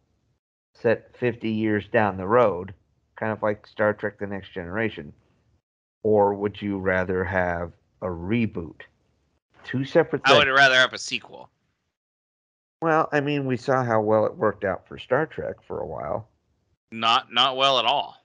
[0.74, 2.74] set 50 years down the road,
[3.16, 5.14] kind of like Star Trek The Next Generation,
[6.04, 7.72] or would you rather have
[8.02, 8.82] a reboot?
[9.64, 11.50] Two separate I would rather have a sequel.
[12.82, 15.86] Well, I mean, we saw how well it worked out for Star Trek for a
[15.86, 16.28] while.
[16.92, 18.18] Not not well at all.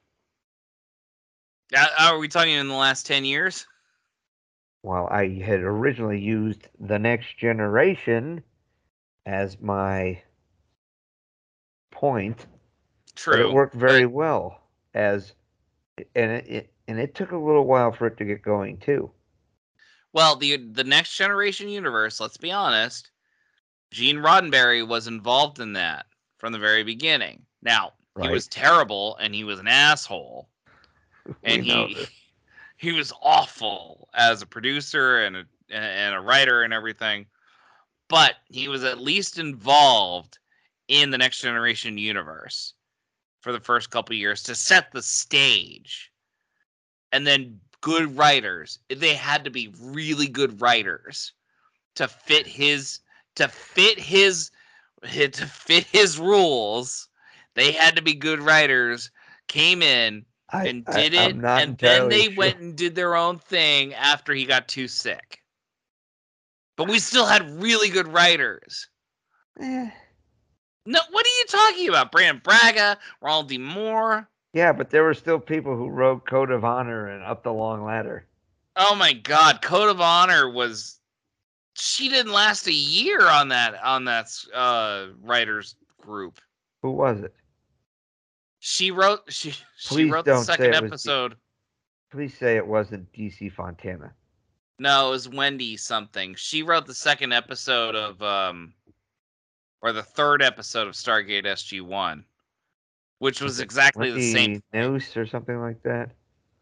[1.98, 3.66] Are we talking in the last 10 years?
[4.82, 8.42] Well, I had originally used The Next Generation
[9.26, 10.22] as my
[11.90, 12.46] point,
[13.16, 13.48] True.
[13.48, 14.60] it worked very well
[14.94, 15.34] as
[16.14, 19.10] and it, it and it took a little while for it to get going too.
[20.12, 23.10] Well, the the next generation universe, let's be honest,
[23.96, 26.04] Gene Roddenberry was involved in that
[26.36, 27.46] from the very beginning.
[27.62, 30.50] Now, he was terrible and he was an asshole.
[31.42, 31.96] And he
[32.76, 37.24] he was awful as a producer and a and a writer and everything.
[38.08, 40.40] But he was at least involved
[40.88, 42.74] in the next generation universe
[43.40, 46.12] for the first couple years to set the stage.
[47.12, 51.32] And then good writers, they had to be really good writers
[51.94, 53.00] to fit his
[53.36, 54.50] to fit his
[55.02, 57.08] to fit his rules.
[57.54, 59.10] They had to be good writers,
[59.48, 62.34] came in I, and I- did I'm it, and then they sure.
[62.36, 65.40] went and did their own thing after he got too sick.
[66.76, 68.88] But we still had really good writers.
[69.58, 69.90] Eh,
[70.84, 72.12] No, what are you talking about?
[72.12, 73.56] Brannon Braga, Ronald D.
[73.56, 74.28] Moore.
[74.52, 77.82] yeah, but there were still people who wrote Code of Honor and Up the Long
[77.84, 78.26] Ladder.
[78.76, 80.95] Oh my God, Code of Honor was.
[81.78, 86.40] She didn't last a year on that on that uh, writers group.
[86.82, 87.34] Who was it?
[88.60, 91.36] She wrote she she wrote the second it was the- episode.
[92.10, 94.12] Please say it wasn't DC Fontana.
[94.78, 96.34] No, it was Wendy something.
[96.34, 98.72] She wrote the second episode of um
[99.82, 102.24] or the third episode of Stargate SG One.
[103.18, 104.62] Which was exactly the same.
[104.74, 106.10] Neuss or something like that.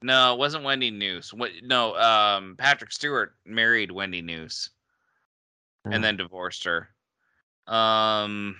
[0.02, 1.32] No, it wasn't Wendy Neuss.
[1.32, 4.70] What no, um Patrick Stewart married Wendy Neuss.
[5.84, 6.88] And then divorced her.
[7.66, 8.56] Um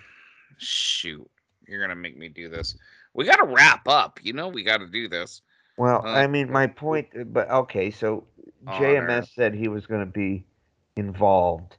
[0.58, 1.28] shoot.
[1.66, 2.76] You're gonna make me do this.
[3.14, 4.18] We gotta wrap up.
[4.22, 5.42] You know we gotta do this.
[5.76, 8.26] Well, Uh, I mean, my point, but okay, so
[8.66, 8.86] Honor.
[8.86, 10.46] JMS said he was going to be
[10.96, 11.76] involved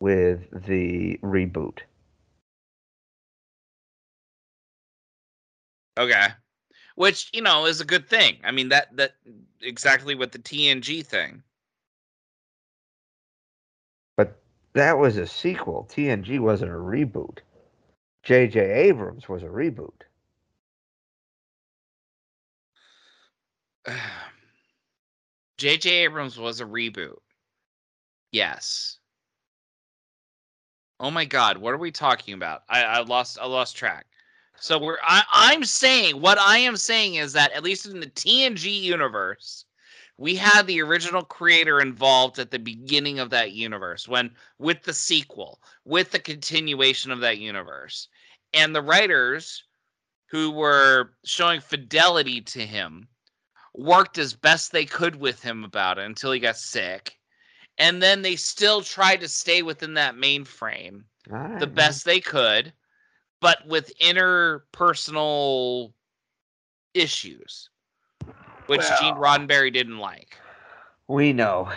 [0.00, 1.78] with the reboot.
[5.98, 6.28] Okay.
[6.94, 8.36] Which, you know, is a good thing.
[8.44, 9.12] I mean that that
[9.60, 11.42] exactly what the TNG thing.
[14.74, 15.88] That was a sequel.
[15.90, 17.38] TNG wasn't a reboot.
[18.22, 18.60] J.J.
[18.60, 19.90] Abrams was a reboot.
[25.58, 25.90] J.J.
[25.90, 27.18] Abrams was a reboot.
[28.30, 28.98] Yes.
[31.00, 32.62] Oh my God, what are we talking about?
[32.68, 34.06] I, I lost I lost track.
[34.60, 38.06] So we're I, I'm saying what I am saying is that at least in the
[38.06, 39.64] TNG universe,
[40.22, 44.30] we had the original creator involved at the beginning of that universe when
[44.60, 48.06] with the sequel, with the continuation of that universe.
[48.54, 49.64] And the writers
[50.30, 53.08] who were showing fidelity to him
[53.74, 57.18] worked as best they could with him about it until he got sick.
[57.78, 61.74] And then they still tried to stay within that mainframe All the ah.
[61.74, 62.72] best they could,
[63.40, 65.92] but with interpersonal
[66.94, 67.70] issues,
[68.66, 70.36] which Gene Roddenberry didn't like.
[71.08, 71.70] We know.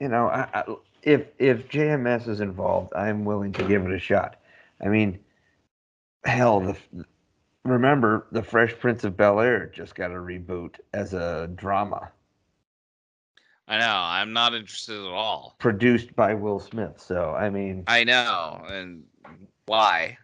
[0.00, 3.98] You know, I, I, if if JMS is involved, I'm willing to give it a
[3.98, 4.36] shot.
[4.84, 5.18] I mean,
[6.24, 6.76] hell, the
[7.64, 12.10] remember the Fresh Prince of Bel Air just got a reboot as a drama
[13.68, 13.94] I know.
[13.94, 15.56] I'm not interested at all.
[15.58, 17.00] produced by Will Smith.
[17.00, 18.64] So I mean, I know.
[18.68, 19.04] And
[19.66, 20.18] why?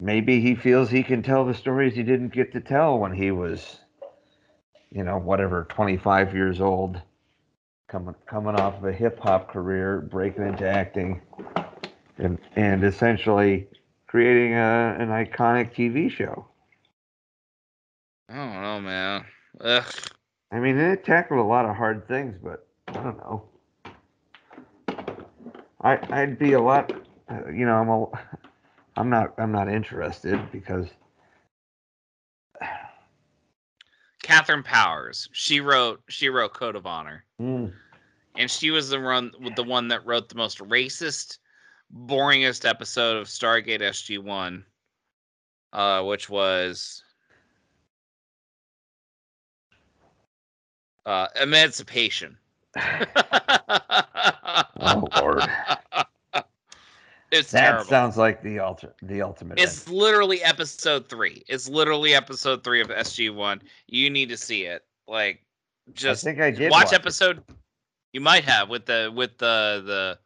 [0.00, 3.30] Maybe he feels he can tell the stories he didn't get to tell when he
[3.30, 3.78] was,
[4.90, 7.00] you know, whatever, 25 years old,
[7.88, 11.20] coming coming off of a hip hop career, breaking into acting,
[12.18, 13.66] and and essentially
[14.06, 16.46] creating a, an iconic TV show.
[18.28, 19.24] I don't know, man.
[19.60, 19.84] Ugh.
[20.50, 23.44] I mean, it tackled a lot of hard things, but I don't know.
[25.80, 26.92] I I'd be a lot,
[27.52, 28.06] you know, I'm a,
[28.98, 30.88] I'm not I'm not interested because
[34.24, 35.28] Katharyn Powers.
[35.32, 36.02] She wrote.
[36.08, 37.72] She wrote Code of Honor, mm,
[38.36, 41.38] and she was the run the one that wrote the most racist,
[42.06, 44.64] boringest episode of Stargate SG One,
[45.72, 47.04] uh, which was
[51.06, 52.36] uh, Emancipation.
[54.80, 55.44] oh lord.
[57.30, 57.84] It's That terrible.
[57.84, 59.58] sounds like the ulti- the ultimate.
[59.60, 61.42] It's literally episode three.
[61.46, 63.60] It's literally episode three of SG One.
[63.86, 64.84] You need to see it.
[65.06, 65.42] Like,
[65.92, 66.96] just I think I did watch, watch it.
[67.00, 67.42] episode.
[68.14, 70.18] You might have with the with the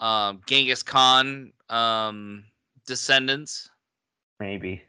[0.00, 2.44] the um Genghis Khan um
[2.86, 3.68] descendants.
[4.40, 4.82] Maybe,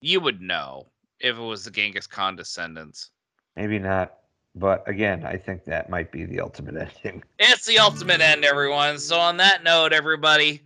[0.00, 0.86] You would know
[1.20, 3.10] if it was the Genghis Khan descendants.
[3.56, 4.14] maybe not.
[4.54, 6.74] But again, I think that might be the ultimate
[7.04, 7.22] ending.
[7.38, 8.98] It's the ultimate end, everyone.
[8.98, 10.62] So on that note, everybody,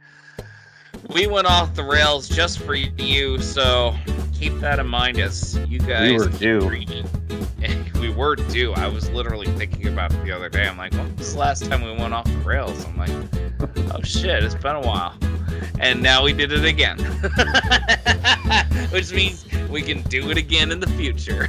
[1.14, 3.38] we went off the rails just for you.
[3.38, 3.94] So
[4.34, 6.68] keep that in mind as you guys We were due.
[6.68, 7.06] reading.
[8.00, 8.72] we were due.
[8.72, 10.66] I was literally thinking about it the other day.
[10.66, 12.84] I'm like, when was the last time we went off the rails?
[12.84, 13.10] I'm like,
[13.94, 15.14] oh shit, it's been a while.
[15.80, 16.98] And now we did it again.
[18.90, 21.48] Which means we can do it again in the future.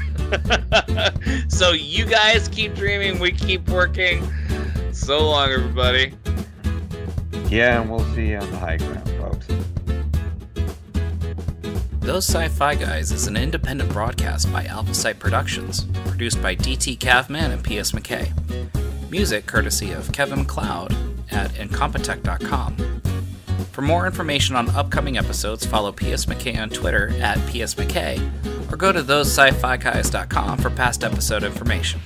[1.49, 4.27] so you guys keep dreaming, we keep working.
[4.91, 6.13] So long, everybody.
[7.49, 9.47] Yeah, and we'll see you on the high ground, folks.
[11.99, 16.97] Those Sci Fi Guys is an independent broadcast by Alpha Site Productions, produced by DT
[16.97, 18.31] Cavman and PS McKay.
[19.09, 20.95] Music courtesy of Kevin MacLeod
[21.31, 22.75] at Incompetech.com.
[23.71, 28.19] For more information on upcoming episodes, follow PS McKay on Twitter at PS McKay,
[28.71, 32.01] or go to thosesciFiGuys.com for past episode information.